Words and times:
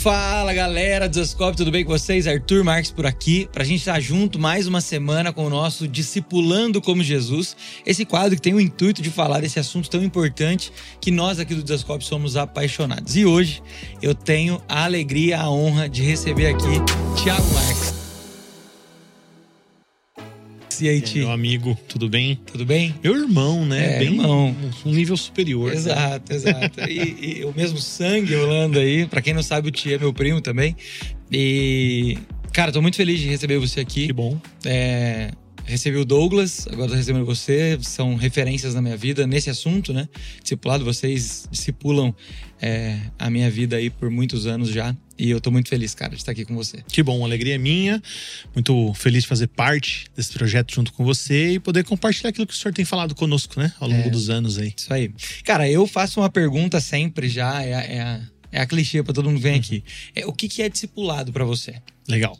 Fala 0.00 0.54
galera 0.54 1.06
do 1.06 1.14
Zascope, 1.14 1.58
tudo 1.58 1.70
bem 1.70 1.84
com 1.84 1.90
vocês? 1.90 2.26
Arthur 2.26 2.64
Marques 2.64 2.90
por 2.90 3.04
aqui, 3.04 3.46
pra 3.52 3.62
gente 3.62 3.80
estar 3.80 4.00
junto 4.00 4.38
mais 4.38 4.66
uma 4.66 4.80
semana 4.80 5.30
com 5.30 5.44
o 5.44 5.50
nosso 5.50 5.86
Discipulando 5.86 6.80
como 6.80 7.02
Jesus, 7.02 7.54
esse 7.84 8.06
quadro 8.06 8.34
que 8.34 8.40
tem 8.40 8.54
o 8.54 8.60
intuito 8.60 9.02
de 9.02 9.10
falar 9.10 9.40
desse 9.40 9.58
assunto 9.58 9.90
tão 9.90 10.02
importante 10.02 10.72
que 11.02 11.10
nós 11.10 11.38
aqui 11.38 11.54
do 11.54 11.68
Zascope 11.68 12.02
somos 12.02 12.34
apaixonados. 12.34 13.14
E 13.14 13.26
hoje 13.26 13.62
eu 14.00 14.14
tenho 14.14 14.62
a 14.66 14.84
alegria, 14.84 15.38
a 15.38 15.50
honra 15.50 15.86
de 15.86 16.02
receber 16.02 16.46
aqui 16.46 16.80
Thiago 17.22 17.52
Marques. 17.52 17.99
E 20.80 20.88
aí, 20.88 21.00
Ti? 21.02 21.18
Meu 21.18 21.30
amigo, 21.30 21.78
tudo 21.86 22.08
bem? 22.08 22.40
Tudo 22.46 22.64
bem? 22.64 22.94
Meu 23.04 23.14
irmão, 23.14 23.66
né? 23.66 23.96
É, 23.96 23.98
bem 23.98 24.08
irmão. 24.08 24.56
Um 24.86 24.92
nível 24.92 25.14
superior. 25.14 25.70
Né? 25.70 25.76
Exato, 25.76 26.32
né? 26.32 26.36
exato. 26.36 26.80
e, 26.88 27.40
e, 27.40 27.44
o 27.44 27.52
mesmo 27.54 27.78
sangue 27.78 28.34
rolando 28.34 28.78
aí. 28.78 29.06
Pra 29.06 29.20
quem 29.20 29.34
não 29.34 29.42
sabe, 29.42 29.68
o 29.68 29.70
Ti 29.70 29.92
é 29.92 29.98
meu 29.98 30.10
primo 30.14 30.40
também. 30.40 30.74
E, 31.30 32.16
cara, 32.52 32.72
tô 32.72 32.80
muito 32.80 32.96
feliz 32.96 33.20
de 33.20 33.28
receber 33.28 33.58
você 33.58 33.80
aqui. 33.80 34.06
Que 34.06 34.12
bom. 34.12 34.40
É, 34.64 35.32
recebi 35.66 35.98
o 35.98 36.04
Douglas, 36.04 36.66
agora 36.72 36.88
tô 36.88 36.94
recebendo 36.94 37.26
você. 37.26 37.78
São 37.82 38.14
referências 38.14 38.74
na 38.74 38.80
minha 38.80 38.96
vida 38.96 39.26
nesse 39.26 39.50
assunto, 39.50 39.92
né? 39.92 40.08
Discipulado, 40.42 40.82
vocês 40.82 41.46
discipulam 41.50 42.14
é, 42.60 42.98
a 43.18 43.30
minha 43.30 43.50
vida 43.50 43.76
aí 43.76 43.88
por 43.88 44.10
muitos 44.10 44.46
anos 44.46 44.68
já. 44.68 44.94
E 45.18 45.30
eu 45.30 45.40
tô 45.40 45.50
muito 45.50 45.68
feliz, 45.68 45.94
cara, 45.94 46.10
de 46.10 46.16
estar 46.16 46.32
aqui 46.32 46.44
com 46.44 46.54
você. 46.54 46.82
Que 46.88 47.02
bom, 47.02 47.22
a 47.22 47.26
alegria 47.26 47.54
é 47.54 47.58
minha. 47.58 48.02
Muito 48.54 48.94
feliz 48.94 49.24
de 49.24 49.28
fazer 49.28 49.48
parte 49.48 50.06
desse 50.16 50.32
projeto 50.32 50.74
junto 50.74 50.92
com 50.92 51.04
você 51.04 51.52
e 51.52 51.60
poder 51.60 51.84
compartilhar 51.84 52.30
aquilo 52.30 52.46
que 52.46 52.54
o 52.54 52.56
senhor 52.56 52.72
tem 52.72 52.84
falado 52.84 53.14
conosco, 53.14 53.60
né? 53.60 53.72
Ao 53.78 53.88
longo 53.88 54.08
é, 54.08 54.10
dos 54.10 54.30
anos 54.30 54.58
aí. 54.58 54.72
Isso 54.74 54.92
aí. 54.92 55.12
Cara, 55.44 55.68
eu 55.68 55.86
faço 55.86 56.20
uma 56.20 56.30
pergunta 56.30 56.80
sempre 56.80 57.28
já, 57.28 57.62
é, 57.62 57.96
é 57.96 58.00
a, 58.00 58.20
é 58.52 58.60
a 58.62 58.66
clichê 58.66 59.02
para 59.02 59.12
todo 59.12 59.26
mundo 59.26 59.36
que 59.36 59.42
vem 59.42 59.56
aqui. 59.56 59.84
É, 60.14 60.24
o 60.26 60.32
que, 60.32 60.48
que 60.48 60.62
é 60.62 60.68
discipulado 60.70 61.32
para 61.32 61.44
você? 61.44 61.76
Legal. 62.08 62.38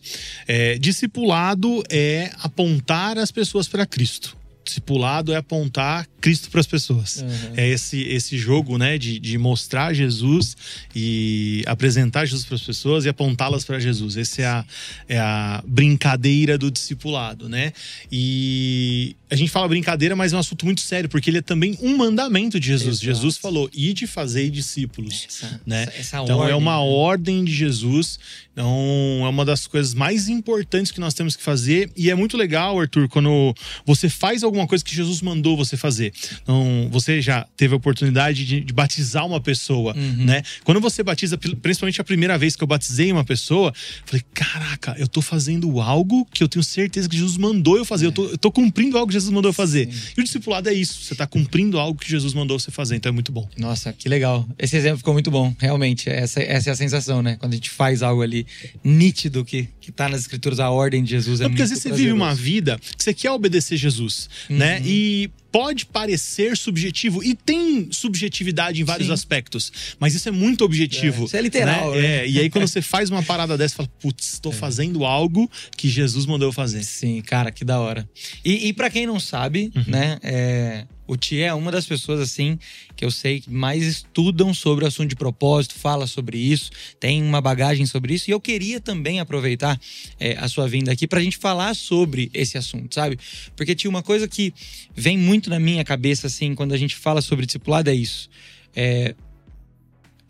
É, 0.48 0.78
discipulado 0.78 1.82
é 1.90 2.30
apontar 2.38 3.18
as 3.18 3.30
pessoas 3.30 3.68
para 3.68 3.84
Cristo 3.84 4.40
discipulado 4.70 5.32
é 5.32 5.36
apontar 5.36 6.06
Cristo 6.20 6.50
para 6.50 6.60
as 6.60 6.66
pessoas. 6.66 7.18
Uhum. 7.22 7.54
É 7.56 7.68
esse, 7.68 8.02
esse 8.02 8.38
jogo, 8.38 8.78
né, 8.78 8.98
de, 8.98 9.18
de 9.18 9.38
mostrar 9.38 9.92
Jesus 9.92 10.56
e 10.94 11.62
apresentar 11.66 12.24
Jesus 12.26 12.44
para 12.44 12.56
as 12.56 12.62
pessoas 12.62 13.04
e 13.04 13.08
apontá-las 13.08 13.64
para 13.64 13.78
Jesus. 13.78 14.16
Essa 14.16 14.42
é 14.42 14.46
a, 14.46 14.64
é 15.08 15.18
a 15.18 15.62
brincadeira 15.66 16.58
do 16.58 16.70
discipulado, 16.70 17.48
né? 17.48 17.72
E 18.10 19.16
a 19.30 19.36
gente 19.36 19.50
fala 19.50 19.68
brincadeira, 19.68 20.14
mas 20.14 20.32
é 20.32 20.36
um 20.36 20.40
assunto 20.40 20.64
muito 20.64 20.80
sério, 20.80 21.08
porque 21.08 21.30
ele 21.30 21.38
é 21.38 21.42
também 21.42 21.78
um 21.80 21.96
mandamento 21.96 22.58
de 22.58 22.66
Jesus. 22.66 22.96
Exato. 22.96 23.04
Jesus 23.04 23.36
falou: 23.36 23.70
"Ide 23.72 24.06
fazer 24.06 24.50
discípulos", 24.50 25.26
essa, 25.28 25.60
né? 25.64 25.82
Essa, 25.82 25.98
essa 25.98 26.22
então 26.22 26.38
ordem, 26.38 26.52
é 26.52 26.56
uma 26.56 26.76
né? 26.76 26.90
ordem 26.90 27.44
de 27.44 27.52
Jesus. 27.52 28.18
Então 28.52 29.22
é 29.24 29.28
uma 29.28 29.44
das 29.44 29.66
coisas 29.66 29.94
mais 29.94 30.28
importantes 30.28 30.92
que 30.92 31.00
nós 31.00 31.14
temos 31.14 31.36
que 31.36 31.42
fazer 31.42 31.90
e 31.96 32.10
é 32.10 32.14
muito 32.14 32.36
legal, 32.36 32.78
Arthur, 32.78 33.08
quando 33.08 33.54
você 33.86 34.08
faz 34.08 34.42
alguma 34.42 34.66
coisa 34.66 34.84
que 34.84 34.94
Jesus 34.94 35.22
mandou 35.22 35.56
você 35.56 35.76
fazer. 35.76 36.09
Então, 36.42 36.88
você 36.90 37.20
já 37.20 37.46
teve 37.56 37.74
a 37.74 37.76
oportunidade 37.76 38.44
de, 38.44 38.60
de 38.60 38.72
batizar 38.72 39.26
uma 39.26 39.40
pessoa, 39.40 39.94
uhum. 39.96 40.24
né? 40.24 40.42
Quando 40.64 40.80
você 40.80 41.02
batiza, 41.02 41.38
principalmente 41.38 42.00
a 42.00 42.04
primeira 42.04 42.36
vez 42.38 42.56
que 42.56 42.62
eu 42.62 42.68
batizei 42.68 43.10
uma 43.12 43.24
pessoa, 43.24 43.72
falei, 44.04 44.22
caraca, 44.34 44.94
eu 44.98 45.08
tô 45.08 45.22
fazendo 45.22 45.80
algo 45.80 46.26
que 46.32 46.42
eu 46.42 46.48
tenho 46.48 46.62
certeza 46.62 47.08
que 47.08 47.16
Jesus 47.16 47.36
mandou 47.36 47.76
eu 47.76 47.84
fazer. 47.84 48.06
É. 48.06 48.08
Eu, 48.08 48.12
tô, 48.12 48.24
eu 48.26 48.38
tô 48.38 48.50
cumprindo 48.50 48.96
algo 48.96 49.08
que 49.08 49.14
Jesus 49.14 49.32
mandou 49.32 49.50
eu 49.50 49.54
fazer. 49.54 49.90
Sim. 49.92 50.12
E 50.16 50.20
o 50.20 50.24
discipulado 50.24 50.68
é 50.68 50.74
isso. 50.74 51.04
Você 51.04 51.14
tá 51.14 51.26
cumprindo 51.26 51.78
algo 51.78 51.98
que 51.98 52.08
Jesus 52.08 52.34
mandou 52.34 52.58
você 52.58 52.70
fazer. 52.70 52.96
Então 52.96 53.10
é 53.10 53.12
muito 53.12 53.32
bom. 53.32 53.48
Nossa, 53.56 53.92
que 53.92 54.08
legal. 54.08 54.48
Esse 54.58 54.76
exemplo 54.76 54.98
ficou 54.98 55.12
muito 55.12 55.30
bom. 55.30 55.54
Realmente, 55.58 56.08
essa, 56.08 56.40
essa 56.40 56.70
é 56.70 56.72
a 56.72 56.76
sensação, 56.76 57.22
né? 57.22 57.36
Quando 57.38 57.52
a 57.52 57.56
gente 57.56 57.70
faz 57.70 58.02
algo 58.02 58.22
ali 58.22 58.46
nítido 58.82 59.44
que, 59.44 59.68
que 59.80 59.92
tá 59.92 60.08
nas 60.08 60.20
escrituras, 60.22 60.60
a 60.60 60.70
ordem 60.70 61.02
de 61.02 61.10
Jesus 61.10 61.40
é, 61.40 61.44
é 61.44 61.48
porque 61.48 61.62
às 61.62 61.70
vezes 61.70 61.82
você 61.82 61.92
vive 61.92 62.12
uma 62.12 62.34
vida 62.34 62.78
que 62.96 63.02
você 63.02 63.14
quer 63.14 63.30
obedecer 63.30 63.76
Jesus, 63.76 64.28
né? 64.48 64.54
uhum. 64.54 64.58
né? 64.58 64.82
E 64.84 65.30
pode 65.50 65.86
parecer 65.86 66.56
subjetivo 66.56 67.22
e 67.22 67.34
tem 67.34 67.88
subjetividade 67.90 68.80
em 68.80 68.84
vários 68.84 69.08
Sim. 69.08 69.12
aspectos, 69.14 69.72
mas 69.98 70.14
isso 70.14 70.28
é 70.28 70.32
muito 70.32 70.64
objetivo. 70.64 71.22
É, 71.22 71.26
isso 71.26 71.36
é 71.36 71.42
literal. 71.42 71.92
Né? 71.92 72.00
né? 72.00 72.16
É, 72.16 72.28
e 72.28 72.38
aí 72.40 72.50
quando 72.50 72.66
você 72.66 72.82
faz 72.82 73.10
uma 73.10 73.22
parada 73.22 73.56
dessa, 73.56 73.76
fala, 73.76 73.90
putz, 74.00 74.34
estou 74.34 74.52
é. 74.52 74.54
fazendo 74.54 75.04
algo 75.04 75.50
que 75.76 75.88
Jesus 75.88 76.26
mandou 76.26 76.48
eu 76.48 76.52
fazer. 76.52 76.82
Sim, 76.82 77.20
cara, 77.22 77.50
que 77.50 77.64
da 77.64 77.80
hora. 77.80 78.08
E, 78.44 78.68
e 78.68 78.72
para 78.72 78.90
quem 78.90 79.06
não 79.06 79.18
sabe, 79.18 79.72
uhum. 79.74 79.84
né, 79.86 80.18
é, 80.22 80.84
o 81.10 81.16
Tia 81.16 81.46
é 81.46 81.54
uma 81.54 81.72
das 81.72 81.86
pessoas, 81.86 82.20
assim, 82.20 82.56
que 82.94 83.04
eu 83.04 83.10
sei 83.10 83.40
que 83.40 83.50
mais 83.50 83.82
estudam 83.82 84.54
sobre 84.54 84.84
o 84.84 84.86
assunto 84.86 85.08
de 85.08 85.16
propósito, 85.16 85.74
fala 85.74 86.06
sobre 86.06 86.38
isso, 86.38 86.70
tem 87.00 87.20
uma 87.20 87.40
bagagem 87.40 87.84
sobre 87.84 88.14
isso. 88.14 88.30
E 88.30 88.32
eu 88.32 88.40
queria 88.40 88.80
também 88.80 89.18
aproveitar 89.18 89.76
é, 90.20 90.36
a 90.38 90.46
sua 90.46 90.68
vinda 90.68 90.92
aqui 90.92 91.08
para 91.08 91.18
a 91.18 91.22
gente 91.22 91.36
falar 91.36 91.74
sobre 91.74 92.30
esse 92.32 92.56
assunto, 92.56 92.94
sabe? 92.94 93.18
Porque 93.56 93.74
tinha 93.74 93.90
uma 93.90 94.04
coisa 94.04 94.28
que 94.28 94.54
vem 94.94 95.18
muito 95.18 95.50
na 95.50 95.58
minha 95.58 95.82
cabeça, 95.82 96.28
assim, 96.28 96.54
quando 96.54 96.74
a 96.74 96.78
gente 96.78 96.94
fala 96.94 97.20
sobre 97.20 97.44
discipulado, 97.44 97.90
é 97.90 97.94
isso. 97.94 98.30
É, 98.76 99.16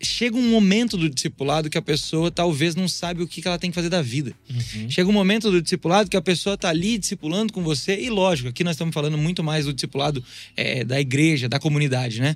chega 0.00 0.37
um 0.37 0.50
momento 0.50 0.97
do 0.97 1.09
discipulado 1.09 1.69
que 1.69 1.77
a 1.77 1.83
pessoa 1.83 2.31
talvez 2.31 2.75
não 2.75 2.88
sabe 2.88 3.22
o 3.22 3.28
que 3.28 3.47
ela 3.47 3.59
tem 3.59 3.71
que 3.71 3.75
fazer 3.75 3.88
da 3.88 4.00
vida. 4.00 4.34
Uhum. 4.49 4.91
Chega 4.91 5.09
um 5.09 5.12
momento 5.12 5.50
do 5.50 5.61
discipulado 5.61 6.09
que 6.09 6.16
a 6.16 6.22
pessoa 6.22 6.55
está 6.55 6.71
ali 6.71 6.97
discipulando 6.97 7.53
com 7.53 7.62
você, 7.62 8.00
e 8.00 8.09
lógico, 8.09 8.49
aqui 8.49 8.65
nós 8.65 8.75
estamos 8.75 8.94
falando 8.94 9.19
muito 9.19 9.44
mais 9.44 9.66
do 9.66 9.72
discipulado 9.72 10.25
é, 10.56 10.84
da 10.84 11.00
igreja, 11.00 11.49
da 11.49 11.59
comunidade, 11.59 12.21
né? 12.21 12.34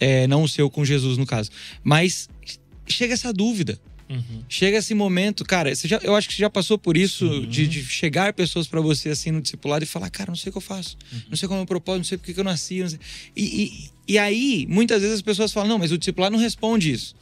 É, 0.00 0.26
não 0.26 0.42
o 0.42 0.48
seu 0.48 0.70
com 0.70 0.84
Jesus, 0.84 1.18
no 1.18 1.26
caso. 1.26 1.50
Mas 1.84 2.28
chega 2.86 3.14
essa 3.14 3.32
dúvida. 3.32 3.78
Uhum. 4.12 4.44
Chega 4.46 4.76
esse 4.76 4.92
momento, 4.92 5.42
cara, 5.42 5.74
já, 5.74 5.98
eu 6.02 6.14
acho 6.14 6.28
que 6.28 6.34
você 6.34 6.40
já 6.40 6.50
passou 6.50 6.76
por 6.76 6.98
isso, 6.98 7.26
uhum. 7.26 7.46
de, 7.46 7.66
de, 7.66 7.82
chegar 7.82 8.34
pessoas 8.34 8.68
para 8.68 8.80
você 8.80 9.08
assim 9.08 9.30
no 9.30 9.40
discipulado 9.40 9.84
e 9.84 9.86
falar, 9.86 10.10
cara, 10.10 10.30
não 10.30 10.36
sei 10.36 10.50
o 10.50 10.52
que 10.52 10.58
eu 10.58 10.62
faço, 10.62 10.98
uhum. 11.10 11.20
não 11.30 11.36
sei 11.36 11.48
qual 11.48 11.56
é 11.56 11.58
o 11.58 11.62
meu 11.62 11.66
propósito, 11.66 11.98
não 11.98 12.04
sei 12.04 12.18
por 12.18 12.26
que 12.26 12.38
eu 12.38 12.44
nasci. 12.44 12.84
E, 13.34 13.42
e, 13.42 13.90
e 14.06 14.18
aí, 14.18 14.66
muitas 14.68 15.00
vezes 15.00 15.16
as 15.16 15.22
pessoas 15.22 15.50
falam, 15.50 15.70
não, 15.70 15.78
mas 15.78 15.92
o 15.92 15.98
discipulado 15.98 16.36
não 16.36 16.42
responde 16.42 16.92
isso, 16.92 17.14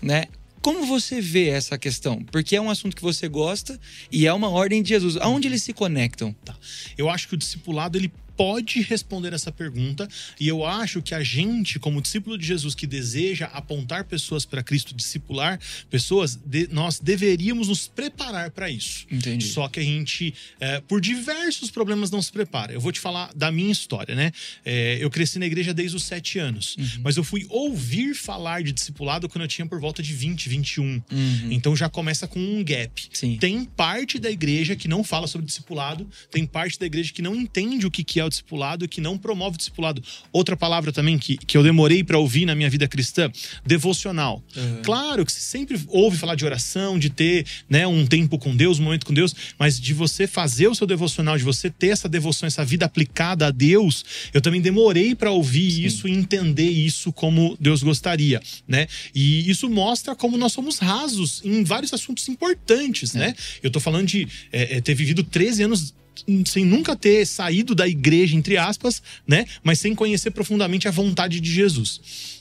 né? 0.00 0.24
Como 0.62 0.84
você 0.84 1.20
vê 1.20 1.48
essa 1.48 1.78
questão? 1.78 2.22
Porque 2.24 2.54
é 2.54 2.60
um 2.60 2.68
assunto 2.68 2.94
que 2.94 3.02
você 3.02 3.28
gosta 3.28 3.80
e 4.12 4.26
é 4.26 4.32
uma 4.32 4.50
ordem 4.50 4.82
de 4.82 4.90
Jesus. 4.90 5.16
Aonde 5.16 5.48
eles 5.48 5.62
se 5.62 5.72
conectam? 5.72 6.34
Tá. 6.44 6.54
Eu 6.98 7.08
acho 7.08 7.28
que 7.28 7.34
o 7.34 7.36
discipulado 7.36 7.96
ele 7.96 8.12
pode 8.40 8.80
responder 8.80 9.34
essa 9.34 9.52
pergunta 9.52 10.08
e 10.40 10.48
eu 10.48 10.64
acho 10.64 11.02
que 11.02 11.14
a 11.14 11.22
gente, 11.22 11.78
como 11.78 12.00
discípulo 12.00 12.38
de 12.38 12.46
Jesus 12.46 12.74
que 12.74 12.86
deseja 12.86 13.44
apontar 13.52 14.04
pessoas 14.04 14.46
para 14.46 14.62
Cristo, 14.62 14.94
discipular 14.94 15.60
pessoas, 15.90 16.36
de, 16.36 16.66
nós 16.72 16.98
deveríamos 16.98 17.68
nos 17.68 17.86
preparar 17.86 18.50
para 18.50 18.70
isso. 18.70 19.06
Entendi. 19.10 19.44
Só 19.44 19.68
que 19.68 19.78
a 19.78 19.82
gente, 19.82 20.32
é, 20.58 20.80
por 20.80 21.02
diversos 21.02 21.70
problemas, 21.70 22.10
não 22.10 22.22
se 22.22 22.32
prepara. 22.32 22.72
Eu 22.72 22.80
vou 22.80 22.90
te 22.90 22.98
falar 22.98 23.30
da 23.34 23.52
minha 23.52 23.70
história, 23.70 24.14
né? 24.14 24.32
É, 24.64 24.96
eu 24.98 25.10
cresci 25.10 25.38
na 25.38 25.44
igreja 25.44 25.74
desde 25.74 25.94
os 25.98 26.04
sete 26.04 26.38
anos, 26.38 26.76
uhum. 26.78 27.02
mas 27.04 27.18
eu 27.18 27.24
fui 27.24 27.44
ouvir 27.50 28.14
falar 28.14 28.62
de 28.62 28.72
discipulado 28.72 29.28
quando 29.28 29.42
eu 29.42 29.48
tinha 29.48 29.66
por 29.66 29.78
volta 29.78 30.02
de 30.02 30.14
20, 30.14 30.48
21. 30.48 30.82
Uhum. 30.82 31.02
Então 31.50 31.76
já 31.76 31.90
começa 31.90 32.26
com 32.26 32.40
um 32.40 32.64
gap. 32.64 33.06
Sim. 33.12 33.36
Tem 33.36 33.66
parte 33.66 34.18
da 34.18 34.30
igreja 34.30 34.74
que 34.74 34.88
não 34.88 35.04
fala 35.04 35.26
sobre 35.26 35.46
discipulado, 35.46 36.08
tem 36.30 36.46
parte 36.46 36.78
da 36.78 36.86
igreja 36.86 37.12
que 37.12 37.20
não 37.20 37.36
entende 37.36 37.86
o 37.86 37.90
que, 37.90 38.02
que 38.02 38.18
é 38.18 38.24
o 38.24 38.29
discipulado 38.30 38.84
e 38.84 38.88
que 38.88 39.00
não 39.00 39.18
promove 39.18 39.56
o 39.56 39.58
discipulado. 39.58 40.02
Outra 40.32 40.56
palavra 40.56 40.92
também 40.92 41.18
que, 41.18 41.36
que 41.36 41.56
eu 41.56 41.62
demorei 41.62 42.02
para 42.02 42.18
ouvir 42.18 42.46
na 42.46 42.54
minha 42.54 42.70
vida 42.70 42.88
cristã, 42.88 43.30
devocional. 43.66 44.42
Uhum. 44.56 44.82
Claro 44.82 45.26
que 45.26 45.32
sempre 45.32 45.78
ouve 45.88 46.16
falar 46.16 46.34
de 46.34 46.44
oração, 46.44 46.98
de 46.98 47.10
ter 47.10 47.44
né, 47.68 47.86
um 47.86 48.06
tempo 48.06 48.38
com 48.38 48.56
Deus, 48.56 48.78
um 48.78 48.84
momento 48.84 49.04
com 49.04 49.12
Deus, 49.12 49.34
mas 49.58 49.78
de 49.78 49.92
você 49.92 50.26
fazer 50.26 50.68
o 50.68 50.74
seu 50.74 50.86
devocional, 50.86 51.36
de 51.36 51.44
você 51.44 51.68
ter 51.68 51.88
essa 51.88 52.08
devoção, 52.08 52.46
essa 52.46 52.64
vida 52.64 52.86
aplicada 52.86 53.46
a 53.46 53.50
Deus, 53.50 54.04
eu 54.32 54.40
também 54.40 54.60
demorei 54.60 55.14
para 55.14 55.30
ouvir 55.30 55.70
Sim. 55.70 55.84
isso 55.84 56.08
e 56.08 56.12
entender 56.12 56.70
isso 56.70 57.12
como 57.12 57.56
Deus 57.60 57.82
gostaria, 57.82 58.40
né? 58.66 58.86
E 59.14 59.48
isso 59.50 59.68
mostra 59.68 60.14
como 60.14 60.36
nós 60.36 60.52
somos 60.52 60.78
rasos 60.78 61.40
em 61.44 61.62
vários 61.64 61.92
assuntos 61.92 62.28
importantes, 62.28 63.14
é. 63.14 63.18
né? 63.18 63.34
Eu 63.62 63.70
tô 63.70 63.80
falando 63.80 64.06
de 64.06 64.28
é, 64.52 64.76
é 64.76 64.80
ter 64.80 64.94
vivido 64.94 65.22
13 65.22 65.64
anos 65.64 65.94
sem 66.46 66.64
nunca 66.64 66.96
ter 66.96 67.26
saído 67.26 67.74
da 67.74 67.86
igreja, 67.86 68.36
entre 68.36 68.56
aspas, 68.56 69.02
né? 69.26 69.46
Mas 69.62 69.78
sem 69.78 69.94
conhecer 69.94 70.30
profundamente 70.30 70.88
a 70.88 70.90
vontade 70.90 71.40
de 71.40 71.52
Jesus. 71.52 72.39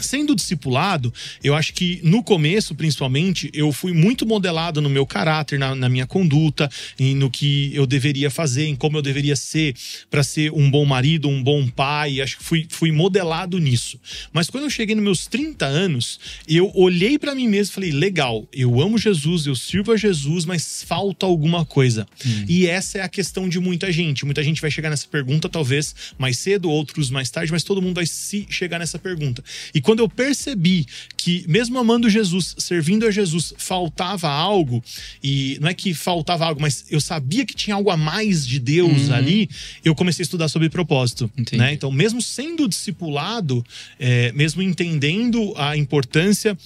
Sendo 0.00 0.34
discipulado, 0.34 1.12
eu 1.42 1.54
acho 1.54 1.72
que 1.74 2.00
no 2.02 2.22
começo, 2.22 2.74
principalmente, 2.74 3.50
eu 3.52 3.72
fui 3.72 3.92
muito 3.92 4.26
modelado 4.26 4.80
no 4.80 4.88
meu 4.88 5.06
caráter, 5.06 5.58
na, 5.58 5.74
na 5.74 5.88
minha 5.88 6.06
conduta, 6.06 6.70
e 6.98 7.14
no 7.14 7.30
que 7.30 7.70
eu 7.74 7.86
deveria 7.86 8.30
fazer, 8.30 8.66
em 8.66 8.76
como 8.76 8.98
eu 8.98 9.02
deveria 9.02 9.36
ser 9.36 9.74
para 10.10 10.22
ser 10.22 10.52
um 10.52 10.70
bom 10.70 10.84
marido, 10.84 11.28
um 11.28 11.42
bom 11.42 11.66
pai. 11.68 12.20
Acho 12.20 12.38
que 12.38 12.44
fui, 12.44 12.66
fui 12.68 12.92
modelado 12.92 13.58
nisso. 13.58 13.98
Mas 14.32 14.48
quando 14.48 14.64
eu 14.64 14.70
cheguei 14.70 14.94
nos 14.94 15.04
meus 15.04 15.26
30 15.26 15.66
anos, 15.66 16.18
eu 16.48 16.70
olhei 16.74 17.18
para 17.18 17.34
mim 17.34 17.48
mesmo 17.48 17.72
e 17.72 17.74
falei: 17.74 17.90
legal, 17.90 18.46
eu 18.52 18.80
amo 18.80 18.98
Jesus, 18.98 19.46
eu 19.46 19.54
sirvo 19.54 19.92
a 19.92 19.96
Jesus, 19.96 20.44
mas 20.44 20.82
falta 20.82 21.26
alguma 21.26 21.64
coisa. 21.64 22.06
Hum. 22.24 22.44
E 22.48 22.66
essa 22.66 22.98
é 22.98 23.02
a 23.02 23.08
questão 23.08 23.48
de 23.48 23.60
muita 23.60 23.92
gente. 23.92 24.24
Muita 24.24 24.42
gente 24.42 24.60
vai 24.60 24.70
chegar 24.70 24.90
nessa 24.90 25.06
pergunta, 25.06 25.48
talvez 25.48 25.94
mais 26.18 26.38
cedo, 26.38 26.70
outros 26.70 27.10
mais 27.10 27.30
tarde, 27.30 27.52
mas 27.52 27.64
todo 27.64 27.82
mundo 27.82 27.96
vai 27.96 28.06
se 28.06 28.46
chegar 28.48 28.78
nessa 28.78 28.98
pergunta. 28.98 29.42
E 29.74 29.80
quando 29.82 29.98
eu 30.00 30.08
percebi 30.08 30.86
que, 31.16 31.44
mesmo 31.48 31.78
amando 31.78 32.08
Jesus, 32.08 32.54
servindo 32.58 33.06
a 33.06 33.10
Jesus, 33.10 33.52
faltava 33.56 34.28
algo, 34.28 34.82
e 35.22 35.58
não 35.60 35.68
é 35.68 35.74
que 35.74 35.92
faltava 35.92 36.44
algo, 36.46 36.60
mas 36.60 36.84
eu 36.90 37.00
sabia 37.00 37.44
que 37.44 37.54
tinha 37.54 37.76
algo 37.76 37.90
a 37.90 37.96
mais 37.96 38.46
de 38.46 38.58
Deus 38.58 39.08
Uhum. 39.08 39.14
ali, 39.14 39.50
eu 39.84 39.94
comecei 39.94 40.22
a 40.22 40.24
estudar 40.24 40.48
sobre 40.48 40.68
propósito. 40.68 41.30
Né? 41.52 41.72
Então, 41.72 41.90
mesmo 41.90 42.22
sendo 42.22 42.68
discipulado, 42.68 43.64
é, 43.98 44.32
mesmo 44.32 44.62
entendendo 44.62 45.52
a 45.56 45.76
importância 45.76 46.56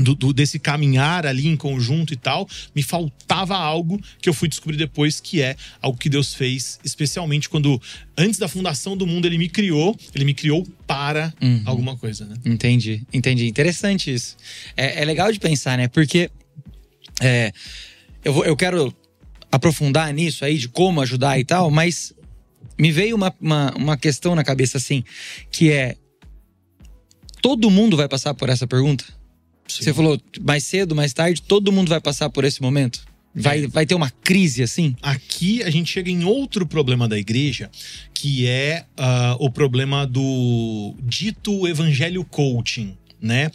do, 0.00 0.14
do- 0.14 0.32
desse 0.32 0.58
caminhar 0.58 1.26
ali 1.26 1.46
em 1.46 1.56
conjunto 1.56 2.12
e 2.12 2.16
tal, 2.16 2.48
me 2.74 2.82
faltava 2.82 3.56
algo 3.56 4.00
que 4.20 4.28
eu 4.28 4.34
fui 4.34 4.48
descobrir 4.48 4.76
depois, 4.76 5.20
que 5.20 5.42
é 5.42 5.56
algo 5.82 5.98
que 5.98 6.08
Deus 6.08 6.34
fez, 6.34 6.78
especialmente 6.84 7.48
quando, 7.48 7.80
antes 8.16 8.38
da 8.38 8.48
fundação 8.48 8.96
do 8.96 9.06
mundo, 9.06 9.26
ele 9.26 9.38
me 9.38 9.48
criou, 9.48 9.96
ele 10.14 10.24
me 10.24 10.34
criou 10.34 10.66
para 10.86 11.32
Uhum. 11.40 11.62
alguma 11.64 11.96
coisa, 11.96 12.24
né? 12.24 12.36
Entendi, 12.44 13.02
entendi. 13.12 13.46
Interessante 13.46 14.12
isso. 14.12 14.36
É, 14.76 15.02
é 15.02 15.04
legal 15.04 15.30
de 15.32 15.38
pensar, 15.38 15.76
né? 15.78 15.88
Porque 15.88 16.30
é, 17.20 17.52
eu, 18.24 18.32
vou- 18.32 18.44
eu 18.44 18.56
quero 18.56 18.94
aprofundar 19.52 20.12
nisso 20.14 20.44
aí, 20.44 20.56
de 20.58 20.68
como 20.68 21.00
ajudar 21.00 21.38
e 21.38 21.44
tal, 21.44 21.70
mas 21.70 22.12
me 22.78 22.90
veio 22.92 23.16
uma, 23.16 23.34
uma, 23.40 23.74
uma 23.76 23.96
questão 23.96 24.34
na 24.34 24.44
cabeça 24.44 24.78
assim, 24.78 25.02
que 25.50 25.70
é. 25.70 25.96
Todo 27.42 27.70
mundo 27.70 27.96
vai 27.96 28.06
passar 28.08 28.34
por 28.34 28.48
essa 28.50 28.66
pergunta? 28.66 29.04
Você 29.80 29.94
falou 29.94 30.20
mais 30.40 30.64
cedo, 30.64 30.94
mais 30.94 31.12
tarde, 31.12 31.40
todo 31.42 31.70
mundo 31.72 31.88
vai 31.88 32.00
passar 32.00 32.28
por 32.30 32.44
esse 32.44 32.60
momento? 32.62 33.04
Vai, 33.34 33.64
É. 33.64 33.66
vai 33.68 33.86
ter 33.86 33.94
uma 33.94 34.10
crise 34.10 34.62
assim? 34.62 34.96
Aqui 35.00 35.62
a 35.62 35.70
gente 35.70 35.90
chega 35.92 36.10
em 36.10 36.24
outro 36.24 36.66
problema 36.66 37.06
da 37.08 37.16
igreja, 37.18 37.70
que 38.12 38.46
é 38.46 38.84
ah, 38.96 39.36
o 39.38 39.48
problema 39.50 40.04
do 40.06 40.94
dito 41.02 41.68
evangelho 41.68 42.24
coaching, 42.24 42.96
né? 43.22 43.50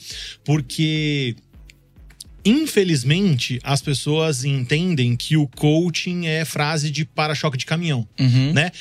Porque 0.46 1.36
infelizmente 2.44 3.60
as 3.64 3.82
pessoas 3.82 4.46
entendem 4.46 5.16
que 5.16 5.36
o 5.36 5.48
coaching 5.48 6.28
é 6.28 6.46
frase 6.46 6.90
de 6.92 7.04
para-choque 7.06 7.58
de 7.58 7.66
caminhão, 7.66 8.08
Uhum. 8.20 8.54
né? 8.54 8.72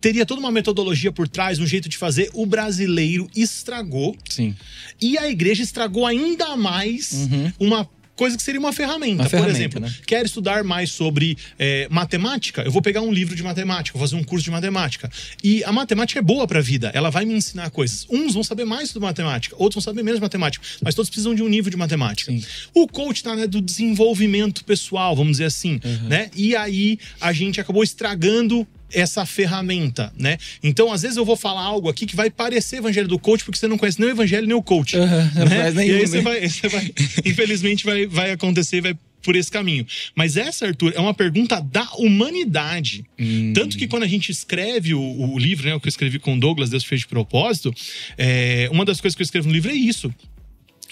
Teria 0.00 0.24
toda 0.26 0.40
uma 0.40 0.50
metodologia 0.52 1.10
por 1.12 1.28
trás, 1.28 1.58
um 1.58 1.66
jeito 1.66 1.88
de 1.88 1.96
fazer. 1.96 2.30
O 2.34 2.46
brasileiro 2.46 3.28
estragou 3.34 4.16
Sim. 4.28 4.54
e 5.00 5.18
a 5.18 5.28
igreja 5.28 5.62
estragou 5.62 6.06
ainda 6.06 6.56
mais 6.56 7.12
Uhum. 7.12 7.52
uma 7.58 7.88
coisa 8.14 8.36
que 8.36 8.42
seria 8.42 8.58
uma 8.58 8.72
ferramenta. 8.72 9.14
Uma 9.22 9.24
Por 9.24 9.30
ferramenta, 9.30 9.56
exemplo, 9.58 9.80
né? 9.80 9.94
quer 10.04 10.24
estudar 10.26 10.64
mais 10.64 10.90
sobre 10.90 11.38
é, 11.56 11.86
matemática? 11.88 12.62
Eu 12.62 12.70
vou 12.72 12.82
pegar 12.82 13.00
um 13.00 13.12
livro 13.12 13.36
de 13.36 13.44
matemática, 13.44 13.96
vou 13.96 14.04
fazer 14.08 14.20
um 14.20 14.24
curso 14.24 14.44
de 14.44 14.50
matemática. 14.50 15.08
E 15.42 15.62
a 15.62 15.70
matemática 15.70 16.18
é 16.18 16.22
boa 16.22 16.44
para 16.44 16.58
a 16.58 16.62
vida, 16.62 16.90
ela 16.94 17.10
vai 17.10 17.24
me 17.24 17.34
ensinar 17.34 17.70
coisas. 17.70 18.06
Uns 18.10 18.34
vão 18.34 18.42
saber 18.42 18.64
mais 18.64 18.90
sobre 18.90 19.06
matemática, 19.06 19.54
outros 19.56 19.76
vão 19.84 19.92
saber 19.92 20.02
menos 20.02 20.18
de 20.18 20.22
matemática, 20.22 20.64
mas 20.82 20.96
todos 20.96 21.08
precisam 21.08 21.32
de 21.32 21.44
um 21.44 21.48
nível 21.48 21.70
de 21.70 21.76
matemática. 21.76 22.32
Sim. 22.32 22.42
O 22.74 22.88
coach 22.88 23.22
tá 23.22 23.36
né, 23.36 23.46
do 23.46 23.60
desenvolvimento 23.60 24.64
pessoal, 24.64 25.14
vamos 25.14 25.32
dizer 25.34 25.44
assim, 25.44 25.78
Uhum. 25.84 26.08
né? 26.08 26.28
E 26.34 26.56
aí 26.56 26.98
a 27.20 27.32
gente 27.32 27.60
acabou 27.60 27.84
estragando 27.84 28.66
essa 28.92 29.24
ferramenta, 29.26 30.12
né? 30.16 30.38
Então, 30.62 30.92
às 30.92 31.02
vezes 31.02 31.16
eu 31.16 31.24
vou 31.24 31.36
falar 31.36 31.62
algo 31.62 31.88
aqui 31.88 32.06
que 32.06 32.16
vai 32.16 32.30
parecer 32.30 32.76
evangelho 32.76 33.08
do 33.08 33.18
coach 33.18 33.44
porque 33.44 33.58
você 33.58 33.68
não 33.68 33.78
conhece 33.78 34.00
nem 34.00 34.08
o 34.08 34.12
evangelho 34.12 34.46
nem 34.46 34.56
o 34.56 34.62
coach 34.62 34.96
Uhum, 34.96 35.06
não 35.06 35.46
né? 35.46 35.62
faz 35.62 35.76
E 35.76 35.80
aí 35.80 36.06
você 36.06 36.16
né? 36.16 36.22
vai, 36.22 36.48
você 36.48 36.68
vai 36.68 36.92
infelizmente 37.24 37.84
vai, 37.84 38.06
vai 38.06 38.30
acontecer, 38.32 38.80
vai 38.80 38.96
por 39.22 39.36
esse 39.36 39.50
caminho. 39.50 39.86
Mas 40.14 40.36
essa, 40.36 40.66
Arthur, 40.66 40.92
é 40.94 41.00
uma 41.00 41.12
pergunta 41.12 41.60
da 41.60 41.84
humanidade. 41.94 43.04
Hum. 43.18 43.52
Tanto 43.54 43.76
que 43.76 43.86
quando 43.86 44.04
a 44.04 44.06
gente 44.06 44.30
escreve 44.30 44.94
o, 44.94 45.00
o 45.00 45.38
livro, 45.38 45.66
né, 45.66 45.74
o 45.74 45.80
que 45.80 45.88
eu 45.88 45.90
escrevi 45.90 46.18
com 46.18 46.34
o 46.34 46.40
Douglas, 46.40 46.70
Deus 46.70 46.84
fez 46.84 47.00
de 47.02 47.08
propósito, 47.08 47.74
é, 48.16 48.68
uma 48.72 48.84
das 48.84 49.00
coisas 49.00 49.14
que 49.14 49.22
eu 49.22 49.24
escrevo 49.24 49.48
no 49.48 49.54
livro 49.54 49.70
é 49.70 49.74
isso. 49.74 50.12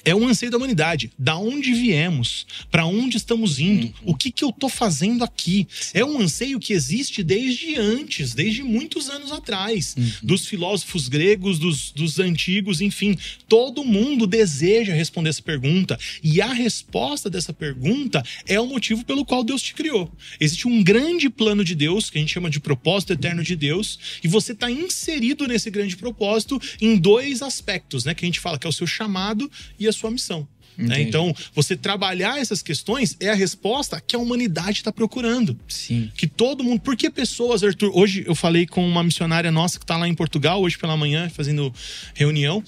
É 0.06 0.14
um 0.14 0.28
anseio 0.28 0.52
da 0.52 0.56
humanidade. 0.56 1.10
Da 1.18 1.36
onde 1.36 1.74
viemos? 1.74 2.46
Para 2.70 2.86
onde 2.86 3.16
estamos 3.16 3.58
indo? 3.58 3.92
O 4.04 4.14
que, 4.14 4.30
que 4.30 4.44
eu 4.44 4.52
tô 4.52 4.68
fazendo 4.68 5.24
aqui? 5.24 5.66
É 5.92 6.04
um 6.04 6.20
anseio 6.20 6.60
que 6.60 6.72
existe 6.72 7.24
desde 7.24 7.74
antes, 7.74 8.32
desde 8.32 8.62
muitos 8.62 9.10
anos 9.10 9.32
atrás. 9.32 9.96
Dos 10.22 10.46
filósofos 10.46 11.08
gregos, 11.08 11.58
dos, 11.58 11.90
dos 11.90 12.20
antigos, 12.20 12.80
enfim. 12.80 13.18
Todo 13.48 13.82
mundo 13.82 14.28
deseja 14.28 14.94
responder 14.94 15.30
essa 15.30 15.42
pergunta. 15.42 15.98
E 16.22 16.40
a 16.40 16.52
resposta 16.52 17.28
dessa 17.28 17.52
pergunta 17.52 18.22
é 18.46 18.60
o 18.60 18.66
motivo 18.68 19.04
pelo 19.04 19.24
qual 19.24 19.42
Deus 19.42 19.60
te 19.60 19.74
criou. 19.74 20.08
Existe 20.38 20.68
um 20.68 20.84
grande 20.84 21.28
plano 21.28 21.64
de 21.64 21.74
Deus, 21.74 22.10
que 22.10 22.18
a 22.18 22.20
gente 22.20 22.32
chama 22.32 22.48
de 22.48 22.60
propósito 22.60 23.12
eterno 23.12 23.42
de 23.42 23.56
Deus, 23.56 23.98
e 24.22 24.28
você 24.28 24.52
está 24.52 24.70
inserido 24.70 25.48
nesse 25.48 25.68
grande 25.68 25.96
propósito 25.96 26.62
em 26.80 26.96
dois 26.96 27.42
aspectos, 27.42 28.04
né? 28.04 28.14
Que 28.14 28.24
a 28.24 28.28
gente 28.28 28.38
fala 28.38 28.56
que 28.56 28.68
é 28.68 28.70
o 28.70 28.72
seu 28.72 28.86
chamado 28.86 29.50
e 29.80 29.88
a 29.88 29.95
sua 29.96 30.10
missão. 30.10 30.46
né? 30.78 31.00
Então, 31.00 31.34
você 31.54 31.74
trabalhar 31.74 32.38
essas 32.38 32.60
questões 32.62 33.16
é 33.18 33.30
a 33.30 33.34
resposta 33.34 33.98
que 34.00 34.14
a 34.14 34.18
humanidade 34.18 34.78
está 34.78 34.92
procurando. 34.92 35.58
Sim. 35.66 36.10
Que 36.14 36.26
todo 36.26 36.62
mundo. 36.62 36.80
Por 36.80 36.94
que 36.96 37.08
pessoas, 37.10 37.62
Arthur? 37.64 37.90
Hoje 37.94 38.24
eu 38.26 38.34
falei 38.34 38.66
com 38.66 38.86
uma 38.86 39.02
missionária 39.02 39.50
nossa 39.50 39.78
que 39.78 39.84
está 39.84 39.96
lá 39.96 40.06
em 40.06 40.14
Portugal, 40.14 40.60
hoje 40.60 40.76
pela 40.76 40.94
manhã, 40.96 41.30
fazendo 41.30 41.72
reunião. 42.14 42.62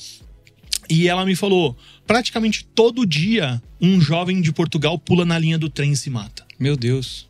E 0.89 1.07
ela 1.07 1.27
me 1.27 1.37
falou: 1.37 1.77
praticamente 2.07 2.65
todo 2.75 3.05
dia, 3.05 3.63
um 3.79 4.01
jovem 4.01 4.41
de 4.41 4.53
Portugal 4.53 4.99
pula 4.99 5.27
na 5.27 5.39
linha 5.39 5.59
do 5.59 5.69
trem 5.69 5.93
e 5.93 5.97
se 5.97 6.09
mata. 6.09 6.47
Meu 6.59 6.77
Deus. 6.79 7.29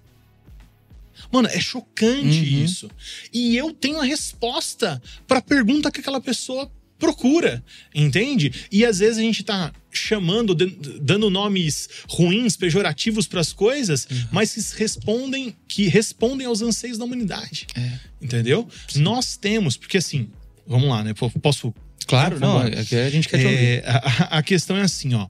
Mano, 1.33 1.49
é 1.49 1.59
chocante 1.61 2.39
Uhum. 2.39 2.65
isso. 2.65 2.91
E 3.35 3.56
eu 3.56 3.73
tenho 3.73 4.00
a 4.00 4.05
resposta 4.05 5.03
para 5.27 5.41
a 5.41 5.43
pergunta 5.43 5.91
que 5.91 6.00
aquela 6.00 6.21
pessoa 6.21 6.71
procura, 6.99 7.62
entende? 7.95 8.53
E 8.73 8.85
às 8.85 8.99
vezes 8.99 9.19
a 9.19 9.23
gente 9.23 9.43
tá 9.45 9.73
chamando, 9.91 10.55
dan- 10.55 10.71
dando 11.00 11.31
nomes 11.31 11.89
ruins, 12.09 12.56
pejorativos 12.56 13.27
para 13.27 13.41
as 13.41 13.53
coisas, 13.53 14.06
Uhum. 14.11 14.25
mas 14.33 14.53
que 14.53 14.61
respondem, 14.79 15.56
que 15.69 15.87
respondem 15.89 16.47
aos 16.47 16.61
anseios 16.61 16.99
da 16.99 17.05
humanidade. 17.05 17.67
É. 17.75 17.99
Entendeu? 18.21 18.69
Nós 18.97 19.37
temos, 19.37 19.77
porque 19.77 19.99
assim, 19.99 20.29
vamos 20.67 20.89
lá, 20.89 21.05
né? 21.05 21.15
Po- 21.15 21.31
Posso 21.41 21.73
Claro, 22.06 22.41
não. 22.41 22.59
Aqui 22.59 22.97
a 22.97 23.11
gente 23.11 23.29
quer 23.29 23.39
te 23.39 23.45
ouvir. 23.45 23.56
é, 23.59 23.83
a, 23.87 24.39
a 24.39 24.43
questão 24.43 24.77
é 24.77 24.83
assim, 24.83 25.15
ó. 25.15 25.29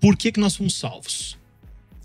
Por 0.00 0.16
que, 0.16 0.30
que 0.32 0.40
nós 0.40 0.54
fomos 0.56 0.74
salvos? 0.76 1.36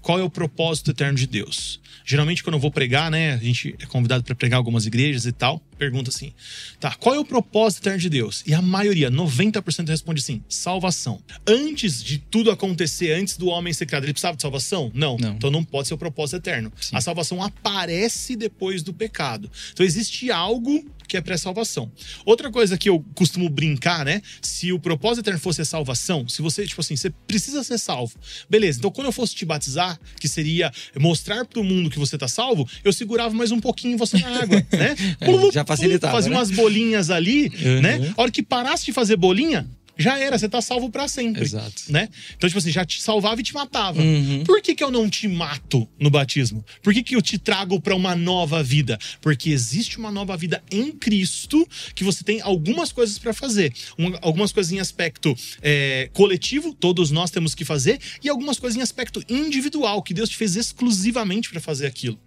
Qual 0.02 0.20
é 0.20 0.24
o 0.24 0.30
propósito 0.30 0.92
eterno 0.92 1.18
de 1.18 1.26
Deus? 1.28 1.80
Geralmente, 2.06 2.44
quando 2.44 2.56
eu 2.56 2.60
vou 2.60 2.72
pregar, 2.72 3.10
né? 3.10 3.34
A 3.34 3.38
gente 3.38 3.76
é 3.80 3.86
convidado 3.86 4.24
para 4.24 4.36
pregar 4.36 4.58
algumas 4.58 4.86
igrejas 4.86 5.26
e 5.26 5.32
tal. 5.32 5.62
Pergunta 5.78 6.10
assim: 6.10 6.34
tá, 6.80 6.94
qual 6.96 7.16
é 7.16 7.20
o 7.20 7.26
propósito 7.26 7.84
eterno 7.84 8.00
de 8.00 8.10
Deus? 8.10 8.44
E 8.46 8.54
a 8.54 8.62
maioria, 8.62 9.10
90% 9.10 9.88
responde 9.88 10.22
assim: 10.22 10.44
salvação. 10.48 11.22
Antes 11.48 12.04
de 12.04 12.18
tudo 12.18 12.52
acontecer, 12.52 13.12
antes 13.14 13.38
do 13.38 13.48
homem 13.48 13.74
ser 13.74 13.86
criado, 13.86 14.04
ele 14.04 14.14
precisava 14.14 14.36
de 14.36 14.42
salvação? 14.42 14.92
Não. 14.94 15.18
Não. 15.18 15.36
Então 15.36 15.50
não 15.50 15.64
pode 15.64 15.88
ser 15.88 15.94
o 15.94 15.98
propósito 15.98 16.38
eterno. 16.38 16.72
Sim. 16.80 16.96
A 16.96 17.02
salvação 17.02 17.42
aparece 17.42 18.36
depois 18.36 18.84
do 18.84 18.94
pecado. 18.94 19.50
Então 19.72 19.86
existe 19.86 20.32
algo 20.32 20.86
que 21.14 21.18
é 21.18 21.22
pré-salvação. 21.22 21.92
Outra 22.26 22.50
coisa 22.50 22.76
que 22.76 22.90
eu 22.90 23.06
costumo 23.14 23.48
brincar, 23.48 24.04
né? 24.04 24.20
Se 24.42 24.72
o 24.74 24.80
propósito 24.80 25.20
eterno 25.24 25.40
fosse 25.40 25.62
a 25.62 25.66
salvação, 25.66 26.28
se 26.28 26.42
você, 26.42 26.66
tipo 26.66 26.82
assim, 26.82 26.96
você 26.96 27.12
precisa 27.28 27.64
ser 27.64 27.78
salvo. 27.78 28.16
Beleza, 28.50 28.80
então 28.80 28.90
quando 28.90 29.06
eu 29.06 29.12
fosse 29.12 29.36
te 29.36 29.46
batizar, 29.46 30.00
que 30.20 30.28
seria 30.28 30.72
mostrar 31.00 31.46
pro 31.46 31.64
mundo 31.64 31.88
que 31.92 32.00
você 32.00 32.18
tá 32.18 32.28
salvo, 32.28 32.68
eu 32.84 32.92
segurava 32.92 33.32
mais 33.36 33.52
um 33.52 33.60
pouquinho 33.60 33.96
você 33.96 34.18
na 34.18 34.42
água, 34.42 34.56
né? 34.72 34.96
É, 35.22 35.52
já 35.52 35.64
facilitava, 35.64 36.14
Fazia 36.16 36.32
né? 36.32 36.38
umas 36.38 36.50
bolinhas 36.50 37.12
ali, 37.12 37.44
Uhum. 37.64 37.82
né? 37.82 38.14
A 38.18 38.22
hora 38.24 38.32
que 38.32 38.42
parasse 38.42 38.86
de 38.86 38.92
fazer 38.92 39.16
bolinha, 39.16 39.68
já 39.98 40.18
era, 40.18 40.38
você 40.38 40.50
tá 40.50 40.62
salvo 40.62 40.90
para 40.90 41.08
sempre. 41.08 41.44
Exato. 41.44 41.84
Né? 41.90 42.10
Então, 42.36 42.50
tipo 42.50 42.58
assim, 42.58 42.72
já 42.72 42.84
te 42.86 43.02
salvava 43.02 43.40
e 43.40 43.44
te 43.44 43.54
matava. 43.54 44.02
Uhum. 44.02 44.44
Por 44.44 44.62
que, 44.62 44.74
que 44.76 44.84
eu 44.84 44.90
não 44.92 45.10
te 45.10 45.28
mato 45.28 45.88
no 46.00 46.10
batismo? 46.10 46.64
Por 46.82 46.94
que, 46.94 47.04
que 47.04 47.16
eu 47.16 47.22
te 47.22 47.38
trago 47.38 47.80
para 47.80 47.96
uma 47.96 48.16
nova 48.16 48.64
vida? 48.64 48.98
Porque 49.22 49.50
existe 49.52 49.98
uma 49.98 50.12
nova 50.12 50.36
vida 50.36 50.64
em 50.72 50.92
Cristo 50.92 51.68
que 51.94 52.04
você 52.04 52.24
tem 52.24 52.42
algumas 52.42 52.92
coisas 52.92 53.18
para 53.20 53.34
fazer. 53.34 53.74
Um- 53.98 54.18
algumas 54.22 54.52
coisas 54.52 54.72
em 54.72 54.80
aspecto 54.80 55.36
é, 55.62 56.10
coletivo, 56.14 56.74
todos 56.74 57.12
nós 57.12 57.30
temos 57.32 57.54
que 57.54 57.64
fazer, 57.64 58.00
e 58.24 58.30
algumas 58.30 58.58
coisas 58.60 58.78
em 58.78 58.82
aspecto 58.82 59.24
individual, 59.30 60.02
que 60.02 60.14
Deus 60.14 60.30
te 60.30 60.38
fez 60.38 60.56
exclusivamente 60.56 61.50
para 61.50 61.60
fazer 61.60 61.86
aquilo. 61.86 62.20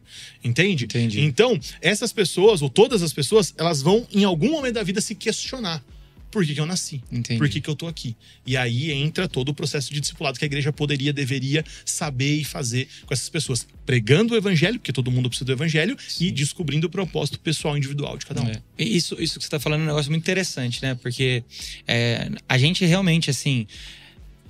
Entende? 0.43 0.85
Entendi. 0.85 1.21
Então, 1.21 1.59
essas 1.81 2.13
pessoas, 2.13 2.63
ou 2.63 2.71
todas 2.71 3.03
as 3.03 3.13
pessoas, 3.13 3.53
elas 3.59 3.83
vão, 3.83 4.07
em 4.13 4.25
algum 4.25 4.51
momento 4.53 4.75
da 4.75 4.83
vida, 4.83 5.01
se 5.01 5.15
questionar. 5.15 5.83
Por 6.31 6.45
que, 6.45 6.55
que 6.55 6.61
eu 6.61 6.67
nasci? 6.67 7.03
Entendi. 7.11 7.39
Por 7.39 7.49
que, 7.49 7.61
que 7.61 7.71
eu 7.71 7.75
tô 7.75 7.87
aqui? 7.87 8.17
E 8.47 8.57
aí 8.57 8.93
entra 8.93 9.29
todo 9.29 9.51
o 9.51 9.55
processo 9.55 9.93
de 9.93 10.01
discipulado 10.01 10.39
que 10.39 10.45
a 10.45 10.47
igreja 10.47 10.73
poderia, 10.73 11.13
deveria 11.13 11.65
saber 11.85 12.37
e 12.37 12.45
fazer 12.45 12.89
com 13.07 13.15
essas 13.15 13.29
pessoas. 13.29 13.67
Pregando 13.87 14.35
o 14.35 14.37
evangelho, 14.37 14.79
porque 14.79 14.93
todo 14.93 15.11
mundo 15.11 15.29
precisa 15.29 15.45
do 15.45 15.53
evangelho, 15.53 15.97
e 16.21 16.31
descobrindo 16.31 16.89
o 16.89 16.91
propósito 16.91 17.39
pessoal 17.39 17.77
individual 17.77 18.19
de 18.19 18.27
cada 18.27 18.43
um. 18.43 18.49
É. 18.49 18.61
E 18.79 18.97
Isso, 18.97 19.15
isso 19.21 19.39
que 19.39 19.45
você 19.45 19.47
está 19.47 19.61
falando 19.61 19.81
é 19.81 19.85
um 19.85 19.87
negócio 19.87 20.11
muito 20.11 20.23
interessante, 20.23 20.83
né? 20.83 20.95
Porque 20.97 21.45
é, 21.87 22.31
a 22.49 22.59
gente 22.59 22.85
realmente, 22.85 23.31
assim. 23.31 23.67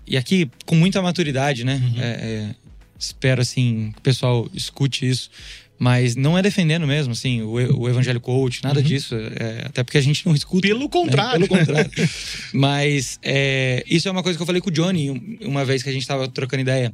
E 0.07 0.17
aqui, 0.17 0.51
com 0.65 0.75
muita 0.75 1.03
maturidade, 1.03 1.65
né? 1.65 1.75
Uhum. 1.75 2.03
É, 2.03 2.07
é, 2.07 2.55
espero, 2.99 3.43
assim, 3.43 3.91
que 3.93 3.99
o 3.99 4.03
pessoal 4.03 4.49
escute 4.55 5.07
isso. 5.07 5.31
Mas 5.79 6.17
não 6.17 6.39
é 6.39 6.43
defendendo 6.43 6.87
mesmo, 6.87 7.13
assim, 7.13 7.43
o, 7.43 7.51
o 7.81 7.89
evangelho 7.89 8.21
coach, 8.21 8.63
nada 8.65 8.81
Uhum. 8.81 8.85
disso. 8.87 9.15
é, 9.15 9.63
até 9.67 9.83
porque 9.85 9.99
a 9.99 10.01
gente 10.01 10.25
não 10.27 10.35
escuta. 10.35 10.67
Pelo 10.67 10.89
contrário. 10.89 11.45
É, 11.45 11.49
pelo 11.49 11.59
contrário. 11.61 11.91
Mas 12.53 13.19
é, 13.23 13.85
isso 13.87 14.09
é 14.09 14.11
uma 14.11 14.23
coisa 14.23 14.39
que 14.39 14.43
eu 14.43 14.47
falei 14.47 14.61
com 14.63 14.71
o 14.71 14.73
Johnny 14.73 15.11
um- 15.11 15.39
uma 15.43 15.65
vez 15.65 15.83
que 15.83 15.89
a 15.89 15.93
gente 15.93 16.07
tava 16.07 16.27
trocando 16.29 16.63
ideia. 16.63 16.93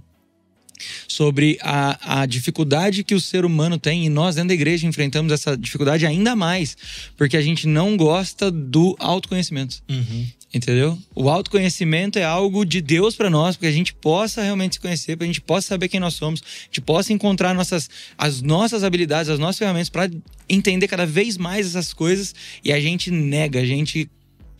Sobre 1.06 1.58
a, 1.62 2.22
a 2.22 2.26
dificuldade 2.26 3.04
que 3.04 3.14
o 3.14 3.20
ser 3.20 3.44
humano 3.44 3.78
tem, 3.78 4.04
e 4.06 4.08
nós 4.08 4.34
dentro 4.34 4.48
da 4.48 4.54
igreja 4.54 4.84
enfrentamos 4.86 5.32
essa 5.32 5.56
dificuldade 5.56 6.04
ainda 6.04 6.34
mais, 6.34 6.76
porque 7.16 7.36
a 7.36 7.42
gente 7.42 7.68
não 7.68 7.96
gosta 7.96 8.50
do 8.50 8.96
autoconhecimento. 8.98 9.80
Uhum. 9.88 10.26
Entendeu? 10.54 10.98
O 11.14 11.30
autoconhecimento 11.30 12.18
é 12.18 12.24
algo 12.24 12.64
de 12.64 12.82
Deus 12.82 13.16
pra 13.16 13.30
nós, 13.30 13.56
porque 13.56 13.68
a 13.68 13.72
gente 13.72 13.94
possa 13.94 14.42
realmente 14.42 14.74
se 14.74 14.80
conhecer, 14.80 15.16
para 15.16 15.24
a 15.24 15.26
gente 15.26 15.40
possa 15.40 15.68
saber 15.68 15.88
quem 15.88 15.98
nós 15.98 16.12
somos, 16.14 16.42
a 16.42 16.64
gente 16.66 16.82
possa 16.82 17.12
encontrar 17.12 17.54
nossas, 17.54 17.88
as 18.18 18.42
nossas 18.42 18.84
habilidades, 18.84 19.30
as 19.30 19.38
nossas 19.38 19.58
ferramentas 19.58 19.88
para 19.88 20.10
entender 20.48 20.88
cada 20.88 21.06
vez 21.06 21.38
mais 21.38 21.66
essas 21.66 21.94
coisas 21.94 22.34
e 22.62 22.70
a 22.70 22.78
gente 22.78 23.10
nega, 23.10 23.60
a 23.60 23.64
gente 23.64 24.10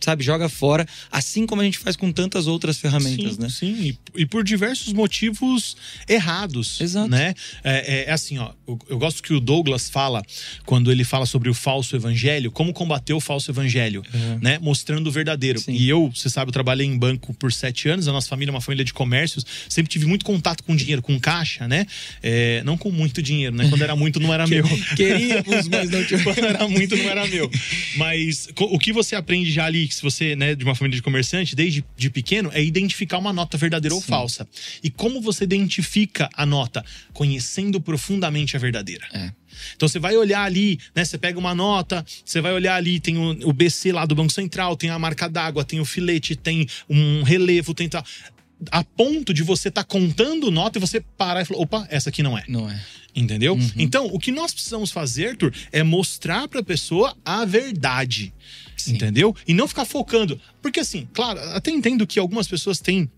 sabe, 0.03 0.23
joga 0.23 0.47
fora, 0.49 0.85
assim 1.11 1.45
como 1.45 1.61
a 1.61 1.65
gente 1.65 1.77
faz 1.79 1.95
com 1.95 2.11
tantas 2.11 2.47
outras 2.47 2.77
ferramentas, 2.77 3.35
sim, 3.35 3.41
né? 3.41 3.49
Sim, 3.49 3.97
e, 4.15 4.21
e 4.21 4.25
por 4.25 4.43
diversos 4.43 4.93
motivos 4.93 5.75
errados. 6.07 6.79
Exato. 6.81 7.09
Né? 7.09 7.33
É, 7.63 8.01
é- 8.01 8.09
é 8.09 8.11
assim, 8.11 8.37
ó. 8.37 8.51
Eu, 8.67 8.79
eu 8.89 8.97
gosto 8.97 9.21
que 9.23 9.33
o 9.33 9.39
Douglas 9.39 9.89
fala, 9.89 10.21
quando 10.65 10.91
ele 10.91 11.03
fala 11.03 11.25
sobre 11.25 11.49
o 11.49 11.53
falso 11.53 11.95
evangelho, 11.95 12.51
como 12.51 12.73
combater 12.73 13.13
o 13.13 13.19
falso 13.19 13.49
evangelho, 13.51 14.03
Uhum. 14.13 14.39
né? 14.41 14.59
Mostrando 14.59 15.07
o 15.07 15.11
verdadeiro. 15.11 15.59
Sim. 15.59 15.73
E 15.73 15.89
eu, 15.89 16.11
você 16.13 16.29
sabe, 16.29 16.49
eu 16.49 16.53
trabalhei 16.53 16.85
em 16.87 16.97
banco 16.97 17.33
por 17.33 17.51
sete 17.51 17.87
anos, 17.89 18.07
a 18.07 18.11
nossa 18.11 18.27
família 18.27 18.51
é 18.51 18.53
uma 18.53 18.61
família 18.61 18.83
de 18.85 18.93
comércios, 18.93 19.45
sempre 19.69 19.91
tive 19.91 20.05
muito 20.05 20.25
contato 20.25 20.63
com 20.63 20.75
dinheiro, 20.75 21.01
com 21.01 21.19
caixa, 21.19 21.67
né? 21.67 21.85
É, 22.21 22.61
não 22.63 22.77
com 22.77 22.91
muito 22.91 23.21
dinheiro, 23.21 23.55
né? 23.55 23.67
Quando 23.69 23.81
era 23.83 23.95
muito, 23.95 24.19
não 24.19 24.33
era 24.33 24.45
meu. 24.47 24.63
Queríamos, 24.95 25.67
mas 25.67 25.89
não 25.89 26.03
tinha. 26.05 26.21
Quando 26.23 26.39
era 26.45 26.67
muito, 26.67 26.95
não 26.95 27.09
era 27.09 27.25
meu. 27.27 27.49
Mas 27.97 28.47
o 28.57 28.79
que 28.79 28.91
você 28.93 29.15
aprende 29.15 29.51
já 29.51 29.65
ali, 29.65 29.89
se 29.93 30.01
você, 30.01 30.35
né, 30.35 30.55
de 30.55 30.63
uma 30.63 30.75
família 30.75 30.95
de 30.95 31.01
comerciante, 31.01 31.55
desde 31.55 31.83
de 31.95 32.09
pequeno, 32.09 32.49
é 32.53 32.63
identificar 32.63 33.17
uma 33.17 33.33
nota 33.33 33.57
verdadeira 33.57 33.95
ou 33.95 34.01
Sim. 34.01 34.07
falsa. 34.07 34.47
E 34.83 34.89
como 34.89 35.21
você 35.21 35.43
identifica 35.43 36.29
a 36.33 36.45
nota? 36.45 36.83
Conhecendo 37.13 37.79
profundamente 37.79 38.55
a 38.55 38.59
verdadeira. 38.59 39.05
É. 39.13 39.31
Então 39.75 39.87
você 39.87 39.99
vai 39.99 40.15
olhar 40.15 40.43
ali, 40.43 40.79
né? 40.95 41.05
Você 41.05 41.17
pega 41.17 41.37
uma 41.37 41.53
nota, 41.53 42.05
você 42.25 42.41
vai 42.41 42.53
olhar 42.53 42.75
ali, 42.75 42.99
tem 42.99 43.17
o, 43.17 43.49
o 43.49 43.53
BC 43.53 43.91
lá 43.91 44.05
do 44.05 44.15
Banco 44.15 44.31
Central, 44.31 44.75
tem 44.75 44.89
a 44.89 44.99
marca 44.99 45.27
d'água, 45.29 45.63
tem 45.63 45.79
o 45.79 45.85
filete, 45.85 46.35
tem 46.35 46.67
um 46.89 47.23
relevo, 47.23 47.73
tem 47.73 47.87
tal. 47.87 48.03
A 48.71 48.83
ponto 48.83 49.33
de 49.33 49.43
você 49.43 49.67
estar 49.67 49.83
contando 49.83 50.49
nota 50.49 50.77
e 50.77 50.81
você 50.81 51.01
parar 51.01 51.41
e 51.41 51.45
falar: 51.45 51.61
opa, 51.61 51.87
essa 51.89 52.09
aqui 52.09 52.23
não 52.23 52.37
é. 52.37 52.43
Não 52.47 52.69
é. 52.69 52.81
Entendeu? 53.15 53.53
Uhum. 53.53 53.71
Então, 53.77 54.07
o 54.07 54.19
que 54.19 54.31
nós 54.31 54.53
precisamos 54.53 54.91
fazer, 54.91 55.29
Arthur, 55.29 55.53
é 55.71 55.83
mostrar 55.83 56.47
pra 56.47 56.63
pessoa 56.63 57.15
a 57.23 57.45
verdade. 57.45 58.33
Sim. 58.77 58.93
Entendeu? 58.95 59.35
E 59.47 59.53
não 59.53 59.67
ficar 59.67 59.85
focando. 59.85 60.39
Porque, 60.61 60.79
assim, 60.79 61.07
claro, 61.13 61.39
até 61.53 61.71
entendo 61.71 62.05
que 62.07 62.19
algumas 62.19 62.47
pessoas 62.47 62.79
têm. 62.79 63.09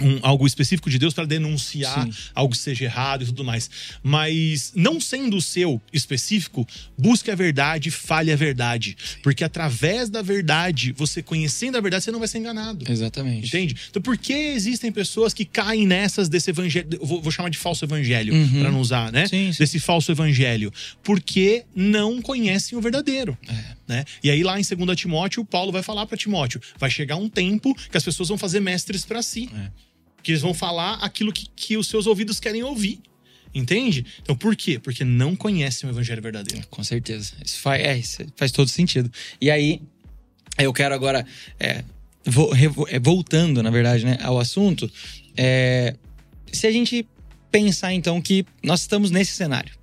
um- 0.00 0.18
algo 0.22 0.46
específico 0.46 0.88
de 0.88 0.98
Deus 0.98 1.12
para 1.12 1.26
denunciar 1.26 2.04
Sim. 2.04 2.12
algo 2.34 2.52
que 2.54 2.58
seja 2.58 2.86
errado 2.86 3.22
e 3.22 3.26
tudo 3.26 3.44
mais. 3.44 3.68
Mas 4.02 4.72
não 4.74 4.98
sendo 4.98 5.36
o 5.36 5.42
seu 5.42 5.80
específico, 5.92 6.66
busque 6.96 7.30
a 7.30 7.34
verdade, 7.34 7.90
fale 7.90 8.32
a 8.32 8.36
verdade. 8.36 8.96
Porque 9.22 9.44
através 9.44 10.08
da 10.08 10.22
verdade, 10.22 10.92
você 10.96 11.22
conhecendo 11.22 11.76
a 11.76 11.80
verdade, 11.80 12.04
você 12.04 12.10
não 12.10 12.18
vai 12.18 12.26
ser 12.26 12.38
enganado. 12.38 12.90
Exatamente. 12.90 13.48
Entende? 13.48 13.76
Então, 13.90 14.00
por 14.00 14.16
que 14.16 14.32
existem 14.32 14.90
pessoas 14.90 15.34
que 15.34 15.44
caem 15.44 15.86
nessas 15.86 16.26
desse 16.26 16.48
evangelho? 16.50 16.88
Vou, 17.02 17.20
vou 17.20 17.30
chamar 17.30 17.50
de 17.50 17.58
falso 17.58 17.84
evangelho, 17.84 18.34
Uhum. 18.34 18.60
pra 18.60 18.70
não 18.72 18.80
usar, 18.80 19.12
né? 19.12 19.26
Sim, 19.28 19.52
sim. 19.52 19.58
Desse 19.58 19.78
falso 19.78 20.10
evangelho. 20.10 20.72
Porque 21.02 21.64
não 21.76 22.20
conhecem 22.22 22.76
o 22.78 22.80
verdadeiro. 22.80 23.36
É. 23.46 23.81
Né? 23.92 24.04
E 24.22 24.30
aí, 24.30 24.42
lá 24.42 24.58
em 24.58 24.62
2 24.62 24.98
Timóteo, 24.98 25.44
Paulo 25.44 25.70
vai 25.70 25.82
falar 25.82 26.06
pra 26.06 26.16
Timóteo: 26.16 26.60
vai 26.78 26.90
chegar 26.90 27.16
um 27.16 27.28
tempo 27.28 27.74
que 27.74 27.96
as 27.96 28.02
pessoas 28.02 28.28
vão 28.28 28.38
fazer 28.38 28.60
mestres 28.60 29.04
pra 29.04 29.22
si. 29.22 29.50
É. 29.54 29.70
Que 30.22 30.30
eles 30.32 30.40
vão 30.42 30.54
falar 30.54 30.94
aquilo 30.94 31.32
que, 31.32 31.46
que 31.54 31.76
os 31.76 31.88
seus 31.88 32.06
ouvidos 32.06 32.38
querem 32.40 32.62
ouvir. 32.62 33.00
Entende? 33.54 34.06
Então, 34.22 34.34
por 34.34 34.56
quê? 34.56 34.78
Porque 34.78 35.04
não 35.04 35.36
conhecem 35.36 35.88
o 35.88 35.92
evangelho 35.92 36.22
verdadeiro. 36.22 36.66
Com 36.70 36.82
certeza. 36.82 37.32
Isso 37.44 37.58
faz, 37.58 37.82
é, 37.84 37.98
isso 37.98 38.24
faz 38.36 38.50
todo 38.50 38.68
sentido. 38.68 39.12
E 39.40 39.50
aí, 39.50 39.82
eu 40.58 40.72
quero 40.72 40.94
agora, 40.94 41.26
é, 41.60 41.84
vo- 42.24 42.50
revo- 42.52 42.86
é, 42.88 42.98
voltando, 42.98 43.62
na 43.62 43.70
verdade, 43.70 44.04
né, 44.06 44.16
ao 44.22 44.38
assunto, 44.40 44.90
é, 45.36 45.96
se 46.52 46.66
a 46.66 46.70
gente 46.70 47.06
pensar, 47.50 47.92
então, 47.92 48.22
que 48.22 48.46
nós 48.62 48.80
estamos 48.80 49.10
nesse 49.10 49.32
cenário. 49.32 49.74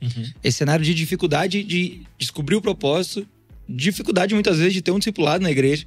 Esse 0.44 0.58
cenário 0.58 0.84
de 0.84 0.94
dificuldade 0.96 1.62
de 1.64 2.02
descobrir 2.18 2.56
o 2.56 2.62
propósito, 2.62 3.28
dificuldade, 3.70 4.34
muitas 4.34 4.58
vezes, 4.58 4.74
de 4.74 4.82
ter 4.82 4.92
um 4.92 4.98
discipulado 5.00 5.44
na 5.44 5.52
igreja. 5.52 5.86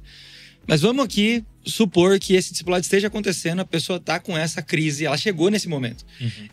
Mas 0.65 0.79
vamos 0.79 1.03
aqui 1.03 1.43
supor 1.65 2.17
que 2.19 2.33
esse 2.35 2.51
discipulado 2.51 2.81
esteja 2.83 3.07
acontecendo, 3.07 3.59
a 3.59 3.65
pessoa 3.65 3.97
está 3.97 4.17
com 4.17 4.37
essa 4.37 4.61
crise, 4.61 5.05
ela 5.05 5.17
chegou 5.17 5.49
nesse 5.49 5.67
momento. 5.67 6.05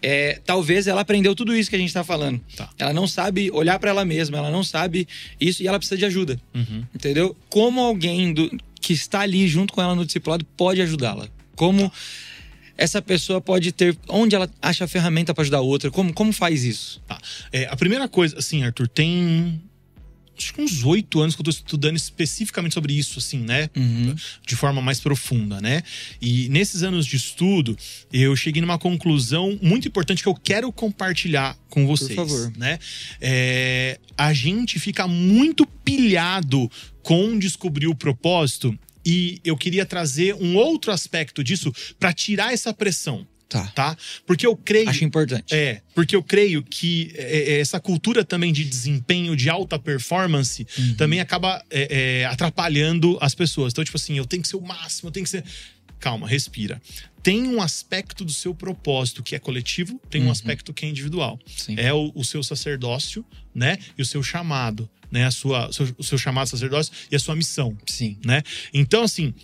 É, 0.03 0.41
talvez 0.45 0.89
ela 0.89 1.01
aprendeu 1.03 1.33
tudo 1.35 1.55
isso 1.55 1.71
que 1.71 1.77
a 1.77 1.79
gente 1.79 1.89
está 1.91 2.03
falando. 2.03 2.41
Tá. 2.57 2.69
Ela 2.77 2.93
não 2.93 3.07
sabe 3.07 3.51
olhar 3.53 3.79
para 3.79 3.91
ela 3.91 4.05
mesma, 4.05 4.39
ela 4.39 4.51
não 4.51 4.65
sabe 4.65 5.07
isso 5.41 5.63
e 5.63 5.69
ela 5.69 5.79
precisa 5.79 5.97
de 5.97 6.05
ajuda, 6.05 6.41
Uhum. 6.53 6.85
entendeu? 6.93 7.37
Como 7.49 7.81
alguém 7.81 8.33
do- 8.35 8.51
que 8.81 8.93
está 8.93 9.21
ali 9.21 9.47
junto 9.47 9.73
com 9.73 9.81
ela 9.81 9.95
no 9.95 10.05
discipulado 10.05 10.45
pode 10.57 10.83
ajudá-la? 10.83 11.29
Como 11.55 11.93
essa 12.77 13.01
pessoa 13.01 13.41
pode 13.41 13.71
ter, 13.73 13.97
onde 14.09 14.35
ela 14.35 14.51
acha 14.61 14.85
a 14.87 14.89
ferramenta 14.89 15.33
para 15.35 15.43
ajudar 15.43 15.59
a 15.59 15.63
outra? 15.63 15.89
Como, 15.91 16.13
como 16.13 16.33
faz 16.33 16.65
isso? 16.65 17.01
Tá. 17.07 17.17
É, 17.53 17.67
a 17.71 17.77
primeira 17.77 18.09
coisa, 18.09 18.39
assim, 18.39 18.65
Arthur, 18.65 18.89
tem. 18.89 19.61
Acho 20.41 20.55
que 20.55 20.63
uns 20.63 20.85
oito 20.85 21.21
anos 21.21 21.35
que 21.35 21.41
eu 21.41 21.45
tô 21.45 21.51
estudando 21.51 21.97
especificamente 21.97 22.73
sobre 22.73 22.93
isso, 22.93 23.19
assim, 23.19 23.39
né? 23.39 23.69
Uhum. 23.77 24.15
de 24.47 24.57
forma 24.57 24.81
mais 24.81 25.01
profunda, 25.01 25.61
né? 25.61 25.83
E 26.21 26.49
nesses 26.49 26.83
anos 26.83 27.07
de 27.07 27.17
estudo, 27.17 27.77
eu 28.13 28.35
cheguei 28.35 28.61
numa 28.61 28.79
conclusão 28.79 29.59
muito 29.61 29.87
importante 29.87 30.23
que 30.23 30.29
eu 30.29 30.35
quero 30.35 30.73
compartilhar 30.73 31.57
com 31.69 31.87
vocês, 31.87 32.15
favor. 32.15 32.53
né? 32.57 32.79
É, 33.21 33.99
a 34.17 34.33
gente 34.33 34.79
fica 34.79 35.07
muito 35.07 35.67
pilhado 35.67 36.71
com 37.03 37.39
descobrir 37.39 37.87
o 37.87 37.95
propósito 37.95 38.77
e 39.05 39.41
eu 39.45 39.57
queria 39.57 39.87
trazer 39.87 40.35
um 40.35 40.57
outro 40.57 40.93
aspecto 40.93 41.43
disso 41.43 41.73
para 41.99 42.13
tirar 42.13 42.53
essa 42.53 42.73
pressão, 42.73 43.27
Tá. 43.51 43.67
tá? 43.75 43.97
Porque 44.25 44.47
eu 44.47 44.57
creio 44.57 44.89
Acho 44.89 45.05
importante. 45.05 45.53
é, 45.53 45.83
porque 45.95 46.15
eu 46.15 46.23
creio 46.23 46.63
que 46.63 47.13
é, 47.17 47.55
é, 47.55 47.61
essa 47.61 47.81
cultura 47.81 48.25
também 48.25 48.53
de 48.53 48.65
desempenho, 48.65 49.35
de 49.37 49.51
alta 49.51 49.77
performance, 49.77 50.65
Uhum. 50.79 50.95
também 50.95 51.19
acaba 51.21 51.61
é, 51.69 52.21
é, 52.21 52.25
atrapalhando 52.27 53.19
as 53.21 53.35
pessoas. 53.35 53.73
Então, 53.73 53.85
tipo 53.85 53.97
assim, 53.97 54.17
eu 54.17 54.25
tenho 54.25 54.41
que 54.43 54.49
ser 54.49 54.57
o 54.57 54.61
máximo, 54.63 55.09
eu 55.09 55.13
tenho 55.13 55.25
que 55.25 55.31
ser. 55.31 55.45
Calma, 55.99 56.27
respira. 56.29 56.81
Tem 57.23 57.47
um 57.47 57.61
aspecto 57.61 58.25
do 58.25 58.33
seu 58.33 58.55
propósito 58.55 59.23
que 59.23 59.35
é 59.35 59.39
coletivo, 59.39 60.01
tem 60.09 60.23
um 60.23 60.27
Uhum. 60.27 60.31
aspecto 60.31 60.73
que 60.73 60.87
é 60.87 60.89
individual. 60.89 61.39
Sim. 61.57 61.75
É 61.77 61.93
o, 61.93 62.11
o 62.15 62.25
seu 62.25 62.43
sacerdócio, 62.43 63.23
né? 63.55 63.77
E 63.99 64.03
o 64.03 64.07
seu 64.07 64.23
chamado, 64.23 64.89
né? 65.11 65.27
A 65.27 65.31
sua, 65.31 65.69
o 65.69 65.73
seu, 65.73 65.95
o 65.99 66.03
seu 66.05 66.17
chamado 66.17 66.47
sacerdócio 66.49 66.93
e 67.11 67.17
a 67.17 67.19
sua 67.19 67.35
missão 67.37 67.77
Sim. 67.87 68.17
né? 68.25 68.43
Então, 68.73 69.03
assim, 69.03 69.35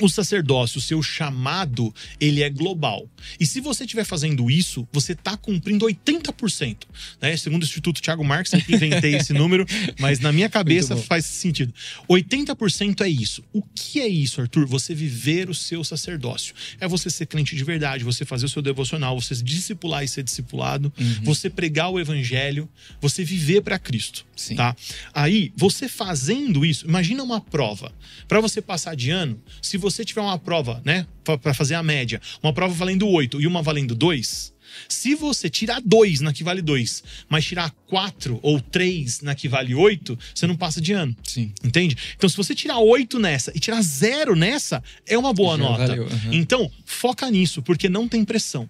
o 0.00 0.08
sacerdócio, 0.08 0.78
o 0.78 0.82
seu 0.82 1.02
chamado, 1.02 1.94
ele 2.20 2.42
é 2.42 2.50
global. 2.50 3.08
E 3.40 3.46
se 3.46 3.60
você 3.60 3.84
estiver 3.84 4.04
fazendo 4.04 4.50
isso, 4.50 4.86
você 4.92 5.12
está 5.12 5.36
cumprindo 5.36 5.86
80%. 5.86 6.78
Né? 7.20 7.36
Segundo 7.36 7.62
o 7.62 7.64
Instituto 7.64 8.00
Thiago 8.02 8.24
Marques, 8.24 8.52
eu 8.52 8.60
que 8.62 8.74
inventei 8.74 9.14
esse 9.14 9.32
número, 9.34 9.64
mas 9.98 10.20
na 10.20 10.32
minha 10.32 10.48
cabeça 10.50 10.96
faz 10.96 11.24
sentido. 11.24 11.72
80% 12.10 13.00
é 13.00 13.08
isso. 13.08 13.42
O 13.52 13.62
que 13.62 14.00
é 14.00 14.08
isso, 14.08 14.40
Arthur? 14.40 14.66
Você 14.66 14.94
viver 14.94 15.48
o 15.48 15.54
seu 15.54 15.82
sacerdócio. 15.82 16.54
É 16.80 16.86
você 16.86 17.08
ser 17.08 17.26
crente 17.26 17.56
de 17.56 17.64
verdade, 17.64 18.04
você 18.04 18.24
fazer 18.24 18.46
o 18.46 18.48
seu 18.48 18.60
devocional, 18.62 19.18
você 19.18 19.34
se 19.34 19.42
discipular 19.42 20.04
e 20.04 20.08
ser 20.08 20.22
discipulado, 20.22 20.92
Uhum. 20.98 21.14
você 21.22 21.48
pregar 21.48 21.90
o 21.90 21.98
evangelho, 22.00 22.68
você 23.00 23.24
viver 23.24 23.62
para 23.62 23.78
Cristo. 23.78 24.26
Sim. 24.36 24.56
Tá? 24.56 24.76
Aí, 25.14 25.52
você 25.56 25.88
fazendo 25.88 26.64
isso, 26.64 26.86
imagina 26.86 27.22
uma 27.22 27.40
prova. 27.40 27.92
Para 28.28 28.40
você 28.40 28.60
passar 28.60 28.94
de 28.94 29.10
ano, 29.10 29.40
se 29.62 29.76
você 29.78 29.85
tiver 30.04 30.20
uma 30.20 30.38
prova, 30.38 30.80
né, 30.84 31.06
para 31.24 31.54
fazer 31.54 31.74
a 31.74 31.82
média, 31.82 32.20
uma 32.42 32.52
prova 32.52 32.74
valendo 32.74 33.08
8 33.08 33.40
e 33.40 33.46
uma 33.46 33.62
valendo 33.62 33.94
2, 33.94 34.54
se 34.88 35.14
você 35.14 35.48
tirar 35.48 35.80
2 35.80 36.20
na 36.20 36.32
que 36.32 36.44
vale 36.44 36.62
2, 36.62 37.02
mas 37.28 37.44
tirar 37.44 37.70
4 37.86 38.38
ou 38.42 38.60
3 38.60 39.22
na 39.22 39.34
que 39.34 39.48
vale 39.48 39.74
8, 39.74 40.18
você 40.34 40.46
não 40.46 40.56
passa 40.56 40.80
de 40.80 40.92
ano. 40.92 41.16
Sim. 41.22 41.52
Entende? 41.64 41.96
Então, 42.16 42.28
se 42.28 42.36
você 42.36 42.54
tirar 42.54 42.78
8 42.78 43.18
nessa 43.18 43.52
e 43.54 43.60
tirar 43.60 43.80
0 43.82 44.34
nessa, 44.36 44.82
é 45.06 45.16
uma 45.16 45.32
boa 45.32 45.56
Já 45.56 45.62
nota. 45.62 45.86
valeu, 45.86 46.06
aham. 46.06 46.34
Então, 46.34 46.70
foca 46.84 47.30
nisso, 47.30 47.62
porque 47.62 47.88
não 47.88 48.08
tem 48.08 48.24
pressão. 48.24 48.68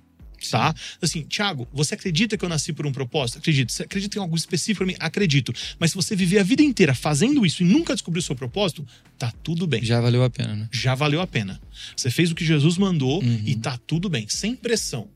Tá? 0.50 0.74
Assim, 1.00 1.22
Thiago, 1.22 1.66
você 1.72 1.94
acredita 1.94 2.36
que 2.36 2.44
eu 2.44 2.48
nasci 2.48 2.72
por 2.72 2.86
um 2.86 2.92
propósito? 2.92 3.38
Acredito. 3.38 3.72
Você 3.72 3.82
acredita 3.84 4.18
em 4.18 4.20
algo 4.20 4.36
específico 4.36 4.78
pra 4.78 4.86
mim? 4.86 4.96
Acredito. 5.00 5.52
Mas 5.78 5.90
se 5.90 5.96
você 5.96 6.14
viver 6.14 6.38
a 6.38 6.42
vida 6.42 6.62
inteira 6.62 6.94
fazendo 6.94 7.44
isso 7.46 7.62
e 7.62 7.66
nunca 7.66 7.94
descobrir 7.94 8.20
o 8.20 8.22
seu 8.22 8.36
propósito, 8.36 8.86
tá 9.18 9.32
tudo 9.42 9.66
bem. 9.66 9.80
Já, 9.82 9.96
Já 9.96 10.00
valeu 10.00 10.22
a 10.24 10.30
pena, 10.30 10.54
né? 10.54 10.68
valeu 10.96 11.20
a 11.20 11.26
pena. 11.26 11.60
Você 11.96 12.10
fez 12.10 12.30
o 12.30 12.34
que 12.34 12.44
Jesus 12.44 12.76
mandou 12.78 13.22
Uhum. 13.22 13.42
e 13.46 13.54
tá 13.56 13.78
tudo 13.86 14.08
bem. 14.08 14.26
Sem 14.28 14.54
pressão. 14.54 15.08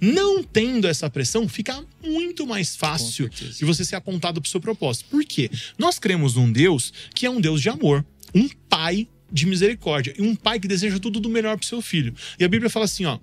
Não 0.00 0.42
tendo 0.42 0.86
essa 0.86 1.08
pressão, 1.08 1.48
fica 1.48 1.82
muito 2.04 2.46
mais 2.46 2.76
fácil 2.76 3.28
de 3.28 3.64
você 3.64 3.84
ser 3.84 3.96
apontado 3.96 4.40
para 4.40 4.46
o 4.46 4.50
seu 4.50 4.60
propósito. 4.60 5.06
Por 5.08 5.24
quê? 5.24 5.50
Nós 5.78 5.98
cremos 5.98 6.34
num 6.34 6.50
Deus 6.52 6.92
que 7.14 7.24
é 7.26 7.30
um 7.30 7.40
Deus 7.40 7.62
de 7.62 7.68
amor, 7.68 8.04
um 8.34 8.48
pai 8.68 9.08
de 9.32 9.46
misericórdia 9.46 10.14
e 10.18 10.22
um 10.22 10.34
pai 10.36 10.60
que 10.60 10.68
deseja 10.68 10.98
tudo 10.98 11.18
do 11.18 11.28
melhor 11.28 11.56
para 11.58 11.66
seu 11.66 11.80
filho. 11.82 12.14
E 12.38 12.44
a 12.44 12.48
Bíblia 12.48 12.70
fala 12.70 12.84
assim, 12.84 13.04
ó, 13.04 13.18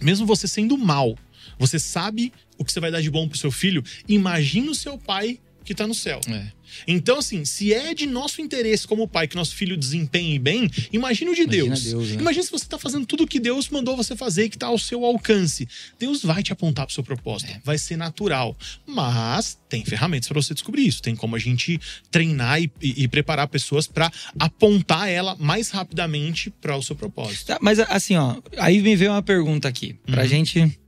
mesmo 0.00 0.26
você 0.26 0.46
sendo 0.46 0.76
mal, 0.76 1.16
você 1.58 1.78
sabe 1.78 2.32
o 2.56 2.64
que 2.64 2.72
você 2.72 2.80
vai 2.80 2.90
dar 2.90 3.00
de 3.00 3.10
bom 3.10 3.28
pro 3.28 3.38
seu 3.38 3.50
filho, 3.50 3.82
imagina 4.08 4.70
o 4.70 4.74
seu 4.74 4.98
pai 4.98 5.40
que 5.68 5.74
tá 5.74 5.86
no 5.86 5.94
céu. 5.94 6.20
É. 6.28 6.58
Então, 6.86 7.18
assim, 7.18 7.44
se 7.44 7.72
é 7.72 7.94
de 7.94 8.04
nosso 8.06 8.40
interesse 8.42 8.86
como 8.86 9.08
pai 9.08 9.26
que 9.26 9.34
nosso 9.36 9.54
filho 9.54 9.76
desempenhe 9.76 10.38
bem, 10.38 10.70
imagine 10.92 11.30
o 11.30 11.34
de 11.34 11.42
Imagina 11.42 11.64
Deus. 11.66 11.84
Deus, 11.84 12.08
né? 12.10 12.20
Imagina 12.20 12.44
se 12.44 12.50
você 12.50 12.66
tá 12.66 12.78
fazendo 12.78 13.06
tudo 13.06 13.24
o 13.24 13.26
que 13.26 13.40
Deus 13.40 13.68
mandou 13.70 13.96
você 13.96 14.14
fazer 14.14 14.44
e 14.44 14.48
que 14.50 14.58
tá 14.58 14.66
ao 14.66 14.78
seu 14.78 15.04
alcance. 15.04 15.66
Deus 15.98 16.22
vai 16.22 16.42
te 16.42 16.52
apontar 16.52 16.84
pro 16.86 16.94
seu 16.94 17.02
propósito. 17.02 17.50
É. 17.52 17.60
Vai 17.64 17.78
ser 17.78 17.96
natural. 17.96 18.56
Mas 18.86 19.58
tem 19.68 19.84
ferramentas 19.84 20.28
para 20.28 20.40
você 20.40 20.52
descobrir 20.52 20.86
isso. 20.86 21.00
Tem 21.02 21.16
como 21.16 21.36
a 21.36 21.38
gente 21.38 21.80
treinar 22.10 22.60
e, 22.60 22.70
e- 22.82 23.04
e 23.04 23.08
preparar 23.08 23.48
pessoas 23.48 23.86
para 23.86 24.10
apontar 24.38 25.08
ela 25.08 25.36
mais 25.38 25.70
rapidamente 25.70 26.50
para 26.50 26.76
o 26.76 26.82
seu 26.82 26.94
propósito. 26.96 27.46
Tá, 27.46 27.58
mas 27.60 27.78
assim, 27.80 28.16
ó, 28.16 28.36
aí 28.58 28.80
me 28.82 28.94
veio 28.96 29.10
uma 29.12 29.22
pergunta 29.22 29.66
aqui, 29.68 29.94
pra 30.06 30.22
Uhum. 30.22 30.28
gente 30.28 30.78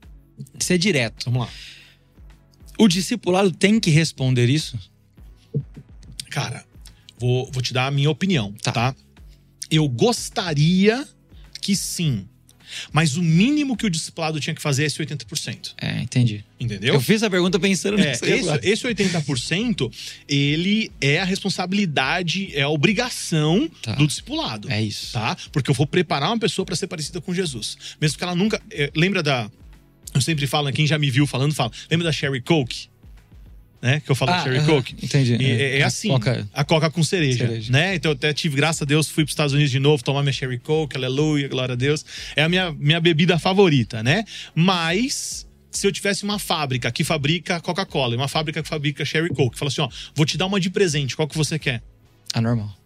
ser 0.59 0.77
direto. 0.77 1.25
Vamos 1.25 1.41
lá. 1.41 1.49
O 2.77 2.87
discipulado 2.87 3.51
tem 3.51 3.79
que 3.79 3.89
responder 3.91 4.49
isso? 4.49 4.77
Cara, 6.29 6.63
vou, 7.19 7.49
vou 7.51 7.61
te 7.61 7.73
dar 7.73 7.87
a 7.87 7.91
minha 7.91 8.09
opinião, 8.09 8.53
Tá. 8.61 8.71
tá. 8.71 8.95
Eu 9.69 9.87
gostaria 9.87 11.07
que 11.61 11.75
sim. 11.75 12.27
Mas 12.93 13.17
o 13.17 13.21
mínimo 13.21 13.75
que 13.75 13.85
o 13.85 13.89
discipulado 13.89 14.39
tinha 14.39 14.53
que 14.55 14.61
fazer 14.61 14.83
é 14.83 14.85
esse 14.85 14.97
80%. 14.97 15.73
É, 15.77 16.01
entendi. 16.01 16.43
Entendeu? 16.57 16.93
Eu 16.93 17.01
fiz 17.01 17.21
a 17.21 17.29
pergunta 17.29 17.59
pensando 17.59 17.99
É, 17.99 18.11
nisso. 18.11 18.23
esse, 18.25 18.67
esse 18.67 18.87
80%, 18.87 19.91
ele 20.27 20.89
é 21.01 21.19
a 21.19 21.25
responsabilidade, 21.25 22.49
é 22.55 22.61
a 22.61 22.69
obrigação 22.69 23.69
Tá. 23.81 23.95
do 23.95 24.07
discipulado. 24.07 24.71
É 24.71 24.81
isso. 24.81 25.11
Tá? 25.13 25.35
Porque 25.51 25.69
eu 25.69 25.75
vou 25.75 25.85
preparar 25.85 26.29
uma 26.29 26.39
pessoa 26.39 26.65
para 26.65 26.75
ser 26.77 26.87
parecida 26.87 27.19
com 27.19 27.33
Jesus. 27.33 27.77
Mesmo 27.99 28.17
que 28.17 28.23
ela 28.23 28.35
nunca. 28.35 28.61
é, 28.71 28.89
lembra 28.95 29.21
da. 29.21 29.51
Eu 30.13 30.21
sempre 30.21 30.45
falo, 30.47 30.71
quem 30.71 30.85
já 30.85 30.97
me 30.99 31.09
viu 31.09 31.25
falando, 31.25 31.53
fala. 31.53 31.71
Lembra 31.89 32.05
da 32.05 32.11
Sherry 32.11 32.41
Coke? 32.41 32.89
Né? 33.81 33.99
Que 33.99 34.11
eu 34.11 34.15
falo 34.15 34.31
Ah, 34.31 34.43
Sherry 34.43 34.57
aham, 34.59 34.67
Coke. 34.67 34.95
Entendi. 35.01 35.37
E 35.39 35.45
É, 35.51 35.79
é 35.79 35.83
A 35.83 35.87
assim, 35.87 36.09
Coca- 36.09 36.47
a 36.53 36.63
Coca 36.63 36.91
com 36.91 37.03
cereja, 37.03 37.47
Cereja. 37.47 37.71
né? 37.71 37.95
Então 37.95 38.11
eu 38.11 38.15
até 38.15 38.31
tive, 38.31 38.55
graças 38.55 38.81
a 38.81 38.85
Deus, 38.85 39.09
fui 39.09 39.23
para 39.23 39.29
os 39.29 39.31
Estados 39.33 39.53
Unidos 39.53 39.71
de 39.71 39.79
novo 39.79 40.03
tomar 40.03 40.21
minha 40.21 40.33
Sherry 40.33 40.59
Coke, 40.59 40.95
aleluia, 40.95 41.47
glória 41.47 41.73
a 41.73 41.75
Deus. 41.75 42.05
É 42.35 42.43
a 42.43 42.49
minha, 42.49 42.71
minha 42.73 42.99
bebida 42.99 43.39
favorita, 43.39 44.03
né? 44.03 44.23
Mas 44.53 45.47
se 45.71 45.87
eu 45.87 45.91
tivesse 45.91 46.23
uma 46.23 46.37
fábrica 46.37 46.91
que 46.91 47.03
fabrica 47.03 47.59
Coca-Cola 47.59 48.15
uma 48.15 48.27
fábrica 48.27 48.61
que 48.61 48.69
fabrica 48.69 49.03
Sherry 49.03 49.29
Coke, 49.29 49.57
fala 49.57 49.69
assim, 49.69 49.81
ó, 49.81 49.89
vou 50.13 50.25
te 50.27 50.37
dar 50.37 50.45
uma 50.45 50.59
de 50.59 50.69
presente, 50.69 51.15
qual 51.15 51.27
que 51.27 51.37
você 51.37 51.57
quer? 51.57 51.81
Anormal. 52.33 52.77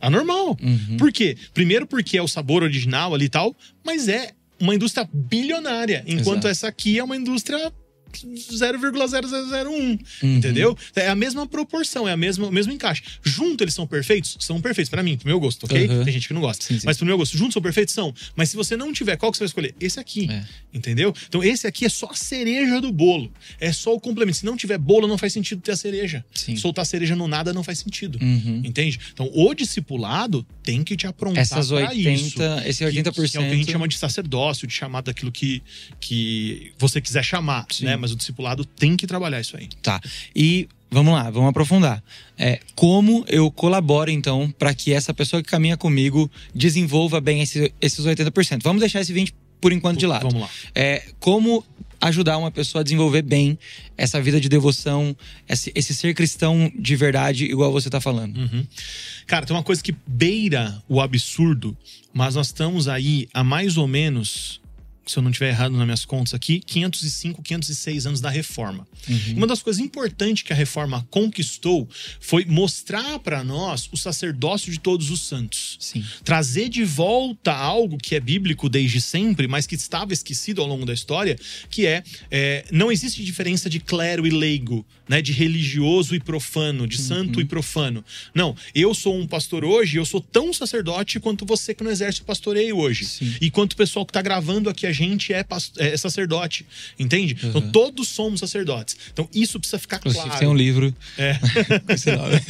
Anormal. 0.00 0.56
Uhum. 0.62 0.96
Por 0.98 1.12
quê? 1.12 1.36
Primeiro 1.52 1.86
porque 1.86 2.16
é 2.16 2.22
o 2.22 2.26
sabor 2.28 2.62
original 2.62 3.14
ali 3.14 3.26
e 3.26 3.28
tal, 3.28 3.54
mas 3.84 4.08
é 4.08 4.30
uma 4.62 4.76
indústria 4.76 5.08
bilionária, 5.12 6.04
enquanto 6.06 6.44
Exato. 6.44 6.48
essa 6.48 6.68
aqui 6.68 6.96
é 6.96 7.02
uma 7.02 7.16
indústria 7.16 7.72
0,0001, 8.12 9.98
Uhum. 10.22 10.36
entendeu? 10.36 10.76
É 10.94 11.08
a 11.08 11.14
mesma 11.14 11.46
proporção, 11.46 12.08
é 12.08 12.12
a 12.12 12.16
mesma, 12.16 12.46
o 12.46 12.52
mesmo 12.52 12.72
encaixe. 12.72 13.02
Junto 13.22 13.62
eles 13.64 13.74
são 13.74 13.86
perfeitos? 13.86 14.36
São 14.40 14.60
perfeitos 14.60 14.90
para 14.90 15.02
mim, 15.02 15.16
pro 15.16 15.26
meu 15.28 15.38
gosto, 15.40 15.64
ok? 15.64 15.86
Uhum. 15.88 16.04
Tem 16.04 16.12
gente 16.12 16.28
que 16.28 16.34
não 16.34 16.40
gosta. 16.40 16.64
Sim, 16.64 16.78
sim. 16.78 16.86
Mas 16.86 16.96
pro 16.96 17.06
meu 17.06 17.16
gosto, 17.16 17.36
juntos 17.36 17.54
são 17.54 17.62
perfeitos? 17.62 17.94
São. 17.94 18.14
Mas 18.36 18.50
se 18.50 18.56
você 18.56 18.76
não 18.76 18.92
tiver, 18.92 19.16
qual 19.16 19.30
que 19.32 19.38
você 19.38 19.44
vai 19.44 19.48
escolher? 19.48 19.74
Esse 19.80 19.98
aqui, 20.00 20.28
É. 20.30 20.44
entendeu? 20.72 21.14
Então 21.28 21.42
esse 21.42 21.66
aqui 21.66 21.84
é 21.84 21.88
só 21.88 22.06
a 22.10 22.14
cereja 22.14 22.80
do 22.80 22.92
bolo. 22.92 23.32
É 23.60 23.72
só 23.72 23.94
o 23.94 24.00
complemento. 24.00 24.38
Se 24.38 24.44
não 24.46 24.56
tiver 24.56 24.78
bolo, 24.78 25.06
não 25.06 25.18
faz 25.18 25.32
sentido 25.32 25.60
ter 25.60 25.72
a 25.72 25.76
cereja. 25.76 26.24
Sim. 26.34 26.56
Soltar 26.56 26.82
a 26.82 26.86
cereja 26.86 27.14
no 27.16 27.26
nada 27.28 27.52
não 27.52 27.62
faz 27.64 27.78
sentido. 27.78 28.18
Uhum. 28.20 28.62
Entende? 28.64 28.98
Então, 29.12 29.30
o 29.34 29.54
discipulado 29.54 30.46
tem 30.62 30.82
que 30.82 30.96
te 30.96 31.06
aprontar 31.06 31.42
Essas 31.42 31.68
pra 31.68 31.76
80, 31.88 32.10
isso. 32.12 32.42
esse 32.66 32.78
Que, 32.78 32.84
80%. 33.02 33.30
que 33.30 33.36
é 33.36 33.40
o 33.40 33.44
que 33.44 33.52
a 33.52 33.56
gente 33.56 33.70
chama 33.72 33.88
de 33.88 33.96
sacerdócio, 33.98 34.66
de 34.66 34.74
chamar 34.74 35.00
daquilo 35.02 35.30
que, 35.32 35.62
que 36.00 36.72
você 36.78 37.00
quiser 37.00 37.24
chamar, 37.24 37.66
né? 37.80 37.96
Mas 38.02 38.12
o 38.12 38.16
discipulado 38.16 38.64
tem 38.64 38.96
que 38.96 39.06
trabalhar 39.06 39.40
isso 39.40 39.56
aí. 39.56 39.68
Tá. 39.80 40.00
E 40.36 40.68
vamos 40.90 41.14
lá, 41.14 41.30
vamos 41.30 41.48
aprofundar. 41.48 42.02
É, 42.36 42.60
como 42.74 43.24
eu 43.28 43.50
colaboro, 43.50 44.10
então, 44.10 44.52
para 44.58 44.74
que 44.74 44.92
essa 44.92 45.14
pessoa 45.14 45.42
que 45.42 45.48
caminha 45.48 45.76
comigo 45.76 46.30
desenvolva 46.54 47.20
bem 47.20 47.40
esse- 47.40 47.72
esses 47.80 48.04
80%? 48.04 48.62
Vamos 48.62 48.80
deixar 48.80 49.00
esse 49.00 49.12
20% 49.12 49.32
por 49.60 49.72
enquanto 49.72 49.98
de 50.00 50.06
lado. 50.06 50.22
Vamos 50.28 50.42
lá. 50.42 50.50
É, 50.74 51.04
como 51.20 51.64
ajudar 52.00 52.36
uma 52.36 52.50
pessoa 52.50 52.80
a 52.80 52.82
desenvolver 52.82 53.22
bem 53.22 53.56
essa 53.96 54.20
vida 54.20 54.40
de 54.40 54.48
devoção, 54.48 55.16
esse, 55.48 55.70
esse 55.72 55.94
ser 55.94 56.12
cristão 56.14 56.70
de 56.76 56.96
verdade, 56.96 57.44
igual 57.44 57.70
você 57.70 57.88
tá 57.88 58.00
falando? 58.00 58.36
Uhum. 58.38 58.66
Cara, 59.24 59.46
tem 59.46 59.54
uma 59.54 59.62
coisa 59.62 59.80
que 59.80 59.94
beira 60.04 60.82
o 60.88 61.00
absurdo, 61.00 61.76
mas 62.12 62.34
nós 62.34 62.48
estamos 62.48 62.88
aí 62.88 63.28
há 63.32 63.44
mais 63.44 63.76
ou 63.76 63.86
menos, 63.86 64.60
se 65.06 65.16
eu 65.18 65.22
não 65.22 65.30
estiver 65.30 65.48
errado 65.50 65.72
nas 65.76 65.84
minhas 65.84 66.04
contas 66.04 66.34
aqui, 66.34 66.60
505, 66.60 67.42
506 67.42 68.06
anos 68.06 68.20
da 68.20 68.30
reforma. 68.30 68.86
Uhum. 69.08 69.34
Uma 69.38 69.46
das 69.46 69.62
coisas 69.62 69.82
importantes 69.82 70.42
que 70.42 70.52
a 70.52 70.56
reforma 70.56 71.06
conquistou 71.10 71.88
foi 72.20 72.44
mostrar 72.44 73.18
para 73.18 73.42
nós 73.42 73.88
o 73.92 73.96
sacerdócio 73.96 74.70
de 74.70 74.78
todos 74.78 75.10
os 75.10 75.22
santos. 75.22 75.76
Sim. 75.80 76.04
trazer 76.24 76.68
de 76.68 76.84
volta 76.84 77.52
algo 77.52 77.98
que 77.98 78.14
é 78.14 78.20
bíblico 78.20 78.68
desde 78.68 79.00
sempre, 79.00 79.48
mas 79.48 79.66
que 79.66 79.74
estava 79.74 80.12
esquecido 80.12 80.60
ao 80.60 80.66
longo 80.68 80.86
da 80.86 80.92
história, 80.94 81.36
que 81.68 81.86
é, 81.86 82.02
é, 82.30 82.64
não 82.70 82.90
existe 82.92 83.24
diferença 83.24 83.68
de 83.68 83.80
clero 83.80 84.26
e 84.26 84.30
leigo, 84.30 84.86
né, 85.08 85.20
de 85.20 85.32
religioso 85.32 86.14
e 86.14 86.20
profano, 86.20 86.86
de 86.86 86.98
santo 86.98 87.36
Uhum. 87.36 87.42
e 87.42 87.44
profano. 87.44 88.04
Não, 88.34 88.54
eu 88.74 88.94
sou 88.94 89.16
um 89.18 89.26
pastor 89.26 89.64
hoje, 89.64 89.96
eu 89.96 90.04
sou 90.04 90.20
tão 90.20 90.52
sacerdote 90.52 91.18
quanto 91.20 91.44
você 91.44 91.74
que 91.74 91.82
no 91.84 91.90
exército 91.90 92.24
pastoreia 92.24 92.74
hoje. 92.74 93.04
Sim. 93.04 93.34
E 93.40 93.50
quanto 93.50 93.72
o 93.72 93.76
pessoal 93.76 94.06
que 94.06 94.12
tá 94.12 94.22
gravando 94.22 94.70
aqui 94.70 94.86
a 94.86 94.91
gente 94.92 95.32
é, 95.32 95.44
é 95.78 95.96
sacerdote, 95.96 96.66
entende? 96.98 97.36
Então 97.42 97.60
Uhum. 97.62 97.70
todos 97.70 98.08
somos 98.08 98.40
sacerdotes. 98.40 98.96
Então 99.12 99.28
isso 99.34 99.58
precisa 99.58 99.78
ficar 99.78 99.96
Inclusive, 99.98 100.24
claro. 100.24 100.38
tem 100.38 100.48
um 100.48 100.54
livro 100.54 100.94
É. 101.18 101.38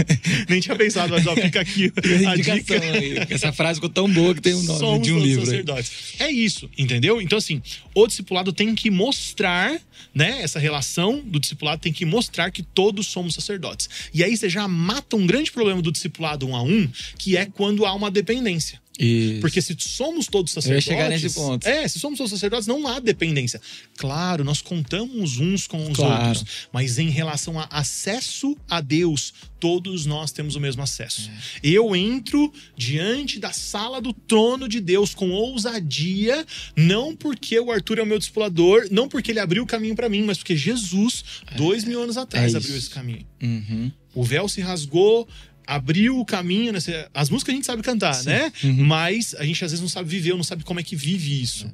Nem 0.48 0.60
tinha 0.60 0.76
pensado, 0.76 1.10
mas 1.12 1.26
ó, 1.26 1.34
fica 1.34 1.60
aqui 1.60 1.92
a 2.26 2.36
dica. 2.36 2.52
Indicação 2.52 2.92
aí. 2.92 3.14
Essa 3.30 3.52
frase 3.52 3.76
ficou 3.76 3.90
tão 3.90 4.08
boa 4.10 4.34
que 4.34 4.40
tem 4.40 4.54
um 4.54 4.62
nome 4.62 4.78
Somos 4.78 5.02
de 5.06 5.12
um 5.12 5.18
livro. 5.18 5.40
aí. 5.42 5.46
sacerdotes. 5.46 5.92
É 6.18 6.30
isso, 6.30 6.68
entendeu? 6.76 7.20
Então, 7.20 7.38
assim, 7.38 7.62
o 7.94 8.06
discipulado 8.06 8.52
tem 8.52 8.74
que 8.74 8.90
mostrar, 8.90 9.80
né? 10.14 10.42
Essa 10.42 10.58
relação 10.58 11.20
do 11.24 11.38
discipulado 11.38 11.80
tem 11.80 11.92
que 11.92 12.04
mostrar 12.04 12.50
que 12.50 12.62
todos 12.62 13.06
somos 13.06 13.34
sacerdotes. 13.34 13.88
E 14.12 14.22
aí 14.24 14.36
você 14.36 14.48
já 14.48 14.66
mata 14.66 15.16
um 15.16 15.26
grande 15.26 15.50
problema 15.52 15.80
do 15.82 15.92
discipulado 15.92 16.46
um 16.46 16.56
a 16.56 16.62
um, 16.62 16.88
que 17.18 17.36
é 17.36 17.46
quando 17.46 17.84
há 17.86 17.94
uma 17.94 18.10
dependência. 18.10 18.80
Isso. 18.98 19.40
Porque 19.40 19.60
se 19.62 19.74
somos 19.78 20.26
todos 20.26 20.54
Eu 20.54 20.58
ia 20.58 20.62
sacerdotes. 20.62 20.84
chegar 20.84 21.08
nesse 21.08 21.30
ponto. 21.30 21.66
É, 21.66 21.88
se 21.88 21.98
somos 21.98 22.18
todos 22.18 22.30
sacerdotes, 22.30 22.66
não 22.66 22.86
há 22.86 23.00
dependência. 23.00 23.60
Claro, 23.96 24.44
nós 24.44 24.60
contamos 24.60 25.38
uns 25.38 25.66
com 25.66 25.90
os 25.90 25.96
Claro. 25.96 26.28
outros, 26.28 26.68
mas 26.72 26.98
em 26.98 27.08
relação 27.08 27.58
a 27.58 27.64
acesso 27.70 28.56
a 28.68 28.80
Deus, 28.80 29.32
todos 29.58 30.04
nós 30.04 30.30
temos 30.30 30.56
o 30.56 30.60
mesmo 30.60 30.82
acesso. 30.82 31.30
É. 31.30 31.60
Eu 31.62 31.96
entro 31.96 32.52
diante 32.76 33.38
da 33.38 33.52
sala 33.52 34.00
do 34.00 34.12
trono 34.12 34.68
de 34.68 34.78
Deus 34.80 35.14
com 35.14 35.30
ousadia, 35.30 36.44
não 36.76 37.16
porque 37.16 37.58
o 37.58 37.70
Arthur 37.70 37.98
é 37.98 38.02
o 38.02 38.06
meu 38.06 38.18
discipulador, 38.18 38.86
não 38.90 39.08
porque 39.08 39.30
ele 39.32 39.40
abriu 39.40 39.62
o 39.62 39.66
caminho 39.66 39.94
para 39.96 40.08
mim, 40.08 40.22
mas 40.22 40.38
porque 40.38 40.56
Jesus, 40.56 41.24
dois 41.56 41.84
mil 41.84 42.02
anos 42.02 42.16
atrás, 42.16 42.54
É 42.54 42.56
abriu 42.58 42.76
esse 42.76 42.90
caminho. 42.90 43.26
Uhum. 43.42 43.90
O 44.14 44.22
véu 44.22 44.46
se 44.48 44.60
rasgou, 44.60 45.26
abriu 45.66 46.18
o 46.18 46.24
caminho. 46.24 46.72
Né? 46.72 46.80
Cê- 46.80 47.08
As 47.14 47.30
músicas 47.30 47.52
a 47.52 47.56
gente 47.56 47.66
sabe 47.66 47.82
cantar, 47.82 48.14
Sim. 48.14 48.28
né? 48.30 48.52
Uhum. 48.64 48.84
Mas 48.84 49.34
a 49.34 49.44
gente 49.44 49.64
às 49.64 49.70
vezes 49.70 49.80
não 49.80 49.88
sabe 49.88 50.08
viver, 50.08 50.32
ou 50.32 50.36
não 50.36 50.44
sabe 50.44 50.64
como 50.64 50.80
é 50.80 50.82
que 50.82 50.96
vive 50.96 51.42
isso. 51.42 51.72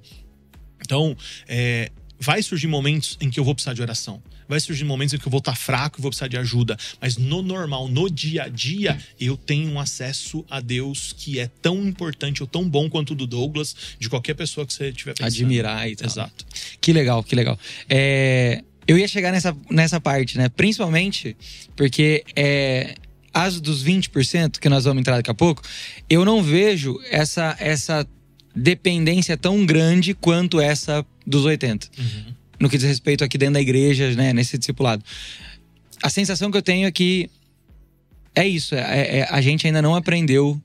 Então, 0.81 1.17
é, 1.47 1.91
vai 2.19 2.43
surgir 2.43 2.67
momentos 2.67 3.17
em 3.21 3.31
que 3.31 3.39
eu 3.39 3.45
vou 3.45 3.55
precisar 3.55 3.75
de 3.75 3.83
oração. 3.83 4.23
Vai 4.49 4.61
surgir 4.61 4.85
momentos 4.85 5.13
em 5.13 5.19
que 5.19 5.27
eu 5.27 5.31
vou 5.31 5.41
estar 5.41 5.55
fraco 5.55 6.01
e 6.01 6.03
vou 6.03 6.11
precisar 6.11 6.29
de 6.29 6.39
ajuda. 6.39 6.75
Mas 6.99 7.19
no 7.19 7.43
normal, 7.43 7.87
no 7.87 8.09
dia 8.09 8.45
a 8.45 8.49
dia, 8.49 8.99
eu 9.21 9.37
tenho 9.37 9.71
um 9.71 9.79
acesso 9.79 10.43
a 10.49 10.59
Deus 10.59 11.13
que 11.15 11.39
é 11.39 11.49
tão 11.61 11.87
importante 11.87 12.43
ou 12.43 12.47
tão 12.47 12.67
bom 12.67 12.89
quanto 12.89 13.11
o 13.11 13.15
do 13.15 13.27
Douglas, 13.27 13.77
de 13.99 14.09
qualquer 14.09 14.33
pessoa 14.33 14.67
que 14.67 14.73
você 14.73 14.91
tiver 14.91 15.13
pensando. 15.13 15.27
Admirar 15.27 15.91
e 15.91 15.97
tal. 15.97 16.07
Exato. 16.09 16.47
Que 16.81 16.95
legal, 16.95 17.23
que 17.23 17.37
legal. 17.37 17.59
É, 17.91 18.65
eu 18.87 18.97
ia 18.97 19.07
chegar 19.07 19.33
nessa, 19.33 19.55
nessa 19.71 20.01
parte, 20.01 20.39
né? 20.39 20.49
Principalmente 20.49 21.37
porque 21.77 22.25
é, 22.35 22.95
as 23.33 23.61
dos 23.61 23.85
20% 23.85 24.59
que 24.59 24.69
nós 24.69 24.85
vamos 24.85 25.01
entrar 25.01 25.17
daqui 25.17 25.31
a 25.31 25.35
pouco, 25.35 25.63
eu 26.09 26.25
não 26.25 26.43
vejo 26.43 26.99
essa, 27.11 27.57
essa 27.59 28.07
dependência 28.55 29.37
tão 29.37 29.65
grande 29.65 30.15
quanto 30.15 30.61
essa 30.61 31.05
dos 31.27 31.45
80%. 31.45 31.89
Uhum. 31.99 32.35
No 32.61 32.69
que 32.69 32.77
diz 32.77 32.87
respeito 32.89 33.23
aqui 33.23 33.39
dentro 33.39 33.55
da 33.55 33.61
igreja, 33.61 34.11
né? 34.17 34.33
Nesse 34.33 34.59
discipulado. 34.59 35.05
A 36.03 36.11
sensação 36.11 36.51
que 36.51 36.57
eu 36.57 36.63
tenho 36.63 36.89
é 36.89 36.91
que 36.91 37.31
é 38.35 38.47
isso. 38.47 38.75
é- 38.75 39.19
é- 39.19 39.29
a 39.31 39.41
gente 39.41 39.67
ainda 39.67 39.81
não 39.81 39.95
aprendeu 39.95 40.61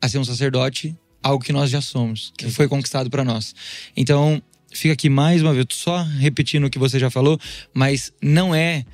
a 0.00 0.08
ser 0.08 0.18
um 0.18 0.24
sacerdote, 0.24 0.96
algo 1.22 1.44
que 1.44 1.52
nós 1.52 1.70
já 1.70 1.80
somos, 1.80 2.32
que 2.36 2.50
foi 2.50 2.68
conquistado 2.68 3.08
para 3.10 3.24
nós. 3.24 3.54
Então, 3.96 4.42
fica 4.72 4.92
aqui 4.94 5.08
mais 5.08 5.42
uma 5.42 5.52
vez, 5.52 5.66
só 5.70 6.02
repetindo 6.02 6.64
o 6.64 6.70
que 6.70 6.78
você 6.78 6.98
já 6.98 7.10
falou, 7.10 7.38
mas 7.72 8.12
não 8.20 8.54
é 8.54 8.84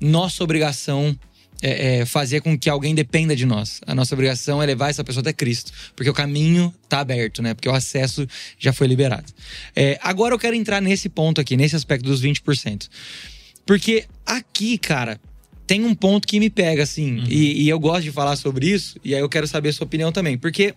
nossa 0.00 0.44
obrigação 0.44 1.18
é, 1.62 2.00
é, 2.00 2.06
fazer 2.06 2.40
com 2.40 2.58
que 2.58 2.70
alguém 2.70 2.94
dependa 2.94 3.34
de 3.34 3.44
nós. 3.44 3.80
A 3.86 3.94
nossa 3.94 4.14
obrigação 4.14 4.62
é 4.62 4.66
levar 4.66 4.90
essa 4.90 5.02
pessoa 5.02 5.20
até 5.20 5.32
Cristo, 5.32 5.72
porque 5.96 6.08
o 6.08 6.14
caminho 6.14 6.72
está 6.84 7.00
aberto, 7.00 7.42
né? 7.42 7.54
Porque 7.54 7.68
o 7.68 7.74
acesso 7.74 8.26
já 8.58 8.72
foi 8.72 8.86
liberado. 8.86 9.32
É, 9.74 9.98
agora 10.02 10.34
eu 10.34 10.38
quero 10.38 10.54
entrar 10.54 10.80
nesse 10.80 11.08
ponto 11.08 11.40
aqui, 11.40 11.56
nesse 11.56 11.76
aspecto 11.76 12.04
dos 12.04 12.22
20%. 12.22 12.88
Porque 13.66 14.04
aqui, 14.24 14.78
cara, 14.78 15.20
tem 15.66 15.84
um 15.84 15.94
ponto 15.94 16.26
que 16.26 16.40
me 16.40 16.48
pega, 16.48 16.82
assim, 16.82 17.18
uhum. 17.18 17.26
e, 17.28 17.64
e 17.64 17.68
eu 17.68 17.78
gosto 17.78 18.04
de 18.04 18.12
falar 18.12 18.36
sobre 18.36 18.66
isso, 18.66 18.98
e 19.04 19.14
aí 19.14 19.20
eu 19.20 19.28
quero 19.28 19.46
saber 19.46 19.68
a 19.68 19.72
sua 19.72 19.84
opinião 19.84 20.10
também. 20.10 20.38
Porque 20.38 20.74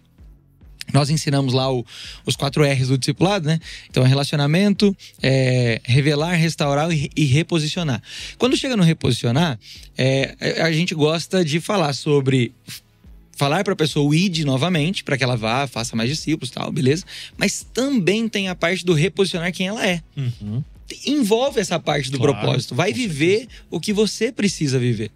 nós 0.93 1.09
ensinamos 1.09 1.53
lá 1.53 1.71
o, 1.71 1.85
os 2.25 2.35
quatro 2.35 2.63
R's 2.63 2.87
do 2.87 2.97
discipulado, 2.97 3.47
né? 3.47 3.59
Então, 3.89 4.03
é 4.03 4.07
relacionamento, 4.07 4.95
é, 5.21 5.79
revelar, 5.83 6.33
restaurar 6.33 6.91
e, 6.91 7.09
e, 7.15 7.25
reposicionar. 7.25 8.01
Quando 8.37 8.57
chega 8.57 8.75
no 8.75 8.83
reposicionar, 8.83 9.59
é, 9.97 10.35
a 10.61 10.71
gente 10.71 10.93
gosta 10.93 11.45
de 11.45 11.59
falar 11.59 11.93
sobre 11.93 12.53
falar 13.41 13.63
para 13.63 13.73
a 13.73 13.75
pessoa 13.75 14.07
o 14.07 14.13
id 14.13 14.43
novamente, 14.43 15.03
para 15.03 15.17
que 15.17 15.23
ela 15.23 15.35
vá, 15.35 15.65
faça 15.65 15.95
mais 15.95 16.09
discípulos, 16.09 16.51
tal, 16.51 16.71
beleza? 16.71 17.05
Mas 17.37 17.65
também 17.73 18.29
tem 18.29 18.49
a 18.49 18.55
parte 18.55 18.85
do 18.85 18.93
reposicionar 18.93 19.51
quem 19.51 19.67
ela 19.67 19.85
é. 19.85 20.01
Uhum. 20.15 20.63
Envolve 21.07 21.59
essa 21.59 21.79
parte 21.79 22.11
do 22.11 22.19
claro, 22.19 22.33
propósito. 22.33 22.75
Vai 22.75 22.93
viver 22.93 23.47
o 23.69 23.79
que 23.79 23.93
você 23.93 24.31
precisa 24.31 24.77
viver. 24.77 25.09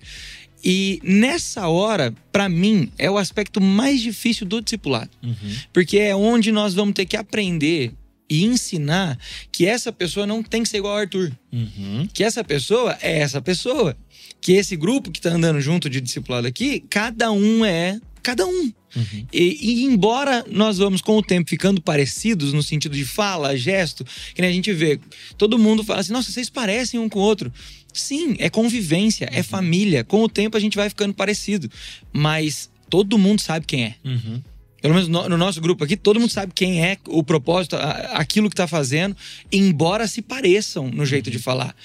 E 0.66 1.00
nessa 1.04 1.68
hora, 1.68 2.12
para 2.32 2.50
mim, 2.50 2.92
é 2.98 3.10
o 3.10 3.20
aspecto 3.20 3.62
mais 3.62 4.02
difícil 4.02 4.48
do 4.48 4.60
discipulado. 4.60 5.12
Uhum. 5.22 5.56
Porque 5.72 6.00
é 6.00 6.16
onde 6.16 6.52
nós 6.52 6.74
vamos 6.74 6.96
ter 6.96 7.06
que 7.06 7.16
aprender 7.16 7.94
e 8.28 8.44
ensinar 8.44 9.20
que 9.52 9.68
essa 9.68 9.92
pessoa 9.92 10.26
não 10.26 10.42
tem 10.42 10.64
que 10.64 10.70
ser 10.70 10.78
igual 10.78 10.94
ao 10.94 11.00
Arthur. 11.02 11.32
Uhum. 11.54 12.08
Que 12.12 12.24
essa 12.24 12.44
pessoa 12.44 12.98
é 13.00 13.20
essa 13.20 13.40
pessoa. 13.40 13.96
Que 14.42 14.54
esse 14.54 14.76
grupo 14.76 15.12
que 15.12 15.22
tá 15.22 15.30
andando 15.30 15.62
junto 15.62 15.88
de 15.88 16.02
discipulado 16.02 16.48
aqui, 16.48 16.84
cada 16.90 17.32
um 17.32 17.64
é 17.64 18.00
cada 18.24 18.48
um. 18.48 18.74
Uhum. 18.96 19.28
E, 19.32 19.58
e, 19.62 19.84
embora 19.84 20.44
nós 20.50 20.80
vamos 20.80 21.00
com 21.00 21.16
o 21.16 21.22
tempo 21.22 21.48
ficando 21.48 21.80
parecidos 21.80 22.54
no 22.54 22.64
sentido 22.64 22.96
de 22.96 23.06
fala, 23.06 23.56
gesto, 23.56 24.04
que 24.34 24.42
nem 24.42 24.50
a 24.50 24.54
gente 24.54 24.74
vê, 24.74 25.00
todo 25.38 25.60
mundo 25.60 25.84
fala 25.84 26.00
assim: 26.00 26.12
nossa, 26.12 26.32
vocês 26.32 26.50
parecem 26.50 27.00
um 27.00 27.08
com 27.08 27.20
o 27.20 27.22
outro. 27.22 27.54
Sim, 27.96 28.36
é 28.40 28.50
convivência, 28.50 29.26
é 29.26 29.36
uhum. 29.36 29.40
é 29.40 29.44
família. 29.44 30.04
Com 30.04 30.22
o 30.22 30.30
tempo 30.30 30.58
a 30.58 30.60
gente 30.60 30.76
vai 30.76 30.90
ficando 30.90 31.14
parecido. 31.14 31.72
Mas 32.12 32.70
todo 32.90 33.18
mundo 33.18 33.42
sabe 33.42 33.66
quem 33.66 33.86
é. 33.86 33.96
Uhum. 34.04 34.42
Pelo 34.82 34.94
menos 34.94 35.10
no, 35.10 35.30
no, 35.30 35.38
nosso 35.38 35.62
grupo 35.62 35.84
aqui, 35.84 35.96
todo 35.96 36.20
mundo 36.20 36.30
sabe 36.30 36.52
quem 36.54 36.84
é, 36.86 36.98
o 37.08 37.24
propósito, 37.24 37.76
a, 37.76 37.90
aquilo 38.20 38.50
que 38.50 38.56
tá 38.56 38.68
fazendo, 38.68 39.16
embora 39.52 40.08
se 40.08 40.22
pareçam 40.22 40.90
no 40.90 41.06
jeito 41.06 41.32
de 41.32 41.38
uhum. 41.38 41.44
falar. 41.44 41.76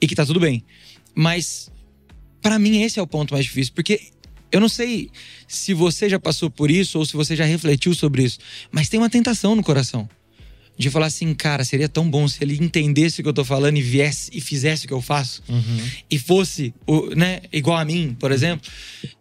E 0.00 0.06
que 0.06 0.14
tá 0.14 0.24
tudo 0.24 0.40
bem. 0.40 0.64
Mas, 1.14 1.70
para 2.40 2.58
mim, 2.58 2.82
esse 2.82 2.98
é 2.98 3.02
o 3.02 3.06
ponto 3.06 3.34
mais 3.34 3.44
difícil, 3.44 3.74
porque 3.74 4.00
eu 4.50 4.60
não 4.60 4.68
sei 4.68 5.10
se 5.46 5.74
você 5.74 6.08
já 6.08 6.18
passou 6.18 6.50
por 6.50 6.70
isso 6.70 6.98
ou 6.98 7.04
se 7.04 7.12
você 7.12 7.36
já 7.36 7.44
refletiu 7.44 7.94
sobre 7.94 8.24
isso, 8.24 8.38
mas 8.72 8.88
tem 8.88 8.98
uma 8.98 9.10
tentação 9.10 9.54
no 9.54 9.62
coração 9.62 10.08
de 10.80 10.88
falar 10.88 11.06
assim, 11.06 11.34
cara, 11.34 11.62
seria 11.62 11.90
tão 11.90 12.10
bom 12.10 12.26
se 12.26 12.42
ele 12.42 12.56
entendesse 12.58 13.20
o 13.20 13.22
que 13.22 13.28
eu 13.28 13.34
tô 13.34 13.44
falando 13.44 13.76
e 13.76 13.82
viesse 13.82 14.30
e 14.32 14.40
fizesse 14.40 14.86
o 14.86 14.88
que 14.88 14.94
eu 14.94 15.02
faço. 15.02 15.42
Uhum. 15.46 15.88
E 16.10 16.18
fosse, 16.18 16.72
né, 17.14 17.42
igual 17.52 17.76
a 17.76 17.84
mim, 17.84 18.16
por 18.18 18.32
exemplo. 18.32 18.66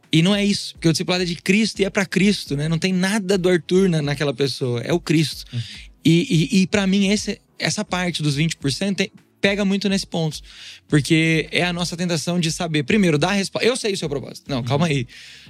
E 0.09 0.21
não 0.21 0.33
é 0.33 0.43
isso, 0.43 0.73
porque 0.75 0.87
o 0.87 0.91
discipulado 0.93 1.23
é 1.23 1.25
de 1.25 1.35
Cristo 1.35 1.81
e 1.81 1.85
é 1.85 1.89
para 1.89 2.05
Cristo, 2.05 2.55
né? 2.55 2.69
Não 2.69 2.79
tem 2.79 2.93
nada 2.93 3.37
do 3.37 3.49
Arthur 3.49 3.89
na, 3.89 4.01
naquela 4.01 4.33
pessoa, 4.33 4.79
é 4.79 4.93
o 4.93 5.01
Cristo. 5.01 5.45
Uhum. 5.51 5.59
E, 6.05 6.49
e, 6.53 6.61
e 6.61 6.67
para 6.67 6.87
mim, 6.87 7.09
esse, 7.09 7.41
essa 7.59 7.83
parte 7.83 8.23
dos 8.23 8.37
20% 8.37 8.95
tem, 8.95 9.11
pega 9.41 9.65
muito 9.65 9.89
nesse 9.89 10.07
ponto. 10.07 10.39
Porque 10.87 11.49
é 11.51 11.65
a 11.65 11.73
nossa 11.73 11.97
tentação 11.97 12.39
de 12.39 12.53
saber, 12.53 12.83
primeiro, 12.83 13.17
dar 13.17 13.31
a 13.31 13.33
resposta. 13.33 13.67
Eu 13.67 13.75
sei 13.75 13.91
o 13.91 13.97
seu 13.97 14.07
propósito. 14.07 14.49
Não, 14.49 14.63
calma 14.63 14.85
uhum. 14.85 14.91
aí. 14.91 15.07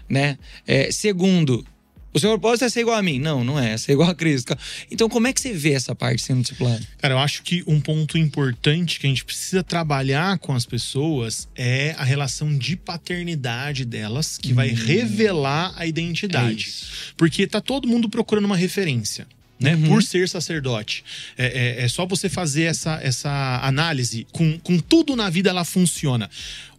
Né? 0.10 0.39
É, 0.65 0.91
segundo, 0.91 1.63
o 2.12 2.19
seu 2.19 2.30
propósito 2.32 2.65
é 2.65 2.69
ser 2.69 2.82
igual 2.82 2.98
a 2.98 3.04
mim. 3.04 3.19
Não, 3.19 3.43
não 3.43 3.60
é. 3.60 3.74
É 3.74 3.78
ser 3.78 3.91
igual 3.93 4.10
a 4.10 4.15
Cristo. 4.15 4.58
Então, 4.89 5.08
como 5.08 5.28
é 5.28 5.34
que 5.34 5.39
você 5.39 5.54
vê 5.54 5.74
essa 5.74 5.93
parte 5.93 6.22
sendo 6.22 6.41
discipulado? 6.41 6.86
Cara, 6.98 7.13
eu 7.13 7.19
acho 7.19 7.43
que 7.43 7.63
um 7.67 7.80
ponto 7.80 8.17
importante 8.17 9.00
que 9.00 9.06
a 9.06 9.10
gente 9.10 9.24
precisa 9.24 9.63
trabalhar 9.63 10.39
com 10.39 10.54
as 10.54 10.65
pessoas 10.65 11.48
é 11.56 11.95
a 11.98 12.04
relação 12.04 12.58
de 12.58 12.76
paternidade 12.76 13.86
delas, 13.86 14.38
que 14.38 14.52
hum. 14.52 14.56
vai 14.56 14.69
revelar 14.69 15.74
a 15.76 15.86
identidade. 15.86 16.69
É 16.69 17.13
Porque 17.15 17.45
tá 17.45 17.62
todo 17.62 17.88
mundo 17.88 18.10
procurando 18.10 18.45
uma 18.45 18.58
referência. 18.58 19.28
Né, 19.62 19.76
uhum. 19.76 19.89
por 19.89 20.02
ser 20.02 20.30
sacerdote. 20.30 21.04
É, 21.38 21.82
é, 21.82 21.84
é, 21.84 21.88
só 21.89 22.06
você 22.06 22.30
fazer 22.30 22.63
essa, 22.63 22.98
essa 23.04 23.60
análise. 23.62 24.26
Com, 24.32 24.58
com 24.58 24.80
tudo 24.80 25.17
na 25.17 25.30
vida 25.30 25.50
ela 25.50 25.65
funciona. 25.65 26.30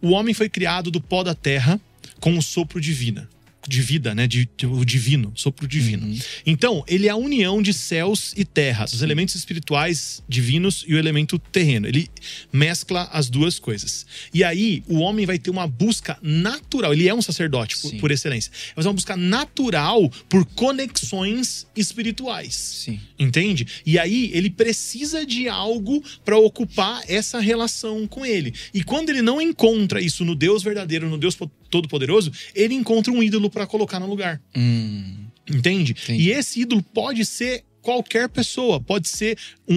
O 0.01 0.09
homem 0.09 0.33
foi 0.33 0.49
criado 0.49 0.89
do 0.89 0.99
pó 0.99 1.21
da 1.21 1.35
terra 1.35 1.79
com 2.19 2.35
o 2.35 2.41
sopro 2.41 2.81
divino 2.81 3.27
de 3.67 3.81
vida, 3.81 4.15
né? 4.15 4.27
De, 4.27 4.49
de, 4.57 4.65
o 4.65 4.83
divino, 4.83 5.31
sopro 5.35 5.67
divino. 5.67 6.05
Uhum. 6.05 6.19
Então, 6.45 6.83
ele 6.87 7.07
é 7.07 7.11
a 7.11 7.15
união 7.15 7.61
de 7.61 7.73
céus 7.73 8.33
e 8.35 8.43
terras, 8.43 8.93
os 8.93 9.01
elementos 9.01 9.35
espirituais 9.35 10.23
divinos 10.27 10.83
e 10.87 10.93
o 10.93 10.97
elemento 10.97 11.37
terreno. 11.37 11.87
Ele 11.87 12.09
mescla 12.51 13.09
as 13.11 13.29
duas 13.29 13.59
coisas. 13.59 14.05
E 14.33 14.43
aí, 14.43 14.83
o 14.87 14.99
homem 14.99 15.25
vai 15.25 15.37
ter 15.37 15.49
uma 15.49 15.67
busca 15.67 16.17
natural. 16.21 16.93
Ele 16.93 17.07
é 17.07 17.13
um 17.13 17.21
sacerdote, 17.21 17.77
por, 17.77 17.93
por, 17.97 18.11
excelência. 18.11 18.51
Mas 18.75 18.85
é 18.85 18.89
uma 18.89 18.95
busca 18.95 19.15
natural 19.15 20.09
por 20.29 20.45
conexões 20.45 21.67
espirituais. 21.75 22.53
Sim. 22.55 22.99
Entende? 23.17 23.67
E 23.85 23.99
aí, 23.99 24.31
ele 24.33 24.49
precisa 24.49 25.25
de 25.25 25.47
algo 25.47 26.03
para 26.25 26.37
ocupar 26.37 27.03
essa 27.07 27.39
relação 27.39 28.07
com 28.07 28.25
ele. 28.25 28.53
E 28.73 28.83
quando 28.83 29.09
ele 29.09 29.21
não 29.21 29.41
encontra 29.41 30.01
isso 30.01 30.25
no 30.25 30.35
Deus 30.35 30.63
verdadeiro, 30.63 31.09
no 31.09 31.17
Deus 31.17 31.35
Todo-Poderoso, 31.71 32.31
ele 32.53 32.75
encontra 32.75 33.11
um 33.11 33.23
ídolo 33.23 33.49
para 33.49 33.65
colocar 33.65 33.99
no 33.99 34.07
lugar. 34.07 34.39
Hum. 34.55 35.25
Entende? 35.49 35.93
Entendi. 35.93 36.23
E 36.23 36.31
esse 36.31 36.61
ídolo 36.61 36.83
pode 36.83 37.25
ser 37.25 37.63
qualquer 37.81 38.29
pessoa. 38.29 38.79
Pode 38.79 39.07
ser 39.07 39.37
um, 39.67 39.75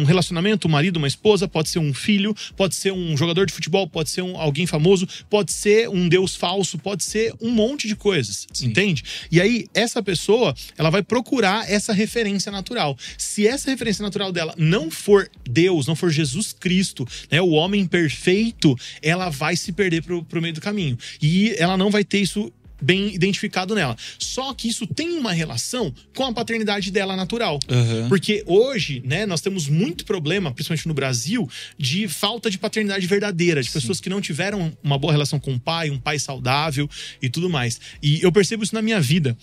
um, 0.00 0.04
relacionamento, 0.04 0.66
um 0.66 0.70
marido, 0.70 0.96
uma 0.96 1.06
esposa, 1.06 1.46
pode 1.46 1.68
ser 1.68 1.78
um 1.78 1.92
filho, 1.92 2.34
pode 2.56 2.74
ser 2.74 2.92
um 2.92 3.16
jogador 3.16 3.46
de 3.46 3.52
futebol, 3.52 3.88
pode 3.88 4.10
ser 4.10 4.22
um, 4.22 4.38
alguém 4.38 4.66
famoso, 4.66 5.06
pode 5.28 5.52
ser 5.52 5.88
um 5.88 6.08
deus 6.08 6.34
falso, 6.34 6.78
pode 6.78 7.04
ser 7.04 7.32
um 7.40 7.50
monte 7.50 7.86
de 7.86 7.96
coisas, 7.96 8.46
Sim. 8.52 8.66
entende? 8.66 9.04
E 9.30 9.40
aí, 9.40 9.66
essa 9.74 10.02
pessoa, 10.02 10.54
ela 10.76 10.90
vai 10.90 11.02
procurar 11.02 11.70
essa 11.70 11.92
referência 11.92 12.50
natural. 12.50 12.96
Se 13.18 13.46
essa 13.46 13.70
referência 13.70 14.02
natural 14.02 14.32
dela 14.32 14.54
não 14.56 14.90
for 14.90 15.30
Deus, 15.48 15.86
não 15.86 15.94
for 15.94 16.10
Jesus 16.10 16.52
Cristo, 16.52 17.06
né, 17.30 17.40
o 17.40 17.50
homem 17.50 17.86
perfeito, 17.86 18.76
ela 19.02 19.30
vai 19.30 19.56
se 19.56 19.72
perder 19.72 20.02
pro, 20.02 20.24
pro 20.24 20.42
meio 20.42 20.54
do 20.54 20.60
caminho. 20.60 20.98
E 21.20 21.54
ela 21.58 21.76
não 21.76 21.90
vai 21.90 22.04
ter 22.04 22.18
isso 22.18 22.52
bem 22.80 23.14
identificado 23.14 23.74
nela. 23.74 23.96
Só 24.18 24.52
que 24.54 24.68
isso 24.68 24.86
tem 24.86 25.16
uma 25.18 25.32
relação 25.32 25.92
com 26.14 26.24
a 26.24 26.32
paternidade 26.32 26.90
dela 26.90 27.16
natural. 27.16 27.58
Uhum. 27.68 28.08
Porque 28.08 28.42
hoje, 28.46 29.02
né, 29.04 29.26
nós 29.26 29.40
temos 29.40 29.68
muito 29.68 30.04
problema, 30.04 30.52
principalmente 30.52 30.88
no 30.88 30.94
Brasil, 30.94 31.48
de 31.78 32.08
falta 32.08 32.50
de 32.50 32.58
paternidade 32.58 33.06
verdadeira, 33.06 33.62
de 33.62 33.68
Sim. 33.68 33.74
pessoas 33.74 34.00
que 34.00 34.08
não 34.08 34.20
tiveram 34.20 34.76
uma 34.82 34.98
boa 34.98 35.12
relação 35.12 35.38
com 35.38 35.54
o 35.54 35.60
pai, 35.60 35.90
um 35.90 35.98
pai 35.98 36.18
saudável 36.18 36.88
e 37.20 37.28
tudo 37.28 37.48
mais. 37.48 37.80
E 38.02 38.22
eu 38.22 38.32
percebo 38.32 38.62
isso 38.62 38.74
na 38.74 38.82
minha 38.82 39.00
vida 39.00 39.36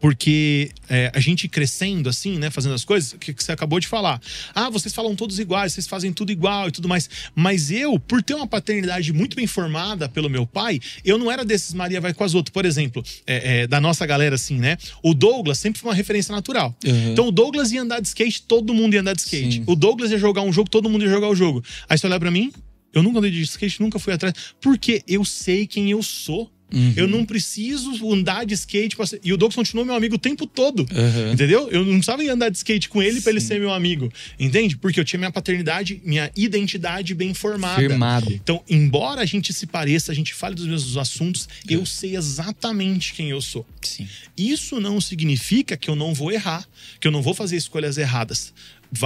porque 0.00 0.70
é, 0.88 1.10
a 1.14 1.20
gente 1.20 1.48
crescendo 1.48 2.08
assim, 2.08 2.38
né, 2.38 2.50
fazendo 2.50 2.74
as 2.74 2.84
coisas, 2.84 3.14
que, 3.18 3.32
que, 3.32 3.42
você 3.42 3.52
acabou 3.52 3.78
de 3.78 3.86
falar. 3.86 4.20
Ah, 4.54 4.70
vocês 4.70 4.94
falam 4.94 5.14
todos 5.14 5.38
iguais, 5.38 5.72
vocês 5.72 5.86
fazem 5.86 6.12
tudo 6.12 6.32
igual 6.32 6.68
e 6.68 6.72
tudo 6.72 6.88
mais. 6.88 7.08
Mas 7.34 7.70
eu, 7.70 7.98
por 7.98 8.22
ter 8.22 8.34
uma 8.34 8.46
paternidade 8.46 9.12
muito 9.12 9.36
bem 9.36 9.46
formada 9.46 10.08
pelo 10.08 10.28
meu 10.28 10.46
pai, 10.46 10.80
eu 11.04 11.18
não 11.18 11.30
era 11.30 11.44
desses 11.44 11.74
Maria 11.74 12.00
vai 12.00 12.14
com 12.14 12.24
as 12.24 12.34
outras. 12.34 12.52
Por 12.52 12.64
exemplo, 12.64 13.02
é, 13.26 13.62
é, 13.62 13.66
da 13.66 13.80
nossa 13.80 14.04
galera 14.06 14.34
assim, 14.34 14.58
né? 14.58 14.76
O 15.02 15.14
Douglas 15.14 15.58
sempre 15.58 15.80
foi 15.80 15.90
uma 15.90 15.96
referência 15.96 16.34
natural. 16.34 16.74
Uhum. 16.84 17.12
Então 17.12 17.28
o 17.28 17.32
Douglas 17.32 17.72
ia 17.72 17.82
andar 17.82 18.00
de 18.00 18.08
skate, 18.08 18.42
todo 18.42 18.74
mundo 18.74 18.94
ia 18.94 19.00
andar 19.00 19.14
de 19.14 19.20
skate. 19.20 19.56
Sim. 19.56 19.64
O 19.66 19.76
Douglas 19.76 20.10
ia 20.10 20.18
jogar 20.18 20.42
um 20.42 20.52
jogo, 20.52 20.68
todo 20.68 20.88
mundo 20.88 21.04
ia 21.04 21.10
jogar 21.10 21.28
o 21.28 21.34
jogo. 21.34 21.62
Aí 21.88 21.96
você 21.98 22.06
olha 22.06 22.18
para 22.18 22.30
mim, 22.30 22.52
eu 22.92 23.02
nunca 23.02 23.18
andei 23.18 23.30
de 23.30 23.40
skate, 23.42 23.80
nunca 23.80 23.98
fui 23.98 24.12
atrás, 24.12 24.34
porque 24.60 25.02
eu 25.08 25.24
sei 25.24 25.66
quem 25.66 25.90
eu 25.90 26.02
sou. 26.02 26.50
Uhum. 26.72 26.94
Eu 26.96 27.08
não 27.08 27.24
preciso 27.24 27.92
andar 28.12 28.44
de 28.44 28.54
skate. 28.54 28.96
E 29.22 29.32
o 29.32 29.36
Douglas 29.36 29.56
continuou 29.56 29.84
meu 29.84 29.94
amigo 29.94 30.16
o 30.16 30.18
tempo 30.18 30.46
todo. 30.46 30.80
Uhum. 30.80 31.32
Entendeu? 31.32 31.68
Eu 31.70 31.84
não 31.84 31.94
precisava 31.94 32.22
andar 32.22 32.48
de 32.48 32.56
skate 32.56 32.88
com 32.88 33.02
ele 33.02 33.20
para 33.20 33.30
ele 33.32 33.40
ser 33.40 33.58
meu 33.58 33.72
amigo. 33.72 34.10
Entende? 34.38 34.76
Porque 34.76 34.98
eu 34.98 35.04
tinha 35.04 35.18
minha 35.18 35.30
paternidade, 35.30 36.00
minha 36.04 36.30
identidade 36.36 37.14
bem 37.14 37.34
formada. 37.34 37.80
Firmado. 37.80 38.32
Então, 38.32 38.62
embora 38.68 39.20
a 39.20 39.26
gente 39.26 39.52
se 39.52 39.66
pareça, 39.66 40.12
a 40.12 40.14
gente 40.14 40.34
fale 40.34 40.54
dos 40.54 40.66
mesmos 40.66 40.96
assuntos, 40.96 41.48
é. 41.68 41.74
eu 41.74 41.84
sei 41.84 42.16
exatamente 42.16 43.12
quem 43.14 43.30
eu 43.30 43.40
sou. 43.40 43.66
Sim. 43.82 44.08
Isso 44.36 44.80
não 44.80 45.00
significa 45.00 45.76
que 45.76 45.90
eu 45.90 45.96
não 45.96 46.14
vou 46.14 46.32
errar, 46.32 46.66
que 47.00 47.06
eu 47.06 47.12
não 47.12 47.22
vou 47.22 47.34
fazer 47.34 47.56
escolhas 47.56 47.98
erradas. 47.98 48.52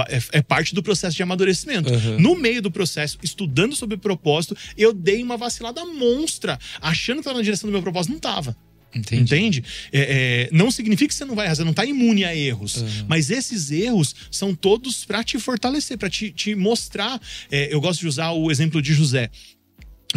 É, 0.09 0.39
é, 0.39 0.41
parte 0.41 0.75
do 0.75 0.83
processo 0.83 1.15
de 1.15 1.23
amadurecimento. 1.23 1.91
Uhum. 1.91 2.19
No 2.19 2.35
meio 2.35 2.61
do 2.61 2.69
processo, 2.69 3.17
estudando 3.23 3.75
sobre 3.75 3.95
propósito, 3.95 4.55
eu 4.77 4.91
dei 4.93 5.23
uma 5.23 5.37
vacilada 5.37 5.83
monstra, 5.85 6.59
achando 6.81 7.17
que 7.17 7.21
estava 7.21 7.37
na 7.37 7.43
direção 7.43 7.69
do 7.69 7.71
meu 7.71 7.81
propósito, 7.81 8.11
não 8.11 8.17
estava. 8.17 8.55
Entendi. 8.95 9.23
Entende? 9.23 9.63
É, 9.91 9.99
é, 9.99 10.49
não 10.51 10.71
significa 10.71 11.09
que 11.09 11.13
você 11.13 11.25
não 11.25 11.35
vai 11.35 11.45
errar, 11.45 11.55
você 11.55 11.63
não 11.63 11.73
tá 11.73 11.85
imune 11.85 12.25
a 12.25 12.35
erros. 12.35 12.77
Uhum. 12.77 13.05
Mas 13.07 13.29
esses 13.29 13.71
erros 13.71 14.15
são 14.31 14.55
todos 14.55 15.05
para 15.05 15.23
te 15.23 15.39
fortalecer, 15.39 15.97
para 15.97 16.09
te, 16.09 16.31
te 16.31 16.55
mostrar. 16.55 17.19
É, 17.51 17.73
eu 17.73 17.79
gosto 17.79 18.01
de 18.01 18.07
usar 18.07 18.31
o 18.31 18.49
exemplo 18.49 18.81
de 18.81 18.93
José. 18.93 19.29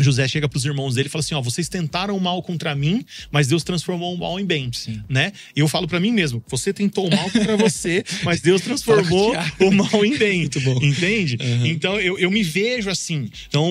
José 0.03 0.27
chega 0.29 0.49
para 0.49 0.57
os 0.57 0.65
irmãos 0.65 0.95
dele 0.95 1.09
e 1.09 1.11
fala 1.11 1.21
assim: 1.21 1.35
ó, 1.35 1.41
vocês 1.41 1.69
tentaram 1.69 2.17
o 2.17 2.21
mal 2.21 2.43
contra 2.43 2.75
mim, 2.75 3.05
mas 3.31 3.47
Deus 3.49 3.63
transformou 3.63 4.15
o 4.15 4.19
mal 4.19 4.39
em 4.39 4.45
bem, 4.45 4.71
Sim. 4.73 5.03
né? 5.09 5.33
E 5.55 5.61
eu 5.61 5.69
falo 5.69 5.87
para 5.87 6.01
mim 6.01 6.13
mesmo: 6.13 6.43
você 6.49 6.73
tentou 6.73 7.07
o 7.07 7.11
mal 7.15 7.31
contra 7.31 7.57
você, 7.59 8.05
mas 8.23 8.41
Deus 8.41 8.63
transformou 8.63 9.35
o 9.61 9.71
mal 9.71 10.05
em 10.05 10.17
bem, 10.17 10.41
Muito 10.41 10.61
bom. 10.61 10.79
entende? 10.83 11.37
Uhum. 11.41 11.67
Então 11.67 12.01
eu, 12.01 12.19
eu 12.19 12.31
me 12.31 12.43
vejo 12.43 12.91
assim. 12.91 13.31
Então 13.49 13.69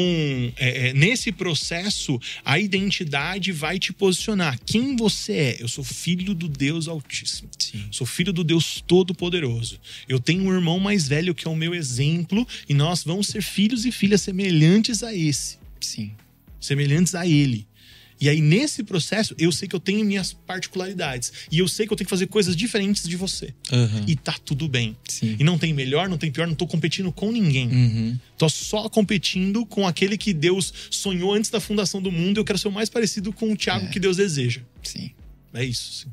é, 0.58 0.90
é, 0.90 0.94
nesse 0.94 1.32
processo 1.32 2.20
a 2.44 2.60
identidade 2.60 3.52
vai 3.52 3.80
te 3.80 3.94
posicionar. 3.94 4.60
Quem 4.66 4.96
você 4.96 5.34
é? 5.34 5.58
Eu 5.60 5.68
sou 5.68 5.84
filho 5.84 6.34
do 6.34 6.48
Deus 6.48 6.88
Altíssimo. 6.88 7.50
Sim. 7.58 7.86
Sou 7.92 8.06
filho 8.08 8.34
do 8.34 8.44
Deus 8.44 8.84
Todo-Poderoso. 8.86 9.80
Eu 10.08 10.20
tenho 10.20 10.44
um 10.44 10.54
irmão 10.54 10.80
mais 10.80 11.08
velho 11.08 11.36
que 11.36 11.48
é 11.48 11.52
o 11.52 11.56
meu 11.56 11.74
exemplo 11.74 12.48
e 12.68 12.74
nós 12.74 13.04
vamos 13.04 13.28
ser 13.28 13.42
filhos 13.42 13.86
e 13.86 13.92
filhas 13.92 14.22
semelhantes 14.22 15.04
a 15.04 15.14
esse 15.14 15.59
Sim. 15.82 16.12
semelhantes 16.60 17.16
a 17.16 17.26
ele. 17.28 17.68
E 18.22 18.28
aí, 18.28 18.42
nesse 18.42 18.84
processo, 18.84 19.34
eu 19.40 19.50
sei 19.50 19.66
que 19.66 19.74
eu 19.74 19.80
tenho 19.80 20.04
minhas 20.04 20.34
particularidades. 20.34 21.32
E 21.50 21.60
eu 21.60 21.70
sei 21.70 21.88
que 21.88 21.94
eu 21.94 21.96
tenho 21.96 22.06
que 22.06 22.10
fazer 22.10 22.28
coisas 22.28 22.54
diferentes 22.54 23.08
de 23.08 23.16
você. 23.16 23.54
Uhum. 23.72 24.04
E 24.06 24.14
tá 24.14 24.36
tudo 24.44 24.68
bem. 24.68 24.98
Sim. 25.08 25.38
E 25.40 25.44
não 25.44 25.58
tem 25.58 25.74
melhor, 25.74 26.10
não 26.10 26.18
tem 26.18 26.30
pior, 26.30 26.46
não 26.46 26.54
tô 26.54 26.68
competindo 26.68 27.14
com 27.14 27.32
ninguém. 27.32 27.70
Uhum. 27.70 28.20
Tô 28.38 28.50
só 28.50 28.90
competindo 28.90 29.66
com 29.66 29.88
aquele 29.88 30.18
que 30.18 30.34
Deus 30.34 30.74
sonhou 30.92 31.34
antes 31.34 31.50
da 31.50 31.62
fundação 31.62 32.02
do 32.02 32.12
mundo. 32.12 32.38
E 32.38 32.40
eu 32.42 32.44
quero 32.44 32.60
ser 32.60 32.68
o 32.68 32.72
mais 32.74 32.90
parecido 32.90 33.32
com 33.32 33.54
o 33.54 33.56
Tiago 33.56 33.86
É. 33.86 33.90
que 33.90 34.02
Deus 34.02 34.18
deseja. 34.18 34.60
Sim. 34.84 35.12
É 35.54 35.64
isso. 35.64 36.02
sim. 36.04 36.08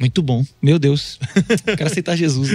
Muito 0.00 0.22
bom. 0.22 0.42
Meu 0.62 0.78
Deus. 0.78 1.18
Quero 1.76 1.86
aceitar 1.86 2.16
Jesus. 2.16 2.48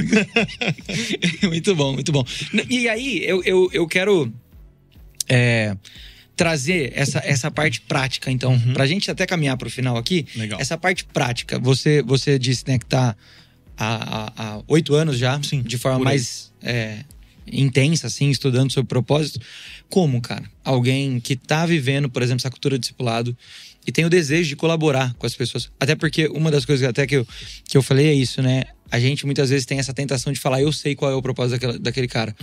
muito 1.44 1.76
bom, 1.76 1.94
muito 1.94 2.12
bom. 2.12 2.24
E 2.70 2.88
aí, 2.88 3.24
eu, 3.26 3.44
eu, 3.44 3.70
eu 3.74 3.88
quero 3.88 4.32
é, 5.28 5.76
trazer 6.36 6.92
essa, 6.96 7.20
essa 7.24 7.52
parte 7.52 7.82
prática, 7.82 8.32
então, 8.32 8.54
Uhum. 8.54 8.74
pra 8.74 8.88
gente 8.88 9.12
até 9.12 9.26
caminhar 9.26 9.58
pro 9.58 9.70
final 9.70 9.98
aqui. 9.98 10.26
Legal. 10.36 10.60
Essa 10.60 10.78
parte 10.78 11.06
prática. 11.06 11.60
Você, 11.60 12.02
você 12.02 12.40
disse 12.40 12.64
né, 12.68 12.80
que 12.80 12.86
tá 12.86 13.16
há 13.78 14.62
oito 14.68 14.94
anos 14.96 15.18
já, 15.18 15.42
Sim, 15.42 15.62
de 15.62 15.78
forma 15.78 16.00
mais 16.00 16.52
é, 16.62 17.00
intensa, 17.52 18.08
assim, 18.08 18.30
estudando 18.30 18.72
sobre 18.72 18.88
propósito. 18.88 19.40
Como, 19.90 20.22
cara? 20.22 20.44
Alguém 20.64 21.20
que 21.20 21.36
tá 21.36 21.66
vivendo, 21.66 22.10
por 22.10 22.22
exemplo, 22.22 22.42
essa 22.42 22.50
cultura 22.50 22.76
de 22.76 22.82
discipulado 22.82 23.36
e 23.86 23.92
tem 23.92 24.06
o 24.06 24.10
desejo 24.10 24.50
de 24.50 24.56
colaborar 24.56 25.14
com 25.16 25.26
as 25.26 25.36
pessoas. 25.36 25.70
Até 25.80 25.96
porque 25.96 26.28
uma 26.28 26.52
das 26.52 26.66
coisas 26.66 26.88
até 26.88 27.06
que 27.08 27.18
eu, 27.18 27.28
que 27.66 27.76
eu 27.78 27.82
falei 27.82 28.08
é 28.08 28.14
isso, 28.14 28.42
né? 28.42 28.64
A 28.92 29.00
gente 29.00 29.26
muitas 29.26 29.50
vezes 29.50 29.66
tem 29.66 29.80
essa 29.80 29.94
tentação 29.94 30.32
de 30.32 30.40
falar, 30.40 30.62
eu 30.62 30.72
sei 30.72 30.96
qual 30.96 31.12
é 31.12 31.16
o 31.16 31.22
propósito 31.22 31.54
daquela, 31.54 31.80
daquele 31.80 32.08
cara. 32.08 32.36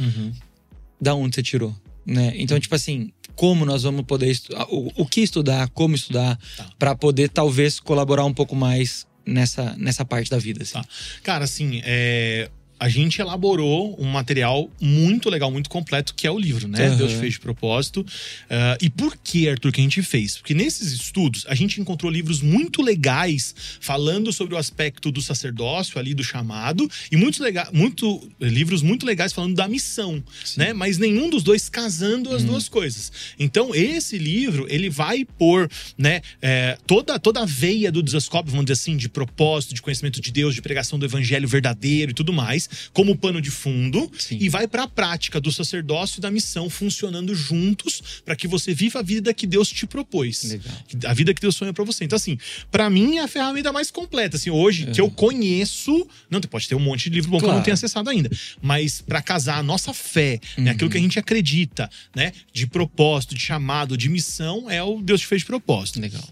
Da 1.01 1.15
onde 1.15 1.37
você 1.37 1.43
tirou? 1.43 1.75
Né? 2.05 2.33
Então, 2.37 2.59
tipo 2.59 2.75
assim, 2.75 3.13
como 3.39 3.65
nós 3.65 3.85
vamos 3.85 4.05
poder 4.05 4.29
estudar, 4.33 4.67
o, 4.69 4.91
o 4.97 5.07
que 5.07 5.21
estudar, 5.21 5.69
como 5.71 5.95
estudar, 5.95 6.37
Tá. 6.57 6.67
pra 6.77 6.97
poder 6.97 7.29
talvez 7.29 7.79
colaborar 7.79 8.25
um 8.25 8.35
pouco 8.35 8.57
mais 8.57 9.07
nessa, 9.25 9.77
nessa 9.79 10.05
parte 10.05 10.29
da 10.29 10.39
vida. 10.39 10.65
Assim. 10.65 10.73
Tá. 10.73 10.85
Cara, 11.23 11.45
assim, 11.45 11.81
é, 11.85 12.51
a 12.81 12.89
gente 12.89 13.21
elaborou 13.21 13.97
um 13.99 14.07
material 14.07 14.71
muito 14.81 15.29
legal, 15.29 15.51
muito 15.51 15.69
completo, 15.69 16.15
que 16.15 16.27
é 16.27 16.31
o 16.31 16.39
livro, 16.39 16.69
né? 16.69 16.87
Aham. 16.87 16.97
Deus 16.97 17.13
fez 17.15 17.35
de 17.35 17.41
propósito. 17.41 18.05
Ah, 18.49 18.77
e 18.81 18.89
por 18.89 19.17
que, 19.17 19.49
Arthur, 19.49 19.73
que 19.73 19.81
a 19.81 19.85
gente 19.85 20.03
fez? 20.03 20.37
Porque 20.37 20.55
nesses 20.55 20.93
estudos, 20.93 21.45
a 21.49 21.55
gente 21.55 21.81
encontrou 21.81 22.11
livros 22.11 22.41
muito 22.41 22.83
legais 22.83 23.55
falando 23.81 24.33
sobre 24.33 24.55
o 24.55 24.59
aspecto 24.59 25.11
do 25.11 25.21
sacerdócio 25.21 25.99
ali, 25.99 26.15
do 26.15 26.23
chamado, 26.23 26.89
e 27.11 27.17
muitos 27.17 27.41
lega 27.41 27.69
muito, 27.73 28.29
livros 28.41 28.83
muito 28.83 29.05
legais 29.05 29.33
falando 29.33 29.55
da 29.55 29.67
missão, 29.67 30.23
né? 30.57 30.73
Mas 30.73 30.99
nenhum 30.99 31.29
dos 31.29 31.43
dois 31.43 31.69
casando 31.69 32.35
as 32.35 32.45
duas 32.45 32.69
coisas. 32.69 33.11
Então, 33.39 33.75
esse 33.75 34.19
livro, 34.19 34.67
ele 34.69 34.89
vai 34.89 35.25
pôr, 35.25 35.69
né, 35.97 36.21
é, 36.41 36.79
toda, 36.87 37.19
toda 37.19 37.41
a 37.41 37.45
veia 37.45 37.91
do 37.91 38.03
desascope, 38.03 38.51
vamos 38.51 38.67
dizer 38.67 38.75
assim, 38.75 38.97
de 38.97 39.09
propósito, 39.09 39.75
de 39.75 39.83
conhecimento 39.83 40.21
de 40.21 40.31
Deus, 40.31 40.55
de 40.55 40.63
pregação 40.63 40.99
do 40.99 41.05
evangelho 41.05 41.49
verdadeiro 41.49 42.11
e 42.13 42.15
tudo 42.15 42.33
mais, 42.33 42.68
como 42.93 43.17
pano 43.17 43.41
de 43.41 43.51
fundo, 43.51 44.11
Sim. 44.19 44.39
e 44.41 44.49
vai 44.49 44.67
para 44.67 44.85
a 44.85 44.89
prática 44.89 45.41
do 45.41 45.51
sacerdócio 45.53 46.19
e 46.19 46.21
da 46.21 46.31
missão 46.31 46.69
funcionando 46.71 47.35
juntos 47.35 48.03
para 48.25 48.35
que 48.37 48.47
você 48.49 48.73
viva 48.75 49.01
a 49.01 49.03
vida 49.03 49.33
que 49.35 49.47
Deus 49.47 49.69
te 49.69 49.87
propôs. 49.87 50.45
Legal. 50.45 50.75
A 51.07 51.15
vida 51.15 51.33
que 51.35 51.41
Deus 51.41 51.55
sonha 51.57 51.73
para 51.73 51.85
você. 51.85 52.05
Então, 52.05 52.17
assim, 52.17 52.39
para 52.71 52.89
mim 52.91 53.17
é 53.19 53.23
a 53.23 53.29
ferramenta 53.29 53.73
mais 53.73 53.91
completa. 53.91 54.37
Assim, 54.37 54.51
hoje, 54.51 54.87
que 54.93 55.01
eu 55.01 55.11
conheço. 55.11 56.07
Não, 56.31 56.41
pode 56.41 56.69
ter 56.69 56.75
um 56.75 56.81
monte 56.81 57.05
de 57.11 57.17
livro 57.17 57.31
bom 57.31 57.39
que 57.39 57.45
eu 57.45 57.49
não 57.49 57.55
Claro. 57.57 57.65
tenho 57.65 57.75
acessado 57.75 58.09
ainda. 58.11 58.31
Mas 58.63 59.01
para 59.01 59.21
casar 59.21 59.59
a 59.59 59.63
nossa 59.63 59.93
fé, 59.93 60.41
né, 60.57 60.71
aquilo 60.71 60.89
que 60.91 60.97
a 60.97 61.01
gente 61.01 61.19
acredita, 61.19 61.91
né? 62.15 62.33
De 62.53 62.67
propósito, 62.67 63.35
de 63.35 63.41
chamado, 63.41 63.97
de 63.97 64.09
missão, 64.09 64.71
é 64.71 64.83
o 64.83 65.01
Deus 65.03 65.21
te 65.21 65.27
fez 65.27 65.43
de 65.43 65.47
propósito. 65.47 66.01
Legal. 66.01 66.23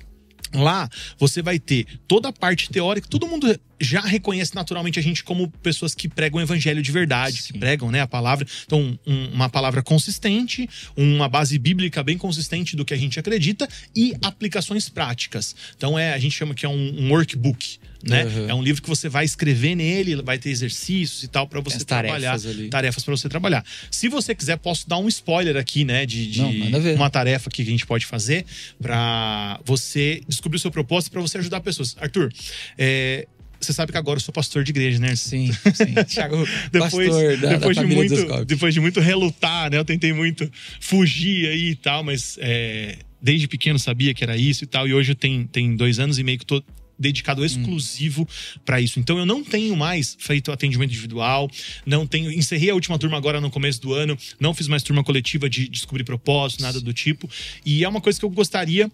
Lá 0.54 0.88
você 1.18 1.42
vai 1.42 1.58
ter 1.58 1.86
toda 2.06 2.28
a 2.28 2.32
parte 2.32 2.70
teórica, 2.70 3.08
todo 3.08 3.26
mundo 3.26 3.58
já 3.80 4.00
reconhece 4.00 4.54
naturalmente 4.54 4.98
a 4.98 5.02
gente 5.02 5.22
como 5.22 5.48
pessoas 5.62 5.94
que 5.94 6.08
pregam 6.08 6.38
o 6.38 6.42
evangelho 6.42 6.80
de 6.82 6.90
verdade, 6.90 7.42
Sim. 7.42 7.52
que 7.52 7.58
pregam 7.58 7.90
né, 7.90 8.00
a 8.00 8.06
palavra. 8.06 8.46
Então, 8.64 8.98
um- 9.06 9.26
uma 9.34 9.48
palavra 9.50 9.82
consistente, 9.82 10.68
uma 10.96 11.28
base 11.28 11.58
bíblica 11.58 12.02
bem 12.02 12.16
consistente 12.16 12.74
do 12.76 12.84
que 12.84 12.94
a 12.94 12.96
gente 12.96 13.18
acredita 13.20 13.68
e 13.94 14.14
aplicações 14.22 14.88
práticas. 14.88 15.54
Então, 15.76 15.98
é, 15.98 16.14
a 16.14 16.18
gente 16.18 16.32
chama 16.34 16.54
que 16.54 16.64
é 16.64 16.68
um, 16.68 17.00
um 17.02 17.10
workbook. 17.12 17.78
Né? 18.02 18.24
Uhum. 18.24 18.50
É 18.50 18.54
um 18.54 18.62
livro 18.62 18.82
que 18.82 18.88
você 18.88 19.08
vai 19.08 19.24
escrever 19.24 19.74
nele, 19.74 20.16
vai 20.22 20.38
ter 20.38 20.50
exercícios 20.50 21.22
e 21.22 21.28
tal 21.28 21.46
para 21.46 21.60
você 21.60 21.78
As 21.78 21.84
trabalhar 21.84 22.38
tarefas 22.38 22.96
tarefas 22.96 23.04
para 23.04 23.16
você 23.16 23.28
trabalhar. 23.28 23.64
Se 23.90 24.08
você 24.08 24.34
quiser, 24.34 24.56
posso 24.56 24.88
dar 24.88 24.98
um 24.98 25.08
spoiler 25.08 25.56
aqui, 25.56 25.84
né? 25.84 26.06
De, 26.06 26.30
de 26.30 26.40
Não, 26.40 26.94
uma 26.94 27.10
tarefa 27.10 27.50
que 27.50 27.62
a 27.62 27.64
gente 27.64 27.86
pode 27.86 28.06
fazer 28.06 28.44
para 28.80 29.60
você 29.64 30.20
descobrir 30.28 30.56
o 30.56 30.60
seu 30.60 30.70
propósito 30.70 31.12
para 31.12 31.20
você 31.20 31.38
ajudar 31.38 31.60
pessoas. 31.60 31.96
Arthur, 31.98 32.32
é, 32.78 33.26
você 33.60 33.72
sabe 33.72 33.92
que 33.92 33.98
agora 33.98 34.18
eu 34.18 34.22
sou 34.22 34.32
pastor 34.32 34.62
de 34.62 34.70
igreja, 34.70 34.98
né? 34.98 35.14
Sim, 35.16 35.50
sim. 35.74 35.94
Thiago, 36.06 36.46
Depois, 36.70 36.92
pastor 36.92 37.36
da, 37.38 37.48
depois, 37.48 37.76
da 37.76 37.82
de 37.82 37.94
muito, 37.94 38.44
depois 38.44 38.74
de 38.74 38.80
muito 38.80 39.00
relutar, 39.00 39.70
né? 39.70 39.78
Eu 39.78 39.84
tentei 39.84 40.12
muito 40.12 40.50
fugir 40.80 41.48
aí 41.48 41.70
e 41.70 41.76
tal, 41.76 42.04
mas 42.04 42.36
é, 42.40 42.96
desde 43.20 43.48
pequeno 43.48 43.78
sabia 43.78 44.14
que 44.14 44.22
era 44.22 44.36
isso 44.36 44.64
e 44.64 44.66
tal. 44.66 44.86
E 44.86 44.94
hoje 44.94 45.12
eu 45.12 45.16
tenho, 45.16 45.46
tenho 45.46 45.76
dois 45.76 45.98
anos 45.98 46.18
e 46.18 46.24
meio 46.24 46.38
que 46.38 46.46
tô 46.46 46.62
dedicado 46.98 47.44
exclusivo 47.44 48.26
para 48.64 48.80
isso. 48.80 48.98
Então 48.98 49.18
eu 49.18 49.26
não 49.26 49.44
tenho 49.44 49.76
mais 49.76 50.16
feito 50.18 50.50
atendimento 50.50 50.90
individual, 50.90 51.50
não 51.84 52.06
tenho, 52.06 52.30
encerrei 52.32 52.70
a 52.70 52.74
última 52.74 52.98
turma 52.98 53.16
agora 53.16 53.40
no 53.40 53.50
começo 53.50 53.80
do 53.80 53.92
ano, 53.92 54.16
não 54.40 54.54
fiz 54.54 54.68
mais 54.68 54.82
turma 54.82 55.04
coletiva 55.04 55.48
de 55.48 55.68
descobrir 55.68 56.04
propósito, 56.04 56.62
nada 56.62 56.80
do 56.80 56.92
tipo. 56.92 57.28
E 57.64 57.84
é 57.84 57.88
uma 57.88 58.00
coisa 58.00 58.18
que 58.18 58.24
eu 58.24 58.30
gostaria 58.30 58.90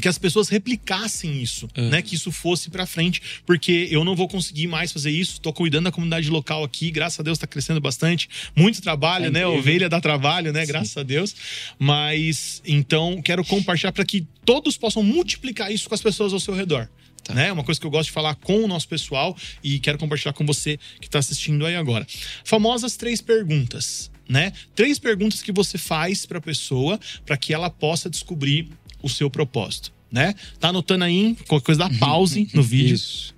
que 0.00 0.06
as 0.06 0.16
pessoas 0.16 0.48
replicassem 0.48 1.42
isso, 1.42 1.68
Uhum. 1.76 1.88
né? 1.88 2.00
Que 2.02 2.14
isso 2.14 2.30
fosse 2.30 2.70
pra 2.70 2.86
frente, 2.86 3.20
porque 3.44 3.88
eu 3.90 4.04
não 4.04 4.14
vou 4.14 4.28
conseguir 4.28 4.68
mais 4.68 4.92
fazer 4.92 5.10
isso. 5.10 5.40
Tô 5.40 5.52
cuidando 5.52 5.84
da 5.86 5.90
comunidade 5.90 6.30
local 6.30 6.62
aqui, 6.62 6.88
graças 6.92 7.18
a 7.18 7.22
Deus 7.24 7.36
tá 7.36 7.48
crescendo 7.48 7.80
bastante. 7.80 8.28
Muito 8.54 8.80
trabalho, 8.80 9.24
É 9.26 9.30
né? 9.30 9.44
Ovelha 9.44 9.88
dá 9.88 10.00
trabalho, 10.00 10.52
né? 10.52 10.64
Graças 10.64 10.96
a 10.96 11.02
Deus. 11.02 11.34
Mas 11.78 12.62
então 12.64 13.20
quero 13.22 13.44
compartilhar 13.44 13.90
para 13.90 14.04
que 14.04 14.26
todos 14.44 14.76
possam 14.76 15.02
multiplicar 15.02 15.72
isso 15.72 15.88
com 15.88 15.94
as 15.96 16.00
pessoas 16.02 16.32
ao 16.32 16.38
seu 16.38 16.54
redor. 16.54 16.88
Tá. 17.28 17.34
Né? 17.34 17.52
Uma 17.52 17.62
coisa 17.62 17.78
que 17.78 17.86
eu 17.86 17.90
gosto 17.90 18.06
de 18.06 18.12
falar 18.12 18.34
com 18.36 18.64
o 18.64 18.66
nosso 18.66 18.88
pessoal 18.88 19.36
e 19.62 19.78
quero 19.78 19.98
compartilhar 19.98 20.32
com 20.32 20.46
você 20.46 20.78
que 20.98 21.06
está 21.06 21.18
assistindo 21.18 21.66
aí 21.66 21.76
agora. 21.76 22.06
Famosas 22.42 22.96
três 22.96 23.20
perguntas, 23.20 24.10
né? 24.26 24.50
Três 24.74 24.98
perguntas 24.98 25.42
que 25.42 25.52
você 25.52 25.76
faz 25.76 26.24
para 26.24 26.38
a 26.38 26.40
pessoa 26.40 26.98
para 27.26 27.36
que 27.36 27.52
ela 27.52 27.68
possa 27.68 28.08
descobrir 28.08 28.70
o 29.02 29.10
seu 29.10 29.28
propósito, 29.28 29.92
né? 30.10 30.34
Tá 30.58 30.68
anotando 30.68 31.04
aí, 31.04 31.36
qualquer 31.46 31.66
coisa 31.66 31.80
dá 31.80 31.90
pause 32.00 32.48
no 32.54 32.62
vídeo. 32.62 32.94
Isso. 32.94 33.36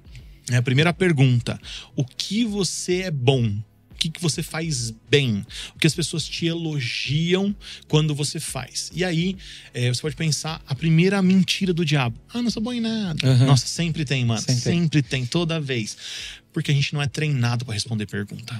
É 0.52 0.56
a 0.56 0.62
primeira 0.62 0.92
pergunta: 0.92 1.60
o 1.96 2.04
que 2.04 2.44
você 2.44 3.02
é 3.02 3.10
bom? 3.10 3.52
O 4.00 4.02
que, 4.02 4.08
que 4.08 4.22
você 4.22 4.42
faz 4.42 4.90
bem? 5.10 5.44
O 5.76 5.78
que 5.78 5.86
as 5.86 5.94
pessoas 5.94 6.26
te 6.26 6.46
elogiam 6.46 7.54
quando 7.86 8.14
você 8.14 8.40
faz? 8.40 8.90
E 8.94 9.04
aí, 9.04 9.36
é, 9.74 9.90
você 9.90 10.00
pode 10.00 10.16
pensar 10.16 10.62
a 10.66 10.74
primeira 10.74 11.20
mentira 11.20 11.74
do 11.74 11.84
diabo. 11.84 12.18
Ah, 12.32 12.40
não 12.40 12.50
sou 12.50 12.62
bom 12.62 12.72
em 12.72 12.80
nada. 12.80 13.28
Aham. 13.28 13.44
Nossa, 13.44 13.66
sempre 13.66 14.06
tem, 14.06 14.24
mano. 14.24 14.40
Sempre 14.40 14.62
Sempre, 14.62 15.02
tem. 15.02 15.26
toda 15.26 15.60
vez. 15.60 15.98
Porque 16.50 16.70
a 16.70 16.74
gente 16.74 16.94
não 16.94 17.02
é 17.02 17.06
treinado 17.06 17.66
para 17.66 17.74
responder 17.74 18.06
pergunta. 18.06 18.58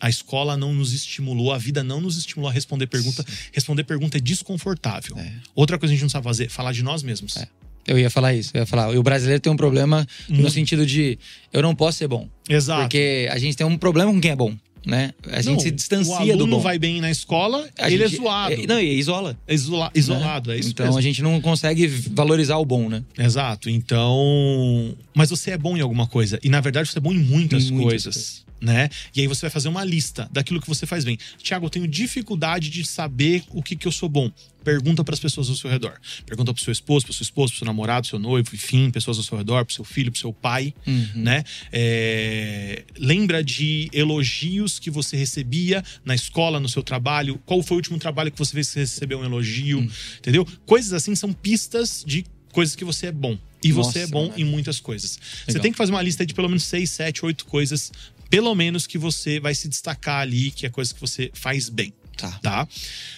A 0.00 0.10
escola 0.10 0.56
não 0.56 0.74
nos 0.74 0.92
estimulou, 0.92 1.52
a 1.52 1.58
vida 1.58 1.84
não 1.84 2.00
nos 2.00 2.16
estimulou 2.16 2.50
a 2.50 2.52
responder 2.52 2.88
pergunta. 2.88 3.24
Responder 3.52 3.84
pergunta 3.84 4.16
é 4.16 4.20
desconfortável. 4.20 5.16
É. 5.16 5.34
Outra 5.54 5.78
coisa 5.78 5.92
que 5.92 5.94
a 5.94 5.98
gente 5.98 6.02
não 6.02 6.10
sabe 6.10 6.24
fazer, 6.24 6.48
falar 6.50 6.72
de 6.72 6.82
nós 6.82 7.04
mesmos. 7.04 7.36
É. 7.36 7.46
Eu 7.86 7.98
ia 7.98 8.10
falar 8.10 8.34
isso, 8.34 8.50
eu 8.54 8.60
ia 8.60 8.66
falar. 8.66 8.96
O 8.96 9.02
brasileiro 9.02 9.40
tem 9.40 9.52
um 9.52 9.56
problema 9.56 10.06
no 10.28 10.36
Muito. 10.36 10.50
sentido 10.50 10.84
de 10.84 11.18
eu 11.52 11.62
não 11.62 11.74
posso 11.74 11.98
ser 11.98 12.08
bom. 12.08 12.28
Exato. 12.48 12.82
Porque 12.82 13.28
a 13.30 13.38
gente 13.38 13.56
tem 13.56 13.66
um 13.66 13.76
problema 13.76 14.12
com 14.12 14.20
quem 14.20 14.30
é 14.30 14.36
bom. 14.36 14.56
Né? 14.86 15.12
A 15.30 15.42
gente 15.42 15.54
Não, 15.54 15.60
se 15.60 15.70
distancia 15.70 16.12
o 16.14 16.16
aluno 16.18 16.46
do 16.46 16.56
bom. 16.56 16.60
vai 16.60 16.78
bem 16.78 17.00
na 17.00 17.10
escola, 17.10 17.68
A 17.78 17.90
ele 17.90 18.06
gente- 18.06 18.14
é 18.16 18.22
zoado. 18.22 18.54
é- 18.54 18.66
não, 18.66 18.80
e 18.80 18.98
isola. 18.98 19.36
É 19.46 19.54
isola- 19.54 19.90
isolado, 19.94 20.52
é 20.52 20.58
isso 20.58 20.70
Então 20.70 20.86
mesmo. 20.86 20.98
a 20.98 21.02
gente 21.02 21.22
não 21.22 21.40
consegue 21.40 21.86
valorizar 21.86 22.56
o 22.56 22.64
bom, 22.64 22.88
né? 22.88 23.02
Exato. 23.18 23.68
Então. 23.70 24.94
Mas 25.14 25.30
você 25.30 25.50
é 25.52 25.58
bom 25.58 25.76
em 25.76 25.80
alguma 25.80 26.06
coisa. 26.06 26.38
E 26.42 26.48
na 26.48 26.60
verdade 26.60 26.88
você 26.88 26.98
é 26.98 27.00
bom 27.00 27.12
em 27.12 27.18
muitas, 27.18 27.64
Em 27.64 27.72
muitas 27.72 27.90
coisas. 28.04 28.44
Né? 28.60 28.90
E 29.16 29.20
aí 29.22 29.26
você 29.26 29.42
vai 29.42 29.50
fazer 29.50 29.68
uma 29.68 29.82
lista 29.84 30.28
daquilo 30.30 30.60
que 30.60 30.68
você 30.68 30.84
faz 30.86 31.02
bem. 31.04 31.18
Tiago, 31.38 31.64
eu 31.66 31.70
tenho 31.70 31.88
dificuldade 31.88 32.68
de 32.68 32.84
saber 32.84 33.42
o 33.50 33.62
que, 33.62 33.74
que 33.74 33.88
eu 33.88 33.92
sou 33.92 34.08
bom. 34.08 34.30
Pergunta 34.62 35.02
para 35.02 35.14
as 35.14 35.20
pessoas 35.20 35.48
ao 35.48 35.54
seu 35.56 35.70
redor. 35.70 35.98
Pergunta 36.26 36.52
pro 36.52 36.62
seu 36.62 36.70
esposo, 36.70 37.06
pro 37.06 37.14
seu 37.14 37.22
esposo, 37.22 37.52
pro 37.52 37.58
seu 37.60 37.64
namorado, 37.66 38.02
pro 38.02 38.10
seu 38.10 38.18
noivo, 38.18 38.50
enfim, 38.54 38.90
pessoas 38.90 39.16
ao 39.16 39.24
seu 39.24 39.38
redor, 39.38 39.64
pro 39.64 39.74
seu 39.74 39.84
filho, 39.84 40.10
pro 40.12 40.20
seu 40.20 40.32
pai, 40.34 40.74
Uhum. 40.86 41.08
né? 41.14 41.42
É, 41.72 42.84
Lembra 42.98 43.42
de 43.42 43.88
elogios 43.92 44.78
que 44.78 44.90
você 44.90 45.16
recebia 45.16 45.82
na 46.04 46.14
escola, 46.14 46.60
no 46.60 46.68
seu 46.68 46.82
trabalho? 46.82 47.40
Qual 47.46 47.62
foi 47.62 47.76
o 47.76 47.78
último 47.78 47.98
trabalho 47.98 48.30
que 48.30 48.38
você 48.38 48.52
fez 48.52 48.66
que 48.68 48.72
você 48.74 48.80
recebeu 48.80 49.20
um 49.20 49.24
elogio? 49.24 49.80
Hum. 49.80 49.88
Entendeu? 50.18 50.46
Coisas 50.66 50.92
assim 50.92 51.14
são 51.14 51.32
pistas 51.32 52.04
de 52.06 52.24
coisas 52.52 52.76
que 52.76 52.84
você 52.84 53.06
é 53.06 53.12
bom. 53.12 53.38
E 53.62 53.72
você 53.72 54.00
Nossa, 54.00 54.00
é 54.00 54.06
bom 54.06 54.28
mano. 54.28 54.34
em 54.40 54.44
muitas 54.44 54.80
coisas. 54.80 55.12
Você 55.12 55.44
Legal. 55.48 55.62
tem 55.62 55.72
que 55.72 55.78
fazer 55.78 55.92
uma 55.92 56.00
lista 56.02 56.24
de 56.24 56.32
pelo 56.32 56.48
menos 56.48 56.64
seis, 56.64 56.90
sete, 56.90 57.24
oito 57.26 57.44
coisas, 57.44 57.92
pelo 58.30 58.54
menos 58.54 58.86
que 58.86 58.96
você 58.96 59.38
vai 59.40 59.54
se 59.54 59.68
destacar 59.68 60.20
ali, 60.20 60.50
que 60.50 60.64
é 60.64 60.70
coisa 60.70 60.94
que 60.94 61.00
você 61.00 61.30
faz 61.34 61.68
bem, 61.68 61.92
Tá. 62.16 62.30
tá? 62.42 62.68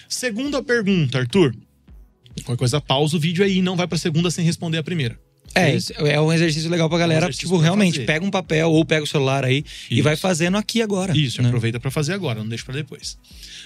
Segunda 0.09 0.61
pergunta, 0.63 1.19
Arthur. 1.19 1.55
Qualquer 2.43 2.57
coisa, 2.59 2.81
pausa 2.81 3.15
o 3.15 3.19
vídeo 3.19 3.45
aí 3.45 3.57
e 3.57 3.61
não 3.61 3.75
vai 3.75 3.87
pra 3.87 3.97
segunda 3.97 4.31
sem 4.31 4.43
responder 4.43 4.79
a 4.79 4.83
primeira. 4.83 5.19
É, 5.55 5.77
é 6.13 6.19
um 6.19 6.33
exercício 6.33 6.67
legal 6.67 6.89
pra 6.89 6.97
galera. 6.97 7.25
exercício 7.25 7.45
tipo, 7.47 7.57
pra 7.57 7.63
realmente, 7.65 7.93
fazer. 7.95 8.05
pega 8.07 8.25
um 8.25 8.31
papel 8.31 8.71
ou 8.71 8.83
pega 8.83 9.03
o 9.03 9.07
celular 9.07 9.45
aí 9.45 9.63
e 9.91 9.95
Isso. 9.95 10.03
vai 10.03 10.15
fazendo 10.15 10.57
aqui 10.57 10.81
agora. 10.81 11.15
Isso, 11.15 11.43
né? 11.43 11.49
aproveita 11.49 11.79
pra 11.79 11.91
fazer 11.91 12.13
agora, 12.13 12.39
não 12.39 12.49
deixa 12.49 12.65
pra 12.65 12.73
depois. 12.73 13.19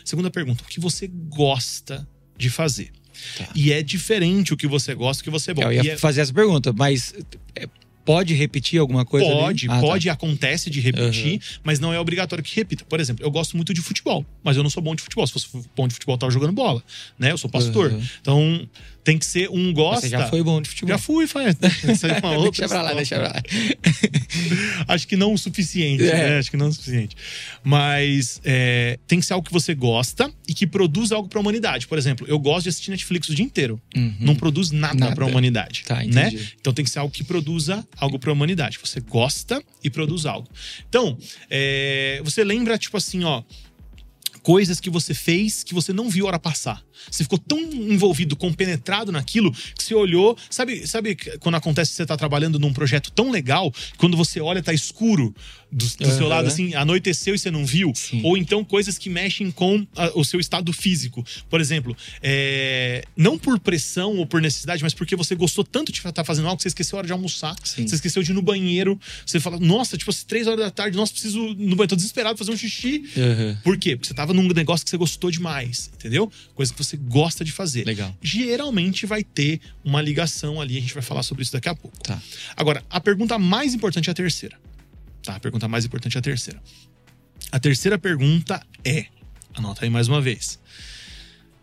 Segunda 0.04 0.30
pergunta, 0.30 0.64
o 0.66 0.68
que 0.68 0.82
você 0.82 1.08
gosta 1.08 2.06
de 2.38 2.50
fazer? 2.50 2.92
Tá. 3.38 3.48
E 3.56 3.72
é 3.72 3.82
diferente 3.82 4.54
o 4.54 4.58
que 4.58 4.68
você 4.68 4.94
gosta, 4.94 5.22
o 5.22 5.24
que 5.24 5.30
você 5.30 5.52
é 5.52 5.54
bom. 5.54 5.62
Eu 5.64 5.72
ia 5.72 5.84
E 5.84 5.90
é- 5.92 5.98
fazer 5.98 6.20
essa 6.22 6.34
pergunta, 6.34 6.74
mas 6.74 7.14
é, 7.56 7.70
pode 8.08 8.34
repetir 8.34 8.80
alguma 8.80 9.04
coisa? 9.06 9.28
Pode, 9.30 9.68
Ah, 9.70 9.76
tá. 9.76 9.82
pode, 9.82 10.10
acontece 10.10 10.70
de 10.70 10.80
repetir, 10.80 11.42
mas 11.64 11.78
não 11.80 11.94
é 11.94 12.00
obrigatório 12.00 12.42
que 12.44 12.56
repita. 12.56 12.86
Por 12.86 13.00
exemplo, 13.02 13.24
eu 13.26 13.30
gosto 13.30 13.56
muito 13.58 13.74
de 13.74 13.82
futebol, 13.82 14.26
mas 14.42 14.56
eu 14.56 14.64
não 14.64 14.70
sou 14.70 14.82
bom 14.82 14.96
de 14.96 15.04
futebol. 15.04 15.28
Se 15.28 15.34
fosse 15.34 15.48
bom 15.76 15.88
de 15.88 15.94
futebol, 15.94 16.16
eu 16.16 16.20
tava 16.20 16.32
jogando 16.32 16.54
bola, 16.54 16.82
né? 17.20 17.32
Eu 17.34 17.38
sou 17.38 17.50
pastor. 17.50 17.92
Uhum. 17.92 18.02
Então, 18.22 18.70
tem 19.04 19.18
que 19.18 19.26
ser 19.26 19.50
um 19.50 19.72
gosta. 19.74 20.02
Você 20.02 20.10
já 20.10 20.28
foi 20.28 20.42
bom 20.44 20.62
de 20.62 20.70
futebol. 20.70 20.90
Já 20.90 20.98
fui, 20.98 21.28
faz. 21.28 21.56
É 21.62 21.88
deixa 22.52 22.68
pra 22.68 22.82
lá, 22.82 22.94
deixa 22.94 23.16
pra 23.18 23.28
lá. 23.28 23.42
Acho 24.88 25.08
que 25.08 25.16
não 25.16 25.34
o 25.34 25.38
suficiente, 25.38 26.04
É. 26.04 26.14
né? 26.30 26.38
Acho 26.40 26.50
que 26.52 26.58
não 26.58 26.68
o 26.70 26.74
suficiente. 26.74 27.16
Mas 27.64 28.40
é, 28.44 29.00
tem 29.08 29.20
que 29.20 29.26
ser 29.26 29.34
algo 29.34 29.46
que 29.46 29.52
você 29.54 29.74
gosta 29.74 30.32
e 30.48 30.54
que 30.54 30.66
produz 30.68 31.12
algo 31.12 31.28
pra 31.28 31.40
humanidade. 31.40 31.88
Por 31.88 31.98
exemplo, 31.98 32.26
eu 32.30 32.40
gosto 32.40 32.64
de 32.64 32.70
assistir 32.70 32.92
Netflix 32.92 33.30
o 33.30 33.36
dia 33.36 33.46
inteiro. 33.46 33.82
Uhum. 33.96 34.16
Não 34.20 34.36
produz 34.36 34.72
nada, 34.72 34.96
Nada. 34.96 35.16
pra 35.16 35.26
humanidade. 35.26 35.84
Tá, 35.86 35.96
né? 36.04 36.28
entendi. 36.28 36.56
Então 36.60 36.74
tem 36.74 36.84
que 36.86 36.92
ser 36.92 37.00
algo 37.00 37.14
que 37.14 37.24
produza 37.24 37.86
algo 37.98 38.20
pra 38.20 38.32
humanidade. 38.32 38.80
Você 38.82 39.00
gosta 39.00 39.62
e 39.84 39.90
produz 39.90 40.26
algo. 40.26 40.48
Então, 40.88 41.18
é, 41.50 42.22
você 42.24 42.44
lembra, 42.44 42.78
tipo 42.78 42.98
assim, 42.98 43.24
ó. 43.24 43.44
Coisas 44.44 44.80
que 44.80 44.90
você 44.90 45.14
fez 45.14 45.62
que 45.62 45.74
você 45.74 45.92
não 45.92 46.10
viu 46.10 46.24
a 46.24 46.30
hora 46.30 46.40
passar. 46.40 46.82
Você 47.12 47.24
ficou 47.24 47.38
tão 47.38 47.60
envolvido, 47.60 48.34
compenetrado 48.34 49.12
naquilo, 49.12 49.52
que 49.52 49.84
você 49.84 49.94
olhou. 49.94 50.38
Sabe, 50.50 50.88
sabe 50.88 51.18
quando 51.42 51.56
acontece 51.56 51.92
que 51.92 51.98
você 51.98 52.06
tá 52.06 52.16
trabalhando 52.16 52.58
num 52.58 52.72
projeto 52.72 53.12
tão 53.12 53.30
legal, 53.30 53.74
quando 53.98 54.16
você 54.16 54.40
olha, 54.40 54.64
tá 54.64 54.72
escuro 54.72 55.36
do, 55.72 55.86
do 55.86 55.90
seu 56.12 56.22
Aham. 56.22 56.28
lado, 56.28 56.48
assim, 56.48 56.74
anoiteceu 56.76 57.36
e 57.36 57.40
você 57.40 57.52
não 57.52 57.66
viu? 57.66 57.92
Sim. 57.96 58.22
Ou 58.24 58.38
então 58.38 58.64
coisas 58.64 58.98
que 58.98 59.10
mexem 59.10 59.52
com 59.52 59.86
a- 59.96 60.12
o 60.16 60.24
seu 60.24 60.40
estado 60.40 60.72
físico. 60.72 61.26
Por 61.50 61.60
exemplo, 61.60 61.96
é, 62.22 63.04
não 63.16 63.38
por 63.38 63.60
pressão 63.60 64.16
ou 64.18 64.26
por 64.26 64.42
necessidade, 64.42 64.82
mas 64.84 64.94
porque 64.94 65.16
você 65.16 65.36
gostou 65.36 65.64
tanto 65.64 65.92
de 65.92 66.00
estar 66.00 66.24
fazendo 66.24 66.46
algo 66.48 66.58
que 66.58 66.64
você 66.64 66.70
esqueceu 66.70 66.98
a 66.98 67.00
hora 67.00 67.08
de 67.08 67.14
almoçar, 67.14 67.56
Sim. 67.64 67.88
você 67.88 67.96
esqueceu 67.96 68.24
de 68.24 68.32
ir 68.32 68.34
no 68.34 68.42
banheiro, 68.42 69.00
você 69.26 69.40
fala, 69.40 69.60
nossa, 69.60 69.98
tipo, 69.98 70.10
às 70.12 70.24
três 70.24 70.48
horas 70.48 70.60
da 70.60 70.72
tarde, 70.72 70.96
nossa, 70.96 71.12
preciso 71.12 71.40
ir 71.40 71.56
no 71.56 71.76
banheiro, 71.76 71.88
tô 71.88 71.96
desesperado 71.96 72.38
fazer 72.38 72.52
um 72.52 72.58
xixi. 72.58 73.04
Uhum. 73.18 73.58
Por 73.64 73.78
quê? 73.78 73.96
Porque 73.96 74.08
você 74.08 74.14
tava 74.14 74.34
num 74.34 74.48
negócio 74.48 74.86
que 74.86 74.90
você 74.90 74.98
gostou 74.98 75.30
demais, 75.32 75.90
entendeu? 75.94 76.32
Coisa 76.56 76.74
que 76.74 76.78
você 76.84 76.96
gosta 76.98 77.44
de 77.44 77.52
fazer. 77.52 77.86
Legal. 77.86 78.16
Geralmente 78.22 79.06
vai 79.06 79.24
ter 79.24 79.60
uma 79.84 80.02
ligação 80.02 80.62
ali, 80.62 80.78
a 80.78 80.82
gente 80.82 80.94
vai 80.94 81.04
falar 81.04 81.24
sobre 81.24 81.44
isso 81.44 81.52
daqui 81.52 81.70
a 81.70 81.76
pouco. 81.76 81.98
Tá. 82.04 82.22
Agora, 82.56 82.84
a 82.90 83.00
pergunta 83.00 83.38
mais 83.38 83.74
importante 83.74 84.10
é 84.10 84.12
a 84.12 84.16
terceira. 84.16 84.58
Tá? 85.28 85.36
A 85.36 85.40
pergunta 85.42 85.68
mais 85.68 85.84
importante 85.84 86.16
é 86.16 86.20
a 86.20 86.22
terceira. 86.22 86.64
A 87.52 87.60
terceira 87.60 87.98
pergunta 88.00 88.66
é: 88.86 89.08
anota 89.54 89.84
aí 89.84 89.90
mais 89.90 90.08
uma 90.08 90.22
vez. 90.22 90.58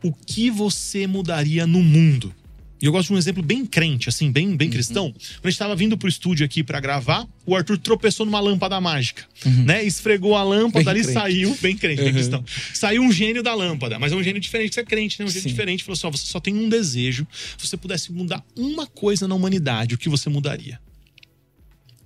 O 0.02 0.12
que 0.12 0.50
você 0.50 1.06
mudaria 1.06 1.66
no 1.66 1.82
mundo? 1.82 2.34
E 2.82 2.84
eu 2.84 2.92
gosto 2.92 3.08
de 3.08 3.14
um 3.14 3.16
exemplo 3.18 3.42
bem 3.42 3.64
crente, 3.64 4.10
assim, 4.10 4.30
bem, 4.30 4.48
Uhum. 4.48 4.56
bem 4.58 4.68
cristão. 4.68 5.10
Quando 5.12 5.46
a 5.46 5.48
gente 5.50 5.58
tava 5.58 5.74
vindo 5.74 5.96
pro 5.96 6.06
estúdio 6.06 6.44
aqui 6.44 6.62
pra 6.62 6.78
gravar, 6.78 7.26
o 7.46 7.56
Arthur 7.56 7.78
tropeçou 7.78 8.26
numa 8.26 8.38
lâmpada 8.40 8.78
mágica, 8.82 9.24
né? 9.64 9.82
Esfregou 9.82 10.36
a 10.36 10.42
lâmpada 10.42 10.80
Uhum. 10.80 10.84
Bem 10.84 10.90
ali, 10.90 11.00
crente. 11.00 11.14
saiu, 11.14 11.58
bem 11.62 11.74
crente, 11.78 11.96
bem 12.02 12.08
Uhum. 12.08 12.12
cristão. 12.12 12.44
Saiu 12.74 13.02
um 13.02 13.10
gênio 13.10 13.42
da 13.42 13.54
lâmpada, 13.54 13.98
mas 13.98 14.12
é 14.12 14.16
um 14.16 14.22
gênio 14.22 14.38
diferente 14.42 14.74
você 14.74 14.80
é 14.80 14.84
crente, 14.84 15.18
né? 15.18 15.24
Um 15.24 15.28
gênio 15.28 15.42
Sim. 15.44 15.48
diferente. 15.48 15.82
Falou 15.82 15.94
assim: 15.94 16.06
ó, 16.06 16.10
você 16.10 16.26
só 16.26 16.38
tem 16.38 16.54
um 16.54 16.68
desejo. 16.68 17.26
Se 17.56 17.66
você 17.66 17.78
pudesse 17.78 18.12
mudar 18.12 18.44
uma 18.54 18.86
coisa 18.86 19.26
na 19.26 19.34
humanidade, 19.34 19.94
o 19.94 19.98
que 19.98 20.10
você 20.10 20.28
mudaria? 20.28 20.78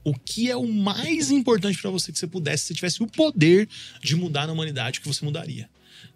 O 0.04 0.14
que 0.14 0.50
é 0.50 0.56
o 0.56 0.66
mais 0.66 1.30
importante 1.30 1.80
pra 1.80 1.90
você 1.90 2.12
que 2.12 2.18
você 2.18 2.26
pudesse, 2.26 2.62
se 2.62 2.68
você 2.68 2.74
tivesse 2.74 3.02
o 3.02 3.06
poder 3.06 3.68
de 4.02 4.16
mudar 4.16 4.46
na 4.46 4.52
humanidade, 4.52 4.98
o 4.98 5.02
que 5.02 5.08
você 5.08 5.24
mudaria? 5.24 5.68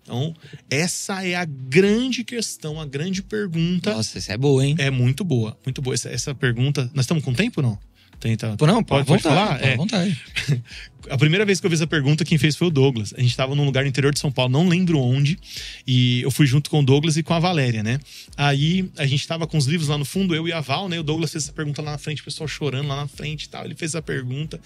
Então, 0.03 0.35
essa 0.69 1.25
é 1.25 1.35
a 1.35 1.45
grande 1.45 2.25
questão, 2.25 2.81
a 2.81 2.87
grande 2.87 3.23
pergunta. 3.23 3.95
Nossa, 3.95 4.19
isso 4.19 4.33
é 4.33 4.37
boa, 4.37 4.65
hein? 4.65 4.75
É 4.79 4.91
muito 4.91 5.25
boa, 5.25 5.57
muito 5.65 5.81
boa. 5.81 5.95
Essa, 5.95 6.09
essa 6.09 6.35
pergunta. 6.35 6.91
Nós 6.95 7.05
estamos 7.05 7.25
com 7.25 7.33
tempo 7.33 7.63
não? 7.63 7.79
Tem, 8.23 8.37
tá- 8.37 8.51
Não, 8.51 8.85
pode, 8.85 8.85
pode, 8.85 9.07
pode 9.07 9.23
falar? 9.25 9.61
É. 9.61 9.77
vontade. 9.77 10.17
A 11.11 11.19
primeira 11.19 11.45
vez 11.45 11.59
que 11.59 11.67
eu 11.67 11.71
fiz 11.73 11.81
essa 11.81 11.89
pergunta, 11.89 12.25
quem 12.25 12.39
fez 12.39 12.55
foi 12.55 12.69
o 12.69 12.71
Douglas. 12.71 13.13
A 13.19 13.21
gente 13.21 13.37
tava 13.37 13.57
num 13.57 13.65
lugar 13.65 13.83
no 13.83 13.89
interior 13.89 14.13
de 14.15 14.21
São 14.21 14.31
Paulo, 14.31 14.53
não 14.53 14.69
lembro 14.69 15.01
onde. 15.01 15.37
E 15.85 16.23
eu 16.23 16.31
fui 16.31 16.47
junto 16.47 16.71
com 16.71 16.79
o 16.79 16.85
Douglas 16.85 17.17
e 17.17 17.25
com 17.25 17.35
a 17.35 17.41
Valéria, 17.41 17.83
né? 17.83 17.99
Aí 18.37 18.89
a 18.97 19.05
gente 19.07 19.27
tava 19.27 19.45
com 19.45 19.59
os 19.59 19.67
livros 19.67 19.89
lá 19.89 19.99
no 19.99 20.05
fundo, 20.05 20.37
eu 20.37 20.47
e 20.47 20.53
a 20.53 20.61
Val, 20.61 20.89
né? 20.89 21.01
O 21.01 21.03
Douglas 21.03 21.33
fez 21.33 21.43
essa 21.43 21.53
pergunta 21.53 21.83
lá 21.83 21.91
na 21.91 21.99
frente, 21.99 22.23
o 22.23 22.25
pessoal 22.25 22.47
chorando 22.47 22.87
lá 22.87 22.95
na 22.95 23.09
frente 23.09 23.43
e 23.47 23.49
tal. 23.49 23.65
Ele 23.65 23.75
fez 23.75 23.91
essa 23.91 24.01
pergunta. 24.01 24.61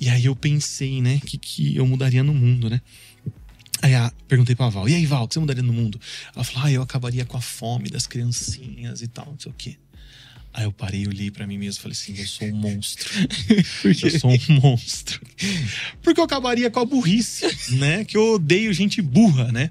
E 0.00 0.08
aí 0.08 0.26
eu 0.26 0.36
pensei, 0.36 1.02
né? 1.02 1.18
O 1.20 1.26
que, 1.26 1.36
que 1.36 1.74
eu 1.76 1.84
mudaria 1.84 2.22
no 2.22 2.32
mundo, 2.32 2.70
né? 2.70 2.80
Aí 3.82 3.96
a, 3.96 4.12
perguntei 4.28 4.54
pra 4.54 4.68
Val, 4.68 4.88
e 4.88 4.94
aí, 4.94 5.04
Val, 5.04 5.24
o 5.24 5.28
que 5.28 5.34
você 5.34 5.40
mudaria 5.40 5.64
no 5.64 5.72
mundo? 5.72 6.00
Ela 6.32 6.44
falou, 6.44 6.68
ah, 6.68 6.70
eu 6.70 6.82
acabaria 6.82 7.24
com 7.24 7.36
a 7.36 7.40
fome 7.40 7.90
das 7.90 8.06
criancinhas 8.06 9.02
e 9.02 9.08
tal, 9.08 9.26
não 9.26 9.40
sei 9.40 9.50
o 9.50 9.54
quê. 9.58 9.76
Aí 10.54 10.64
eu 10.64 10.72
parei, 10.72 11.06
olhei 11.06 11.30
pra 11.30 11.46
mim 11.46 11.56
mesmo 11.56 11.80
e 11.80 11.82
falei 11.82 11.96
assim, 11.96 12.14
eu 12.18 12.26
sou 12.26 12.46
um 12.48 12.54
monstro. 12.54 13.10
Eu 13.84 14.18
sou 14.18 14.30
um 14.30 14.60
monstro. 14.60 15.20
Porque 16.02 16.20
eu 16.20 16.24
acabaria 16.24 16.70
com 16.70 16.80
a 16.80 16.84
burrice, 16.84 17.46
né? 17.76 18.04
Que 18.04 18.16
eu 18.16 18.34
odeio 18.34 18.72
gente 18.72 19.00
burra, 19.00 19.50
né? 19.50 19.70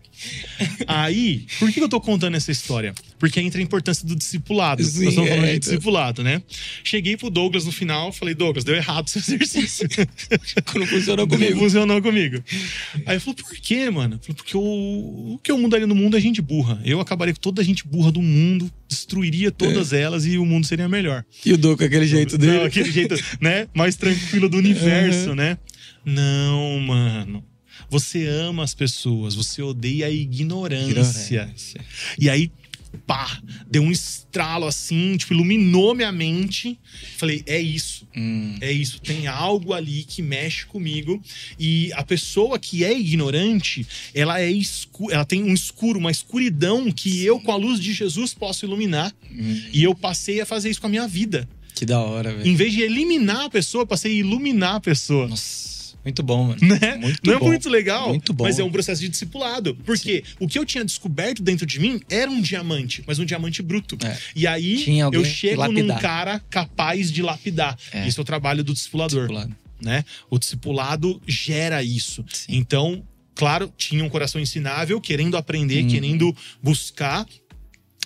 Aí, 0.87 1.45
por 1.59 1.71
que 1.71 1.79
eu 1.79 1.89
tô 1.89 2.01
contando 2.01 2.35
essa 2.35 2.51
história? 2.51 2.93
Porque 3.21 3.39
entra 3.39 3.61
a 3.61 3.63
importância 3.63 4.03
do 4.07 4.15
discipulado. 4.15 4.83
Sim, 4.83 5.03
Nós 5.03 5.09
estamos 5.09 5.29
falando 5.29 5.45
é, 5.45 5.51
de 5.51 5.57
então. 5.57 5.69
discipulado, 5.69 6.23
né? 6.23 6.41
Cheguei 6.83 7.15
pro 7.15 7.29
Douglas 7.29 7.65
no 7.65 7.71
final, 7.71 8.11
falei, 8.11 8.33
Douglas, 8.33 8.63
deu 8.63 8.73
errado 8.73 9.09
seu 9.09 9.21
exercício. 9.21 9.87
Não 10.73 10.87
funcionou 10.87 11.27
Não 11.27 11.37
comigo. 11.37 11.59
funcionou 11.59 12.01
comigo. 12.01 12.43
Aí 13.05 13.13
ele 13.13 13.19
falou, 13.19 13.35
por 13.35 13.55
quê, 13.57 13.91
mano? 13.91 14.15
Eu 14.15 14.19
falei, 14.19 14.35
porque 14.35 14.57
o, 14.57 15.33
o 15.35 15.39
que 15.43 15.51
eu 15.51 15.57
mudaria 15.59 15.85
no 15.85 15.93
mundo 15.93 16.17
é 16.17 16.19
gente 16.19 16.41
burra. 16.41 16.81
Eu 16.83 16.99
acabaria 16.99 17.31
com 17.31 17.39
toda 17.39 17.61
a 17.61 17.63
gente 17.63 17.87
burra 17.87 18.11
do 18.11 18.23
mundo, 18.23 18.71
destruiria 18.89 19.51
todas 19.51 19.93
elas 19.93 20.25
e 20.25 20.39
o 20.39 20.45
mundo 20.45 20.65
seria 20.65 20.89
melhor. 20.89 21.23
E 21.45 21.53
o 21.53 21.77
com 21.77 21.83
aquele 21.83 22.07
jeito 22.07 22.39
dele. 22.39 22.57
Não, 22.57 22.65
aquele 22.65 22.91
jeito, 22.91 23.13
né? 23.39 23.67
Mais 23.71 23.95
tranquilo 23.95 24.49
do 24.49 24.57
universo, 24.57 25.35
né? 25.35 25.59
Não, 26.03 26.79
mano. 26.79 27.45
Você 27.87 28.25
ama 28.25 28.63
as 28.63 28.73
pessoas, 28.73 29.35
você 29.35 29.61
odeia 29.61 30.07
a 30.07 30.09
ignorância. 30.09 31.53
E 32.17 32.29
aí, 32.29 32.51
pá, 33.07 33.39
deu 33.69 33.81
um 33.83 33.91
estralo 33.91 34.65
assim, 34.65 35.15
tipo, 35.17 35.33
iluminou 35.33 35.93
minha 35.95 36.11
mente. 36.11 36.77
Falei, 37.17 37.43
é 37.45 37.59
isso. 37.59 38.07
Hum, 38.15 38.57
É 38.61 38.71
isso, 38.71 38.99
tem 39.01 39.27
algo 39.27 39.73
ali 39.73 40.03
que 40.03 40.21
mexe 40.21 40.65
comigo. 40.65 41.21
E 41.59 41.91
a 41.93 42.03
pessoa 42.03 42.59
que 42.59 42.83
é 42.83 42.97
ignorante, 42.97 43.85
ela 44.13 44.39
é 44.41 44.49
escura, 44.51 45.15
ela 45.15 45.25
tem 45.25 45.43
um 45.43 45.53
escuro, 45.53 45.99
uma 45.99 46.11
escuridão 46.11 46.91
que 46.91 47.23
eu, 47.23 47.39
com 47.39 47.51
a 47.51 47.55
luz 47.55 47.79
de 47.79 47.93
Jesus, 47.93 48.33
posso 48.33 48.65
iluminar. 48.65 49.13
hum, 49.31 49.61
E 49.73 49.83
eu 49.83 49.95
passei 49.95 50.41
a 50.41 50.45
fazer 50.45 50.69
isso 50.69 50.81
com 50.81 50.87
a 50.87 50.89
minha 50.89 51.07
vida. 51.07 51.47
que 51.75 51.85
da 51.85 51.99
hora, 51.99 52.31
velho. 52.33 52.47
Em 52.47 52.55
vez 52.55 52.73
de 52.73 52.81
eliminar 52.81 53.45
a 53.45 53.49
pessoa, 53.49 53.81
eu 53.83 53.87
passei 53.87 54.11
a 54.11 54.15
iluminar 54.15 54.75
a 54.75 54.79
pessoa. 54.79 55.27
Nossa, 55.27 55.80
muito 56.03 56.23
bom, 56.23 56.45
mano. 56.47 56.59
Né? 56.61 56.95
Muito 56.97 57.19
Não 57.23 57.39
bom. 57.39 57.45
é 57.45 57.49
muito 57.49 57.69
legal, 57.69 58.09
Muito 58.09 58.33
bom. 58.33 58.43
mas 58.45 58.57
é 58.59 58.63
um 58.63 58.71
processo 58.71 59.01
de 59.01 59.09
discipulado. 59.09 59.75
Porque 59.85 60.23
o 60.39 60.47
que 60.47 60.57
eu 60.57 60.65
tinha 60.65 60.83
descoberto 60.83 61.41
dentro 61.43 61.65
de 61.65 61.79
mim 61.79 61.99
era 62.09 62.29
um 62.29 62.41
diamante, 62.41 63.03
mas 63.05 63.19
um 63.19 63.25
diamante 63.25 63.61
bruto. 63.61 63.97
É. 64.05 64.17
E 64.35 64.47
aí 64.47 64.83
eu 65.13 65.23
chego 65.25 65.67
num 65.71 65.87
cara 65.99 66.39
capaz 66.49 67.11
de 67.11 67.21
lapidar. 67.21 67.77
É. 67.91 68.07
Esse 68.07 68.19
é 68.19 68.21
o 68.21 68.25
trabalho 68.25 68.63
do 68.63 68.73
discipulador 68.73 69.27
Discipulado. 69.27 69.55
né? 69.81 70.03
O 70.29 70.39
discipulado 70.39 71.21
gera 71.27 71.83
isso. 71.83 72.23
Sim. 72.31 72.55
Então, 72.55 73.03
claro, 73.35 73.71
tinha 73.77 74.03
um 74.03 74.09
coração 74.09 74.39
ensinável, 74.41 74.99
querendo 75.01 75.37
aprender, 75.37 75.83
Uhum. 75.83 75.89
querendo 75.89 76.35
buscar 76.61 77.25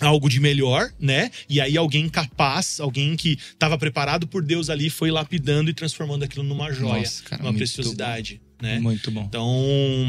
algo 0.00 0.28
de 0.28 0.40
melhor, 0.40 0.90
né? 0.98 1.30
E 1.48 1.60
aí 1.60 1.76
alguém 1.76 2.08
capaz, 2.08 2.80
alguém 2.80 3.16
que 3.16 3.38
estava 3.52 3.78
preparado 3.78 4.26
por 4.26 4.42
Deus 4.42 4.68
ali, 4.68 4.90
foi 4.90 5.10
lapidando 5.10 5.70
e 5.70 5.74
transformando 5.74 6.24
aquilo 6.24 6.44
numa 6.44 6.72
joia, 6.72 7.02
Nossa, 7.02 7.22
cara, 7.22 7.42
numa 7.42 7.52
muito 7.52 7.58
preciosidade, 7.58 8.40
né? 8.60 8.78
Muito 8.78 9.10
bom. 9.10 9.24
Então, 9.24 9.48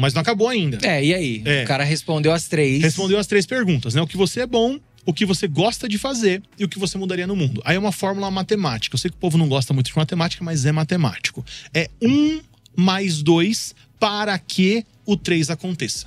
mas 0.00 0.12
não 0.12 0.20
acabou 0.20 0.48
ainda. 0.48 0.78
É, 0.82 1.04
e 1.04 1.14
aí? 1.14 1.42
É. 1.44 1.64
O 1.64 1.66
cara 1.66 1.84
respondeu 1.84 2.32
as 2.32 2.48
três. 2.48 2.82
Respondeu 2.82 3.18
as 3.18 3.26
três 3.26 3.46
perguntas, 3.46 3.94
né? 3.94 4.02
O 4.02 4.06
que 4.06 4.16
você 4.16 4.40
é 4.40 4.46
bom, 4.46 4.78
o 5.06 5.12
que 5.12 5.24
você 5.24 5.48
gosta 5.48 5.88
de 5.88 5.96
fazer 5.96 6.42
e 6.58 6.64
o 6.64 6.68
que 6.68 6.78
você 6.78 6.98
mudaria 6.98 7.26
no 7.26 7.34
mundo. 7.34 7.62
Aí 7.64 7.76
é 7.76 7.78
uma 7.78 7.92
fórmula 7.92 8.30
matemática. 8.30 8.94
Eu 8.94 8.98
sei 8.98 9.10
que 9.10 9.16
o 9.16 9.20
povo 9.20 9.38
não 9.38 9.48
gosta 9.48 9.72
muito 9.72 9.86
de 9.86 9.96
matemática, 9.96 10.44
mas 10.44 10.66
é 10.66 10.72
matemático. 10.72 11.44
É 11.72 11.88
um 12.02 12.40
mais 12.76 13.22
dois 13.22 13.74
para 13.98 14.38
que 14.38 14.84
o 15.06 15.16
três 15.16 15.48
aconteça. 15.48 16.06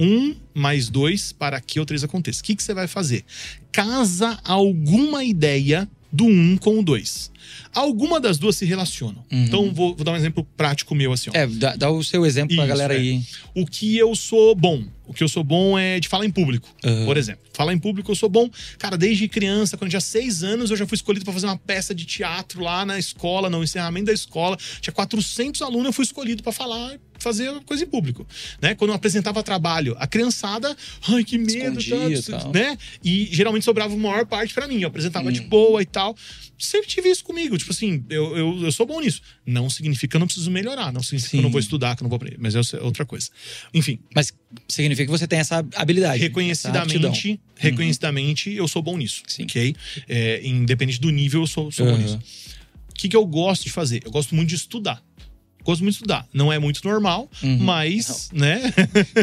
Um 0.00 0.34
mais 0.54 0.88
dois 0.88 1.32
para 1.32 1.60
que 1.60 1.78
o 1.78 1.84
três 1.84 2.02
aconteça. 2.02 2.40
O 2.40 2.44
que, 2.44 2.56
que 2.56 2.62
você 2.62 2.74
vai 2.74 2.86
fazer? 2.86 3.24
Casa 3.70 4.38
alguma 4.44 5.22
ideia 5.22 5.88
do 6.12 6.24
um 6.24 6.56
com 6.56 6.78
o 6.78 6.82
dois. 6.82 7.30
Alguma 7.72 8.20
das 8.20 8.38
duas 8.38 8.56
se 8.56 8.64
relacionam. 8.64 9.24
Uhum. 9.30 9.44
Então, 9.44 9.72
vou, 9.72 9.94
vou 9.94 10.04
dar 10.04 10.12
um 10.12 10.16
exemplo 10.16 10.46
prático 10.56 10.94
meu 10.94 11.12
assim. 11.12 11.30
ó. 11.30 11.36
É, 11.36 11.46
dá, 11.46 11.76
dá 11.76 11.90
o 11.90 12.02
seu 12.02 12.26
exemplo 12.26 12.56
pra 12.56 12.64
Isso, 12.64 12.68
galera 12.68 12.94
é. 12.94 12.98
aí. 12.98 13.22
O 13.54 13.64
que 13.66 13.96
eu 13.96 14.14
sou 14.16 14.54
bom. 14.54 14.82
O 15.06 15.12
que 15.12 15.22
eu 15.24 15.28
sou 15.28 15.42
bom 15.42 15.78
é 15.78 15.98
de 15.98 16.08
falar 16.08 16.24
em 16.24 16.30
público, 16.30 16.68
Aham. 16.84 17.04
por 17.04 17.16
exemplo. 17.16 17.42
Falar 17.52 17.72
em 17.72 17.78
público 17.78 18.10
eu 18.10 18.14
sou 18.14 18.28
bom. 18.28 18.48
Cara, 18.78 18.96
desde 18.96 19.28
criança, 19.28 19.76
quando 19.76 19.86
eu 19.88 19.90
tinha 19.90 20.00
seis 20.00 20.42
anos, 20.42 20.70
eu 20.70 20.76
já 20.76 20.86
fui 20.86 20.94
escolhido 20.96 21.24
para 21.24 21.34
fazer 21.34 21.46
uma 21.46 21.58
peça 21.58 21.94
de 21.94 22.04
teatro 22.04 22.62
lá 22.62 22.86
na 22.86 22.98
escola, 22.98 23.50
no 23.50 23.62
encerramento 23.62 24.06
da 24.06 24.12
escola. 24.12 24.56
Tinha 24.80 24.92
400 24.94 25.62
alunos, 25.62 25.86
eu 25.86 25.92
fui 25.92 26.04
escolhido 26.04 26.42
para 26.42 26.52
falar, 26.52 26.98
fazer 27.20 27.52
coisa 27.66 27.84
em 27.84 27.86
público. 27.86 28.26
Né? 28.60 28.74
Quando 28.74 28.90
eu 28.90 28.94
apresentava 28.94 29.42
trabalho, 29.42 29.94
a 29.98 30.06
criançada, 30.06 30.76
ai, 31.08 31.22
que 31.24 31.38
medo, 31.38 31.78
Escondia, 31.78 32.22
tal. 32.22 32.52
né? 32.52 32.76
E 33.04 33.28
geralmente 33.32 33.64
sobrava 33.64 33.94
a 33.94 33.96
maior 33.96 34.26
parte 34.26 34.52
para 34.54 34.66
mim. 34.66 34.80
Eu 34.80 34.88
apresentava 34.88 35.28
Hum. 35.28 35.32
de 35.32 35.40
boa 35.42 35.80
e 35.82 35.86
tal. 35.86 36.16
Sempre 36.58 36.88
tive 36.88 37.08
isso 37.10 37.24
comigo. 37.24 37.56
Tipo 37.56 37.70
assim, 37.72 38.04
eu, 38.10 38.36
eu, 38.36 38.62
eu 38.64 38.72
sou 38.72 38.84
bom 38.86 39.00
nisso. 39.00 39.22
Não 39.46 39.70
significa 39.70 40.10
que 40.10 40.16
eu 40.16 40.20
não 40.20 40.26
preciso 40.26 40.50
melhorar. 40.50 40.92
Não 40.92 41.02
significa 41.02 41.30
que 41.30 41.36
eu 41.38 41.42
não 41.42 41.48
Sim. 41.48 41.52
vou 41.52 41.60
estudar, 41.60 41.96
que 41.96 42.02
eu 42.02 42.04
não 42.04 42.10
vou 42.10 42.16
aprender. 42.16 42.36
Mas 42.38 42.54
é 42.54 42.60
outra 42.82 43.04
coisa. 43.06 43.28
Enfim, 43.72 43.98
Mas 44.14 44.32
significa 44.68 45.06
que 45.06 45.10
você 45.18 45.26
tem 45.26 45.38
essa 45.38 45.58
habilidade. 45.76 46.22
essa 46.22 46.68
aptidão. 46.68 47.10
reconhecidamente, 47.10 47.40
reconhecidamente, 47.56 48.50
eu 48.52 48.68
sou 48.68 48.82
bom 48.82 48.96
nisso. 48.96 49.22
Sim. 49.26 49.44
Ok? 49.44 49.74
É, 50.08 50.40
independente 50.46 51.00
do 51.00 51.10
nível, 51.10 51.42
eu 51.42 51.46
sou, 51.46 51.70
sou 51.70 51.86
bom 51.86 51.92
Aham. 51.92 52.02
nisso. 52.02 52.18
O 52.90 52.94
que, 53.00 53.08
que 53.08 53.16
eu 53.16 53.24
gosto 53.24 53.64
de 53.64 53.70
fazer? 53.70 54.02
Eu 54.04 54.10
gosto 54.10 54.34
muito 54.34 54.50
de 54.50 54.56
estudar. 54.56 55.02
Gosto 55.70 55.82
muito 55.82 55.94
de 55.94 55.98
estudar. 55.98 56.26
Não 56.32 56.52
é 56.52 56.58
muito 56.58 56.80
normal, 56.86 57.30
Uhum. 57.42 57.58
mas, 57.58 58.28
né? 58.32 58.60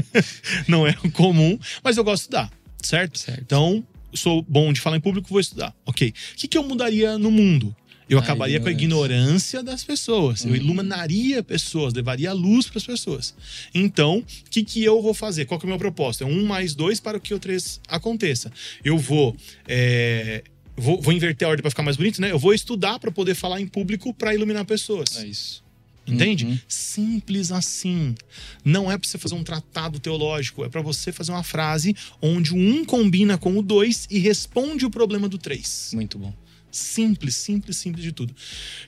não 0.67 0.85
é 0.87 0.93
comum, 1.13 1.57
mas 1.83 1.97
eu 1.97 2.03
gosto 2.03 2.23
de 2.23 2.35
estudar, 2.35 2.51
certo? 2.81 3.19
Certo. 3.19 3.41
Então, 3.41 3.85
sou 4.13 4.41
bom 4.41 4.71
de 4.73 4.79
falar 4.79 4.97
em 4.97 5.01
público, 5.01 5.27
vou 5.29 5.39
estudar. 5.39 5.75
Ok. 5.85 6.09
O 6.09 6.35
que, 6.37 6.47
que 6.47 6.57
eu 6.57 6.63
mudaria 6.63 7.17
no 7.17 7.29
mundo? 7.31 7.75
Eu 8.09 8.17
acabaria 8.19 8.57
com 8.61 8.69
a 8.69 8.71
ignorância 8.71 9.61
das 9.61 9.83
pessoas. 9.83 10.45
Eu 10.45 10.51
Uhum. 10.51 10.55
iluminaria 10.55 11.43
pessoas, 11.43 11.93
levaria 11.93 12.31
luz 12.31 12.67
para 12.67 12.77
as 12.77 12.85
pessoas. 12.85 13.35
Então, 13.73 14.19
o 14.19 14.49
que, 14.49 14.63
que 14.63 14.81
eu 14.81 15.01
vou 15.01 15.13
fazer? 15.13 15.43
Qual 15.43 15.59
que 15.59 15.65
é 15.65 15.67
o 15.67 15.69
meu 15.69 15.77
propósito? 15.77 16.23
É 16.23 16.27
um 16.27 16.45
mais 16.45 16.73
dois 16.73 17.01
para 17.01 17.19
que 17.19 17.33
o 17.33 17.39
três 17.39 17.81
aconteça. 17.89 18.49
Eu 18.83 18.97
vou. 18.97 19.35
é, 19.67 20.43
Vou, 20.79 21.01
vou 21.01 21.11
inverter 21.11 21.47
a 21.47 21.49
ordem 21.49 21.63
para 21.63 21.71
ficar 21.71 21.81
mais 21.81 21.97
bonito, 21.97 22.21
né? 22.21 22.29
Eu 22.31 22.37
vou 22.37 22.53
estudar 22.53 22.99
para 22.99 23.09
poder 23.11 23.33
falar 23.33 23.59
em 23.59 23.65
público 23.67 24.13
para 24.13 24.31
iluminar 24.35 24.63
pessoas. 24.63 25.17
É 25.17 25.25
isso. 25.25 25.63
Entende? 26.07 26.45
Uhum. 26.45 26.59
Simples 26.67 27.51
assim. 27.51 28.15
Não 28.63 28.91
é 28.91 28.97
para 28.97 29.07
você 29.07 29.17
fazer 29.17 29.35
um 29.35 29.43
tratado 29.43 29.99
teológico, 29.99 30.63
é 30.63 30.69
para 30.69 30.81
você 30.81 31.11
fazer 31.11 31.31
uma 31.31 31.43
frase 31.43 31.95
onde 32.21 32.53
o 32.53 32.57
um 32.57 32.85
combina 32.85 33.37
com 33.37 33.57
o 33.57 33.61
dois 33.61 34.07
e 34.09 34.19
responde 34.19 34.85
o 34.85 34.89
problema 34.89 35.27
do 35.27 35.37
três. 35.37 35.91
Muito 35.93 36.17
bom. 36.17 36.33
Simples, 36.71 37.35
simples, 37.35 37.77
simples 37.77 38.03
de 38.03 38.11
tudo. 38.11 38.33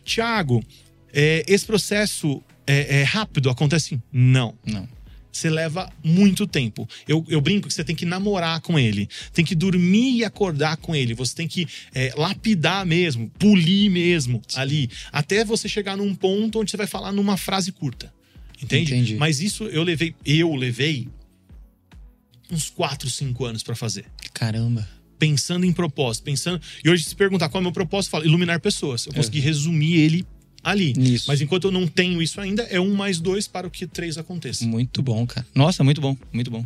Tiago, 0.04 0.64
é, 1.12 1.44
esse 1.48 1.66
processo 1.66 2.42
é, 2.66 3.00
é 3.00 3.04
rápido? 3.04 3.50
Acontece? 3.50 4.00
Não. 4.12 4.56
Não. 4.66 4.88
Você 5.32 5.50
leva 5.50 5.92
muito 6.04 6.48
tempo. 6.48 6.88
Eu, 7.08 7.24
eu 7.30 7.40
brinco 7.40 7.68
que 7.68 7.74
você 7.74 7.84
tem 7.84 7.96
que 7.96 8.06
namorar 8.06 8.62
com 8.62 8.80
ele, 8.80 9.08
tem 9.32 9.46
que 9.46 9.56
dormir 9.56 10.18
e 10.18 10.26
acordar 10.26 10.78
com 10.78 10.96
ele, 10.96 11.14
você 11.14 11.36
tem 11.36 11.48
que 11.48 11.68
é, 11.94 12.14
lapidar 12.18 12.86
mesmo, 12.86 13.30
polir 13.38 13.92
mesmo 13.92 14.42
ali, 14.56 14.90
até 15.12 15.46
você 15.46 15.70
chegar 15.70 15.96
num 15.96 16.16
ponto 16.16 16.60
onde 16.60 16.72
você 16.72 16.78
vai 16.78 16.88
falar 16.88 17.12
numa 17.12 17.38
frase 17.38 17.72
curta. 17.72 18.12
Entende? 18.62 18.94
Entendi. 18.94 19.16
Mas 19.16 19.40
isso 19.40 19.64
eu 19.66 19.84
levei, 19.84 20.14
eu 20.26 20.54
levei 20.56 21.08
uns 22.52 22.70
4, 22.70 23.10
5 23.10 23.46
anos 23.46 23.64
pra 23.64 23.76
fazer 23.76 24.06
Caramba. 24.34 24.88
pensando 25.18 25.66
em 25.66 25.72
propósito, 25.72 26.24
pensando. 26.24 26.62
E 26.84 26.90
hoje, 26.90 27.04
se 27.04 27.16
perguntar 27.16 27.48
qual 27.50 27.60
é 27.60 27.62
o 27.62 27.64
meu 27.64 27.72
propósito, 27.72 28.12
fala 28.12 28.26
iluminar 28.26 28.60
pessoas. 28.60 29.06
Eu 29.06 29.14
consegui 29.14 29.40
resumir 29.40 29.96
ele 29.98 30.26
ali. 30.64 30.94
Isso. 30.98 31.26
Mas 31.28 31.42
enquanto 31.42 31.66
eu 31.66 31.72
não 31.72 31.88
tenho 31.88 32.22
isso 32.22 32.40
ainda, 32.40 32.64
é 32.64 32.80
um 32.80 32.94
mais 32.94 33.20
dois 33.20 33.48
para 33.48 33.68
o 33.68 33.72
que 33.72 33.88
três 33.88 34.18
aconteça. 34.18 34.66
Muito 34.66 35.02
bom, 35.02 35.26
cara. 35.26 35.46
Nossa, 35.54 35.84
muito 35.84 36.02
bom. 36.02 36.16
Muito 36.32 36.52
bom. 36.52 36.66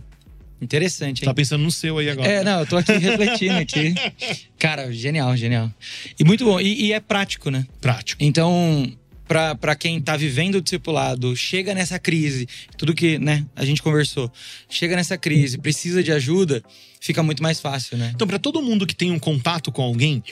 Interessante, 0.62 1.22
hein? 1.22 1.26
Tá 1.26 1.34
pensando 1.34 1.62
no 1.62 1.72
seu 1.72 1.98
aí 1.98 2.10
agora. 2.10 2.28
É, 2.28 2.44
não, 2.44 2.62
eu 2.62 2.66
tô 2.66 2.78
aqui 2.78 2.94
refletindo 2.94 3.56
aqui. 3.56 3.94
Cara, 4.58 4.92
genial, 4.94 5.36
genial. 5.36 5.70
E 6.18 6.24
muito 6.24 6.46
bom. 6.46 6.60
E, 6.60 6.86
e 6.86 6.94
é 6.94 7.02
prático, 7.02 7.52
né? 7.52 7.68
Prático. 7.82 8.24
Então, 8.24 8.90
pra 9.28 9.56
pra 9.56 9.76
quem 9.76 10.00
tá 10.00 10.16
vivendo 10.16 10.56
o 10.56 10.62
discipulado, 10.62 11.36
chega 11.36 11.74
nessa 11.74 12.00
crise, 12.00 12.48
tudo 12.78 12.94
que, 12.94 13.20
né, 13.20 13.46
a 13.56 13.66
gente 13.66 13.82
conversou, 13.82 14.32
chega 14.70 14.96
nessa 14.96 15.18
crise, 15.18 15.58
precisa 15.58 16.02
de 16.02 16.14
ajuda, 16.14 16.64
fica 17.02 17.22
muito 17.22 17.44
mais 17.44 17.60
fácil, 17.60 17.98
né? 17.98 18.12
Então, 18.16 18.26
para 18.26 18.40
todo 18.40 18.62
mundo 18.62 18.88
que 18.88 18.96
tem 18.96 19.12
um 19.12 19.20
contato 19.20 19.70
com 19.70 19.82
alguém, 19.82 20.24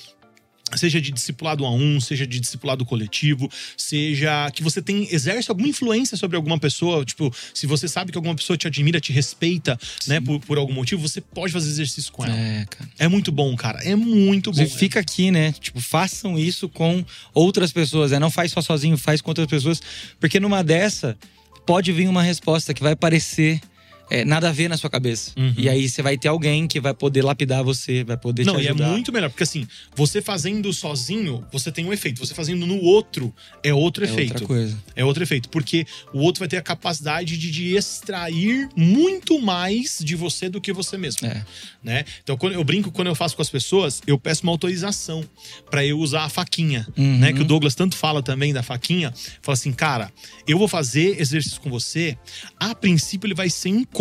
seja 0.76 1.02
de 1.02 1.12
discipulado 1.12 1.66
a 1.66 1.72
um, 1.72 2.00
seja 2.00 2.26
de 2.26 2.40
discipulado 2.40 2.86
coletivo, 2.86 3.50
seja 3.78 4.50
que 4.52 4.64
você 4.64 4.82
tem 4.82 5.08
exerce 5.12 5.50
alguma 5.50 5.68
influência 5.68 6.18
sobre 6.18 6.38
alguma 6.38 6.60
pessoa, 6.60 7.04
tipo, 7.06 7.34
se 7.54 7.68
você 7.68 7.88
sabe 7.88 8.12
que 8.12 8.18
alguma 8.18 8.36
pessoa 8.36 8.58
te 8.58 8.68
admira, 8.68 9.00
te 9.00 9.12
respeita, 9.12 9.80
né, 10.08 10.20
por, 10.20 10.40
por 10.40 10.58
algum 10.58 10.74
motivo, 10.74 11.02
você 11.02 11.22
pode 11.22 11.54
fazer 11.54 11.70
exercício 11.70 12.12
com 12.12 12.26
ela. 12.26 12.36
É, 12.36 12.66
cara. 12.70 12.90
É, 13.00 13.08
muito 13.08 13.32
bom, 13.32 13.56
cara. 13.56 13.80
É 13.84 13.96
muito 13.96 14.52
bom. 14.52 14.62
Inclusive, 14.62 14.80
fica 14.80 15.00
aqui, 15.00 15.32
né? 15.32 15.52
Tipo, 15.54 15.80
façam 15.80 16.38
isso 16.38 16.68
com 16.70 17.04
outras 17.34 17.72
pessoas. 17.72 18.12
Né? 18.12 18.20
Não 18.20 18.30
faz 18.30 18.52
só 18.52 18.62
sozinho, 18.62 18.98
faz 18.98 19.22
com 19.22 19.32
outras 19.32 19.48
pessoas. 19.48 19.82
Porque 20.20 20.40
numa 20.40 20.64
dessa, 20.64 21.18
pode 21.66 21.92
vir 21.92 22.08
uma 22.08 22.24
resposta 22.24 22.74
que 22.74 22.82
vai 22.82 22.96
parecer 22.96 23.62
é, 24.12 24.26
nada 24.26 24.50
a 24.50 24.52
ver 24.52 24.68
na 24.68 24.78
sua 24.78 24.90
cabeça. 24.90 25.32
Uhum. 25.38 25.54
E 25.58 25.68
aí 25.70 25.88
você 25.90 26.02
vai 26.02 26.18
ter 26.18 26.28
alguém 26.28 26.68
que 26.68 26.80
vai 26.80 26.94
poder 26.94 27.22
lapidar 27.24 27.64
você, 27.64 28.04
vai 28.04 28.18
poder 28.18 28.46
Não, 28.46 28.56
te 28.58 28.64
e 28.64 28.68
é 28.68 28.70
ajudar. 28.72 28.90
muito 28.90 29.12
melhor, 29.12 29.30
porque 29.30 29.44
assim, 29.44 29.66
você 29.96 30.22
fazendo 30.22 30.72
sozinho, 30.74 31.46
você 31.52 31.72
tem 31.72 31.86
um 31.86 31.94
efeito. 31.94 32.20
Você 32.20 32.34
fazendo 32.34 32.68
no 32.68 32.78
outro, 32.82 33.34
é 33.64 33.74
outro 33.74 34.04
é 34.06 34.08
efeito. 34.10 34.34
outra 34.34 34.48
coisa. 34.48 34.78
É 34.96 35.06
outro 35.06 35.24
efeito, 35.24 35.48
porque 35.50 35.86
o 36.14 36.20
outro 36.20 36.40
vai 36.40 36.48
ter 36.50 36.58
a 36.58 36.62
capacidade 36.62 37.38
de, 37.38 37.50
de 37.50 37.76
extrair 37.76 38.68
muito 38.76 39.40
mais 39.40 40.00
de 40.04 40.16
você 40.16 40.50
do 40.50 40.60
que 40.60 40.74
você 40.74 40.98
mesmo, 40.98 41.26
É. 41.28 41.46
né? 41.82 42.04
Então, 42.22 42.36
quando 42.38 42.54
eu 42.54 42.64
brinco 42.66 42.92
quando 42.92 43.08
eu 43.08 43.16
faço 43.16 43.36
com 43.36 43.42
as 43.42 43.50
pessoas, 43.50 44.02
eu 44.06 44.20
peço 44.20 44.44
uma 44.44 44.52
autorização 44.52 45.24
pra 45.70 45.86
eu 45.86 45.98
usar 46.00 46.26
a 46.26 46.30
faquinha, 46.30 46.86
Uhum. 46.98 47.18
né? 47.20 47.32
Que 47.32 47.42
o 47.42 47.46
Douglas 47.46 47.76
tanto 47.76 47.96
fala 47.96 48.22
também 48.22 48.52
da 48.52 48.62
faquinha. 48.62 49.14
Fala 49.42 49.54
assim, 49.54 49.72
cara, 49.72 50.12
eu 50.46 50.58
vou 50.58 50.68
fazer 50.68 51.20
exercício 51.22 51.62
com 51.62 51.70
você. 51.70 52.18
A 52.60 52.76
princípio 52.76 53.28
ele 53.28 53.34
vai 53.34 53.50
ser 53.50 53.70
incômodo. 53.70 54.01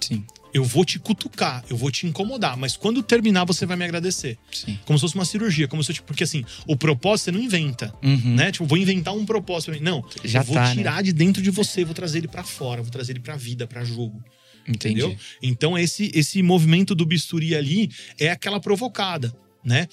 Sim, 0.00 0.24
Eu 0.54 0.64
vou 0.64 0.84
te 0.84 0.98
cutucar, 0.98 1.64
eu 1.70 1.76
vou 1.76 1.90
te 1.90 2.06
incomodar, 2.06 2.56
mas 2.58 2.76
quando 2.76 3.02
terminar 3.02 3.44
você 3.46 3.64
vai 3.64 3.76
me 3.76 3.84
agradecer. 3.84 4.36
sim. 4.50 4.78
Como 4.84 4.98
se 4.98 5.02
fosse 5.02 5.14
uma 5.14 5.24
cirurgia, 5.24 5.66
como 5.68 5.82
se 5.82 5.90
eu, 5.92 5.94
tipo, 5.94 6.06
porque 6.08 6.24
assim, 6.24 6.44
o 6.66 6.76
propósito 6.76 7.26
você 7.26 7.32
não 7.32 7.40
inventa, 7.40 7.94
Uhum. 8.02 8.34
né? 8.34 8.52
Tipo, 8.52 8.66
vou 8.66 8.76
inventar 8.76 9.14
um 9.14 9.24
propósito 9.24 9.70
pra 9.70 9.78
mim. 9.78 9.84
Não, 9.84 10.04
Já 10.24 10.40
eu 10.40 10.44
vou 10.44 10.56
tá, 10.56 10.68
né? 10.68 10.74
tirar 10.74 11.02
de 11.02 11.12
dentro 11.12 11.40
de 11.42 11.50
você, 11.50 11.84
vou 11.84 11.94
trazer 11.94 12.18
ele 12.18 12.28
pra 12.28 12.42
fora, 12.44 12.82
vou 12.82 12.90
trazer 12.90 13.12
ele 13.12 13.20
pra 13.20 13.36
vida, 13.36 13.66
pra 13.66 13.82
jogo, 13.84 14.22
Entendi. 14.68 15.00
entendeu? 15.00 15.16
Então 15.42 15.78
esse 15.78 16.10
esse 16.14 16.42
movimento 16.42 16.94
do 16.94 17.06
bisturi 17.06 17.54
ali 17.56 17.90
é 18.18 18.28
aquela 18.30 18.60
provocada, 18.60 19.34
né? 19.64 19.86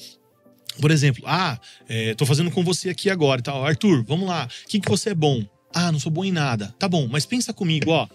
Por 0.82 0.92
exemplo, 0.92 1.24
ah, 1.28 1.60
é, 1.88 2.14
tô 2.16 2.26
fazendo 2.26 2.52
com 2.52 2.64
você 2.64 2.90
aqui 2.90 3.10
agora 3.10 3.40
e 3.40 3.44
tal. 3.44 3.66
Arthur, 3.66 4.04
vamos 4.06 4.28
lá. 4.28 4.48
O 4.66 4.68
que, 4.70 4.80
que 4.80 4.90
você 4.90 5.10
é 5.12 5.16
bom? 5.16 5.46
Ah, 5.74 5.92
não 5.92 6.00
sou 6.00 6.12
bom 6.12 6.26
em 6.26 6.32
nada. 6.32 6.74
Tá 6.80 6.88
bom, 6.88 7.08
mas 7.08 7.26
pensa 7.26 7.54
comigo, 7.54 7.92
ó. 7.92 8.08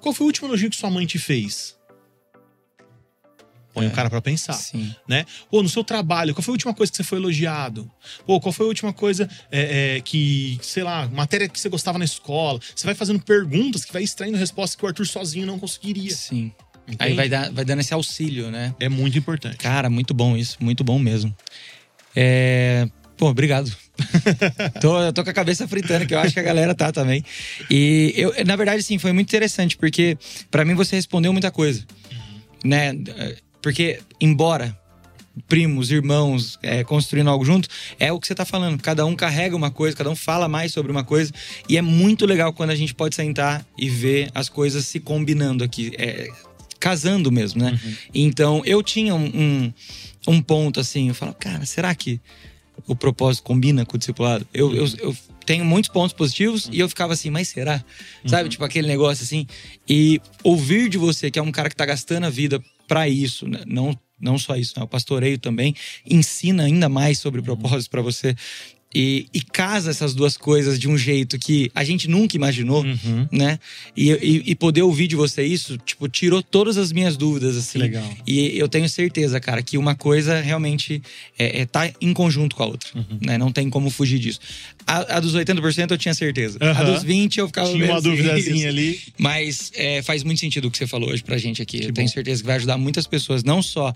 Qual 0.00 0.14
foi 0.14 0.24
o 0.24 0.28
último 0.28 0.48
elogio 0.48 0.70
que 0.70 0.76
sua 0.76 0.90
mãe 0.90 1.06
te 1.06 1.18
fez? 1.18 1.76
Põe 3.74 3.86
É. 3.86 3.88
o 3.88 3.92
cara 3.92 4.08
pra 4.10 4.20
pensar 4.20 4.54
Sim. 4.54 4.94
né? 5.06 5.24
Ou 5.50 5.62
no 5.62 5.68
seu 5.68 5.84
trabalho, 5.84 6.34
qual 6.34 6.42
foi 6.42 6.52
a 6.52 6.54
última 6.56 6.74
coisa 6.74 6.90
que 6.90 6.96
você 6.96 7.04
foi 7.04 7.18
elogiado? 7.18 7.88
Ou 8.26 8.40
qual 8.40 8.52
foi 8.52 8.64
a 8.66 8.68
última 8.68 8.92
coisa 8.92 9.28
é, 9.52 9.96
é, 9.96 10.00
que, 10.00 10.58
sei 10.62 10.82
lá, 10.82 11.06
matéria 11.08 11.48
que 11.48 11.60
você 11.60 11.68
gostava 11.68 11.98
na 11.98 12.04
escola? 12.04 12.58
Você 12.74 12.86
vai 12.86 12.94
fazendo 12.94 13.20
perguntas 13.20 13.84
que 13.84 13.92
vai 13.92 14.02
extraindo 14.02 14.36
respostas 14.38 14.74
que 14.74 14.84
o 14.84 14.88
Arthur 14.88 15.06
sozinho 15.06 15.46
não 15.46 15.58
conseguiria. 15.58 16.10
Sim. 16.14 16.52
Aí 16.86 16.94
Entende? 16.94 17.14
vai, 17.14 17.28
dar, 17.28 17.52
vai 17.52 17.64
dando 17.66 17.80
esse 17.80 17.92
auxílio, 17.92 18.50
né? 18.50 18.74
É 18.80 18.88
muito 18.88 19.18
importante. 19.18 19.58
Cara, 19.58 19.90
muito 19.90 20.14
bom 20.14 20.36
isso, 20.36 20.56
muito 20.60 20.82
bom 20.82 20.98
mesmo. 20.98 21.36
É, 22.16 22.88
Pô, 23.18 23.28
obrigado. 23.28 23.70
tô, 24.80 25.12
tô 25.12 25.24
com 25.24 25.30
a 25.30 25.32
cabeça 25.32 25.66
fritando, 25.66 26.06
que 26.06 26.14
eu 26.14 26.20
acho 26.20 26.32
que 26.32 26.38
a 26.38 26.42
galera 26.42 26.72
tá 26.72 26.92
também. 26.92 27.24
E 27.68 28.14
eu, 28.16 28.32
na 28.46 28.54
verdade, 28.54 28.82
sim, 28.82 28.96
foi 28.96 29.12
muito 29.12 29.28
interessante, 29.28 29.76
porque 29.76 30.16
para 30.50 30.64
mim 30.64 30.74
você 30.74 30.94
respondeu 30.94 31.32
muita 31.32 31.50
coisa. 31.50 31.84
Uhum. 32.12 32.70
Né? 32.70 32.94
Porque, 33.60 33.98
embora 34.20 34.78
primos, 35.48 35.90
irmãos, 35.90 36.58
é, 36.62 36.82
construindo 36.84 37.28
algo 37.28 37.44
junto, 37.44 37.68
é 37.98 38.12
o 38.12 38.20
que 38.20 38.26
você 38.26 38.34
tá 38.34 38.44
falando. 38.44 38.80
Cada 38.80 39.04
um 39.04 39.16
carrega 39.16 39.54
uma 39.54 39.70
coisa, 39.70 39.96
cada 39.96 40.10
um 40.10 40.16
fala 40.16 40.48
mais 40.48 40.72
sobre 40.72 40.92
uma 40.92 41.02
coisa. 41.02 41.32
E 41.68 41.76
é 41.76 41.82
muito 41.82 42.24
legal 42.24 42.52
quando 42.52 42.70
a 42.70 42.76
gente 42.76 42.94
pode 42.94 43.16
sentar 43.16 43.66
e 43.76 43.88
ver 43.88 44.30
as 44.32 44.48
coisas 44.48 44.86
se 44.86 45.00
combinando 45.00 45.64
aqui. 45.64 45.92
É, 45.98 46.28
casando 46.78 47.32
mesmo, 47.32 47.60
né? 47.60 47.72
Uhum. 47.72 47.94
Então, 48.14 48.62
eu 48.64 48.80
tinha 48.82 49.12
um, 49.12 49.26
um, 49.26 49.72
um 50.28 50.40
ponto 50.40 50.78
assim, 50.78 51.08
eu 51.08 51.14
falo, 51.14 51.34
cara, 51.34 51.66
será 51.66 51.92
que 51.92 52.20
o 52.86 52.94
propósito 52.94 53.42
combina 53.44 53.84
com 53.84 53.96
o 53.96 53.98
discipulado. 53.98 54.46
Eu, 54.52 54.74
eu, 54.74 54.86
eu 54.98 55.16
tenho 55.44 55.64
muitos 55.64 55.90
pontos 55.90 56.12
positivos 56.12 56.68
e 56.72 56.80
eu 56.80 56.88
ficava 56.88 57.12
assim, 57.12 57.30
mas 57.30 57.48
será? 57.48 57.82
Sabe? 58.26 58.44
Uhum. 58.44 58.48
Tipo 58.50 58.64
aquele 58.64 58.86
negócio 58.86 59.24
assim. 59.24 59.46
E 59.88 60.20
ouvir 60.42 60.88
de 60.88 60.98
você, 60.98 61.30
que 61.30 61.38
é 61.38 61.42
um 61.42 61.52
cara 61.52 61.68
que 61.68 61.76
tá 61.76 61.86
gastando 61.86 62.24
a 62.24 62.30
vida 62.30 62.62
para 62.86 63.08
isso, 63.08 63.48
né? 63.48 63.62
não 63.66 63.98
não 64.20 64.36
só 64.36 64.56
isso, 64.56 64.74
né? 64.76 64.82
o 64.82 64.88
pastoreio 64.88 65.38
também 65.38 65.76
ensina 66.04 66.64
ainda 66.64 66.88
mais 66.88 67.20
sobre 67.20 67.40
propósito 67.40 67.88
para 67.88 68.02
você. 68.02 68.34
E, 68.94 69.26
e, 69.34 69.42
casa 69.42 69.90
essas 69.90 70.14
duas 70.14 70.34
coisas 70.34 70.78
de 70.78 70.88
um 70.88 70.96
jeito 70.96 71.38
que 71.38 71.70
a 71.74 71.84
gente 71.84 72.08
nunca 72.08 72.36
imaginou, 72.36 72.82
uhum. 72.82 73.28
né? 73.30 73.58
E, 73.94 74.10
e, 74.10 74.42
e, 74.46 74.54
poder 74.54 74.80
ouvir 74.80 75.06
de 75.06 75.14
você 75.14 75.42
isso, 75.42 75.76
tipo, 75.76 76.08
tirou 76.08 76.42
todas 76.42 76.78
as 76.78 76.90
minhas 76.90 77.14
dúvidas, 77.14 77.54
assim. 77.54 77.78
Legal. 77.78 78.10
E 78.26 78.58
eu 78.58 78.66
tenho 78.66 78.88
certeza, 78.88 79.38
cara, 79.40 79.62
que 79.62 79.76
uma 79.76 79.94
coisa 79.94 80.40
realmente 80.40 81.02
é, 81.38 81.60
é 81.60 81.66
tá 81.66 81.90
em 82.00 82.14
conjunto 82.14 82.56
com 82.56 82.62
a 82.62 82.66
outra, 82.66 82.88
uhum. 82.94 83.18
né? 83.20 83.36
Não 83.36 83.52
tem 83.52 83.68
como 83.68 83.90
fugir 83.90 84.18
disso. 84.18 84.40
A, 84.86 85.16
a 85.16 85.20
dos 85.20 85.34
80% 85.34 85.90
eu 85.90 85.98
tinha 85.98 86.14
certeza. 86.14 86.58
Uhum. 86.62 86.70
A 86.70 86.82
dos 86.82 87.04
20% 87.04 87.36
eu 87.36 87.46
ficava 87.46 87.70
Tinha 87.70 87.92
uma 87.92 88.00
duvidazinha 88.00 88.70
ali. 88.70 88.98
Mas 89.18 89.70
é, 89.74 90.00
faz 90.00 90.24
muito 90.24 90.40
sentido 90.40 90.68
o 90.68 90.70
que 90.70 90.78
você 90.78 90.86
falou 90.86 91.10
hoje 91.10 91.22
pra 91.22 91.36
gente 91.36 91.60
aqui. 91.60 91.78
Que 91.78 91.84
eu 91.84 91.88
bom. 91.88 91.94
tenho 91.94 92.08
certeza 92.08 92.40
que 92.40 92.46
vai 92.46 92.56
ajudar 92.56 92.78
muitas 92.78 93.06
pessoas, 93.06 93.44
não 93.44 93.62
só 93.62 93.94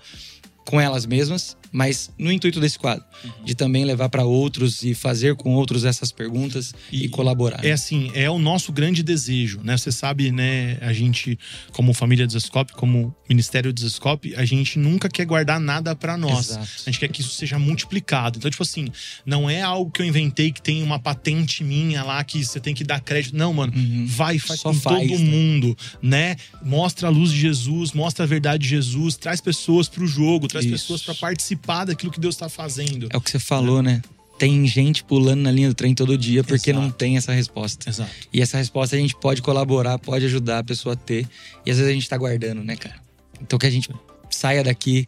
com 0.64 0.80
elas 0.80 1.06
mesmas, 1.06 1.56
mas 1.72 2.10
no 2.18 2.30
intuito 2.30 2.60
desse 2.60 2.78
quadro, 2.78 3.04
uhum. 3.24 3.44
de 3.44 3.54
também 3.54 3.84
levar 3.84 4.10
para 4.10 4.24
outros 4.24 4.82
e 4.82 4.94
fazer 4.94 5.34
com 5.34 5.54
outros 5.54 5.84
essas 5.84 6.12
perguntas 6.12 6.74
e, 6.92 7.04
e, 7.04 7.08
colaborar. 7.08 7.64
É 7.64 7.72
assim, 7.72 8.10
é 8.14 8.28
o 8.28 8.38
nosso 8.38 8.70
grande 8.72 9.02
desejo, 9.02 9.60
né? 9.64 9.76
Você 9.76 9.90
sabe, 9.90 10.30
né, 10.30 10.76
a 10.82 10.92
gente 10.92 11.38
como 11.72 11.94
família 11.94 12.26
Desescope, 12.26 12.74
como 12.74 13.14
Ministério 13.28 13.72
Desescope, 13.72 14.34
a 14.36 14.44
gente 14.44 14.78
nunca 14.78 15.08
quer 15.08 15.24
guardar 15.24 15.58
nada 15.58 15.96
para 15.96 16.16
nós. 16.16 16.50
Exato. 16.50 16.68
A 16.86 16.90
gente 16.90 17.00
quer 17.00 17.08
que 17.08 17.22
isso 17.22 17.30
seja 17.30 17.58
multiplicado. 17.58 18.38
Então, 18.38 18.50
tipo 18.50 18.62
assim, 18.62 18.88
não 19.24 19.48
é 19.48 19.62
algo 19.62 19.90
que 19.90 20.02
eu 20.02 20.06
inventei 20.06 20.52
que 20.52 20.60
tem 20.60 20.82
uma 20.82 20.98
patente 20.98 21.64
minha 21.64 22.04
lá 22.04 22.22
que 22.22 22.44
você 22.44 22.60
tem 22.60 22.74
que 22.74 22.84
dar 22.84 23.00
crédito. 23.00 23.34
Não, 23.34 23.52
mano, 23.54 23.72
uhum. 23.74 24.06
vai, 24.06 24.38
faz 24.38 24.60
Só 24.60 24.70
com 24.70 24.78
faz, 24.78 25.08
todo 25.08 25.18
né? 25.18 25.24
mundo, 25.24 25.76
né? 26.02 26.36
Mostra 26.62 27.08
a 27.08 27.10
luz 27.10 27.32
de 27.32 27.40
Jesus, 27.40 27.92
mostra 27.92 28.24
a 28.24 28.28
verdade 28.28 28.64
de 28.64 28.68
Jesus, 28.68 29.16
traz 29.16 29.40
pessoas 29.40 29.88
pro 29.88 30.06
jogo, 30.06 30.48
traz 30.53 30.64
isso. 30.64 30.74
pessoas 30.74 31.03
para 31.03 31.14
participar 31.14 31.84
daquilo 31.84 32.12
que 32.12 32.20
Deus 32.20 32.34
está 32.34 32.48
fazendo. 32.48 33.09
É 33.11 33.16
o 33.16 33.20
que 33.20 33.30
você 33.30 33.38
falou, 33.38 33.82
né? 33.82 34.03
Tem 34.38 34.66
gente 34.66 35.05
pulando 35.05 35.40
na 35.40 35.50
linha 35.50 35.68
do 35.68 35.74
trem 35.74 35.94
todo 35.94 36.16
dia 36.18 36.42
porque 36.42 36.70
Exato. 36.70 36.84
não 36.84 36.90
tem 36.90 37.16
essa 37.16 37.32
resposta. 37.32 37.88
Exato. 37.88 38.11
E 38.32 38.40
essa 38.40 38.59
resposta 38.59 38.96
a 38.96 38.98
gente 38.98 39.14
pode 39.14 39.40
colaborar, 39.40 39.98
pode 39.98 40.24
ajudar 40.24 40.59
a 40.59 40.64
pessoa 40.64 40.94
a 40.94 40.96
ter. 40.96 41.28
E 41.64 41.70
às 41.70 41.76
vezes 41.76 41.90
a 41.90 41.94
gente 41.94 42.09
tá 42.09 42.16
guardando, 42.16 42.64
né, 42.64 42.76
cara? 42.76 42.96
Então 43.40 43.59
que 43.59 43.66
a 43.66 43.70
gente 43.70 43.88
saia 44.30 44.64
daqui 44.64 45.07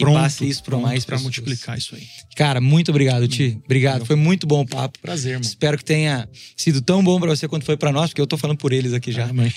pronto, 0.00 0.18
e 0.18 0.20
passe 0.20 0.48
isso 0.48 0.62
para 0.62 0.78
mais 0.78 1.04
para 1.04 1.18
multiplicar 1.18 1.78
isso 1.78 1.94
aí. 1.94 2.06
Cara, 2.36 2.60
muito 2.60 2.90
obrigado, 2.90 3.26
Ti. 3.28 3.58
Obrigado. 3.64 4.04
Foi 4.04 4.16
muito 4.16 4.46
bom 4.46 4.62
o 4.62 4.66
papo. 4.66 4.98
Prazer, 5.00 5.34
mano. 5.34 5.44
Espero 5.44 5.78
que 5.78 5.84
tenha 5.84 6.28
sido 6.56 6.80
tão 6.80 7.02
bom 7.02 7.18
para 7.20 7.30
você 7.30 7.46
quanto 7.46 7.64
foi 7.64 7.76
para 7.76 7.92
nós, 7.92 8.10
porque 8.10 8.20
eu 8.20 8.26
tô 8.26 8.36
falando 8.36 8.58
por 8.58 8.72
eles 8.72 8.92
aqui 8.92 9.12
já. 9.12 9.26
Ah, 9.26 9.32
mãe. 9.34 9.52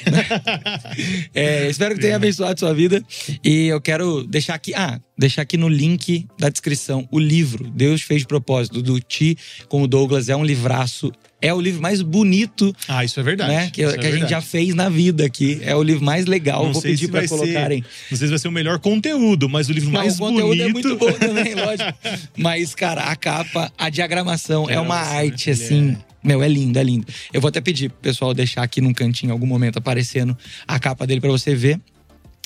é, 1.34 1.70
espero 1.70 1.96
que 1.96 2.02
tenha 2.02 2.16
abençoado 2.16 2.60
sua 2.60 2.74
vida. 2.74 3.04
E 3.44 3.68
eu 3.68 3.82
quero 3.82 4.24
deixar 4.26 4.56
aqui, 4.56 4.74
ah, 4.76 5.00
deixar 5.18 5.42
aqui 5.42 5.58
no 5.58 5.70
link 5.70 6.28
da 6.40 6.50
descrição 6.50 7.08
o 7.12 7.20
livro 7.20 7.70
Deus 7.70 8.02
fez 8.02 8.22
de 8.22 8.28
propósito 8.28 8.82
do 8.82 9.00
Ti 9.00 9.38
com 9.68 9.82
o 9.82 9.88
Douglas. 9.88 10.30
É 10.30 10.36
um 10.36 10.44
livraço 10.44 11.12
é 11.44 11.54
o 11.54 11.60
livro 11.60 11.82
mais 11.82 12.02
bonito. 12.02 12.74
Ah, 12.88 13.04
isso 13.04 13.20
é 13.20 13.24
verdade. 13.24 13.52
Né, 13.52 13.70
que, 13.70 13.84
é 13.84 13.86
que 13.86 13.92
verdade. 13.92 14.08
a 14.08 14.18
gente 14.18 14.30
já 14.30 14.40
fez 14.40 14.74
na 14.74 14.88
vida 14.88 15.26
aqui. 15.26 15.60
É 15.62 15.76
o 15.76 15.84
livro 15.84 16.04
mais 16.04 16.26
legal. 16.26 16.64
Não 16.64 16.72
Vou 16.72 16.82
pedir 16.82 17.10
para 17.10 17.28
colocarem. 17.28 17.84
Ser, 17.84 17.90
não 18.12 18.18
sei 18.18 18.28
se 18.28 18.30
vai 18.30 18.40
ser 18.40 18.48
o 18.48 18.52
melhor 18.52 18.80
conteúdo, 18.80 19.50
mas 19.50 19.68
o 19.68 19.74
livro 19.74 19.92
não, 19.92 20.00
mais 20.00 20.16
o 20.16 20.20
conteúdo 20.20 20.48
bonito. 20.48 20.70
é 20.70 20.72
muito 20.72 20.96
bom 20.96 21.12
também, 21.12 21.54
lógico. 21.60 21.94
Mas, 22.38 22.74
cara, 22.74 23.04
a 23.04 23.16
capa, 23.18 23.70
a 23.78 23.90
diagramação 23.90 24.70
é, 24.70 24.76
é 24.76 24.80
uma 24.80 24.96
arte, 24.96 25.52
assim. 25.52 25.98
É. 26.10 26.14
Meu, 26.24 26.42
é 26.42 26.48
lindo, 26.48 26.80
é 26.80 26.84
lindo. 26.84 27.06
Eu 27.34 27.42
vou 27.42 27.50
até 27.50 27.60
pedir 27.60 27.90
pro 27.90 28.00
pessoal 28.00 28.34
deixar 28.34 28.64
aqui 28.64 28.80
num 28.80 28.94
cantinho, 28.94 29.32
em 29.32 29.34
algum 29.34 29.46
momento, 29.46 29.78
aparecendo 29.78 30.38
a 30.66 30.80
capa 30.80 31.06
dele 31.06 31.20
para 31.20 31.30
você 31.30 31.54
ver. 31.54 31.78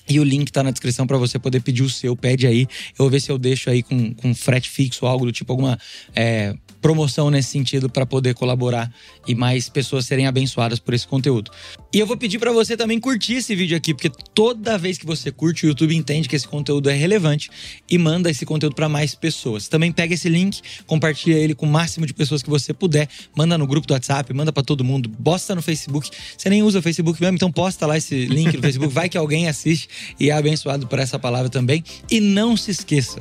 E 0.09 0.19
o 0.19 0.23
link 0.23 0.51
tá 0.51 0.63
na 0.63 0.71
descrição 0.71 1.05
para 1.05 1.17
você 1.17 1.37
poder 1.37 1.61
pedir 1.61 1.83
o 1.83 1.89
seu. 1.89 2.15
Pede 2.15 2.47
aí. 2.47 2.61
Eu 2.61 2.97
vou 2.97 3.09
ver 3.11 3.19
se 3.19 3.31
eu 3.31 3.37
deixo 3.37 3.69
aí 3.69 3.83
com, 3.83 4.11
com 4.15 4.33
frete 4.33 4.69
fixo 4.71 5.05
ou 5.05 5.11
algo 5.11 5.25
do 5.25 5.31
tipo, 5.31 5.51
alguma 5.51 5.77
é, 6.15 6.55
promoção 6.87 7.29
nesse 7.29 7.49
sentido 7.49 7.89
para 7.89 8.05
poder 8.05 8.33
colaborar 8.33 8.89
e 9.27 9.35
mais 9.35 9.67
pessoas 9.67 10.05
serem 10.05 10.25
abençoadas 10.25 10.79
por 10.79 10.93
esse 10.93 11.05
conteúdo. 11.05 11.51
E 11.93 11.99
eu 11.99 12.07
vou 12.07 12.15
pedir 12.15 12.39
para 12.39 12.53
você 12.53 12.77
também 12.77 12.97
curtir 12.97 13.33
esse 13.33 13.53
vídeo 13.53 13.75
aqui, 13.75 13.93
porque 13.93 14.09
toda 14.33 14.77
vez 14.77 14.97
que 14.97 15.05
você 15.05 15.29
curte, 15.29 15.65
o 15.65 15.67
YouTube 15.67 15.93
entende 15.93 16.29
que 16.29 16.35
esse 16.37 16.47
conteúdo 16.47 16.89
é 16.89 16.93
relevante 16.93 17.49
e 17.89 17.97
manda 17.97 18.31
esse 18.31 18.45
conteúdo 18.45 18.73
para 18.73 18.87
mais 18.87 19.13
pessoas. 19.13 19.67
Também 19.67 19.91
pega 19.91 20.13
esse 20.13 20.29
link, 20.29 20.61
compartilha 20.85 21.35
ele 21.35 21.53
com 21.53 21.65
o 21.65 21.69
máximo 21.69 22.05
de 22.05 22.13
pessoas 22.13 22.41
que 22.41 22.49
você 22.49 22.73
puder, 22.73 23.09
manda 23.35 23.57
no 23.57 23.67
grupo 23.67 23.85
do 23.85 23.93
WhatsApp, 23.93 24.33
manda 24.33 24.53
para 24.53 24.63
todo 24.63 24.81
mundo, 24.81 25.09
posta 25.09 25.53
no 25.53 25.61
Facebook. 25.61 26.09
Você 26.37 26.49
nem 26.49 26.63
usa 26.63 26.79
o 26.79 26.81
Facebook 26.81 27.19
mesmo, 27.19 27.35
então 27.35 27.51
posta 27.51 27.85
lá 27.85 27.97
esse 27.97 28.27
link 28.27 28.55
no 28.55 28.61
Facebook, 28.63 28.93
vai 28.93 29.09
que 29.09 29.17
alguém 29.17 29.49
assiste 29.49 29.89
e 30.17 30.29
é 30.29 30.33
abençoado 30.33 30.87
por 30.87 30.99
essa 30.99 31.19
palavra 31.19 31.49
também. 31.49 31.83
E 32.09 32.21
não 32.21 32.55
se 32.55 32.71
esqueça 32.71 33.19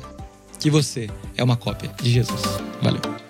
que 0.57 0.69
você 0.69 1.09
é 1.35 1.43
uma 1.43 1.57
cópia 1.57 1.91
de 2.01 2.09
Jesus. 2.09 2.41
Valeu. 2.81 3.26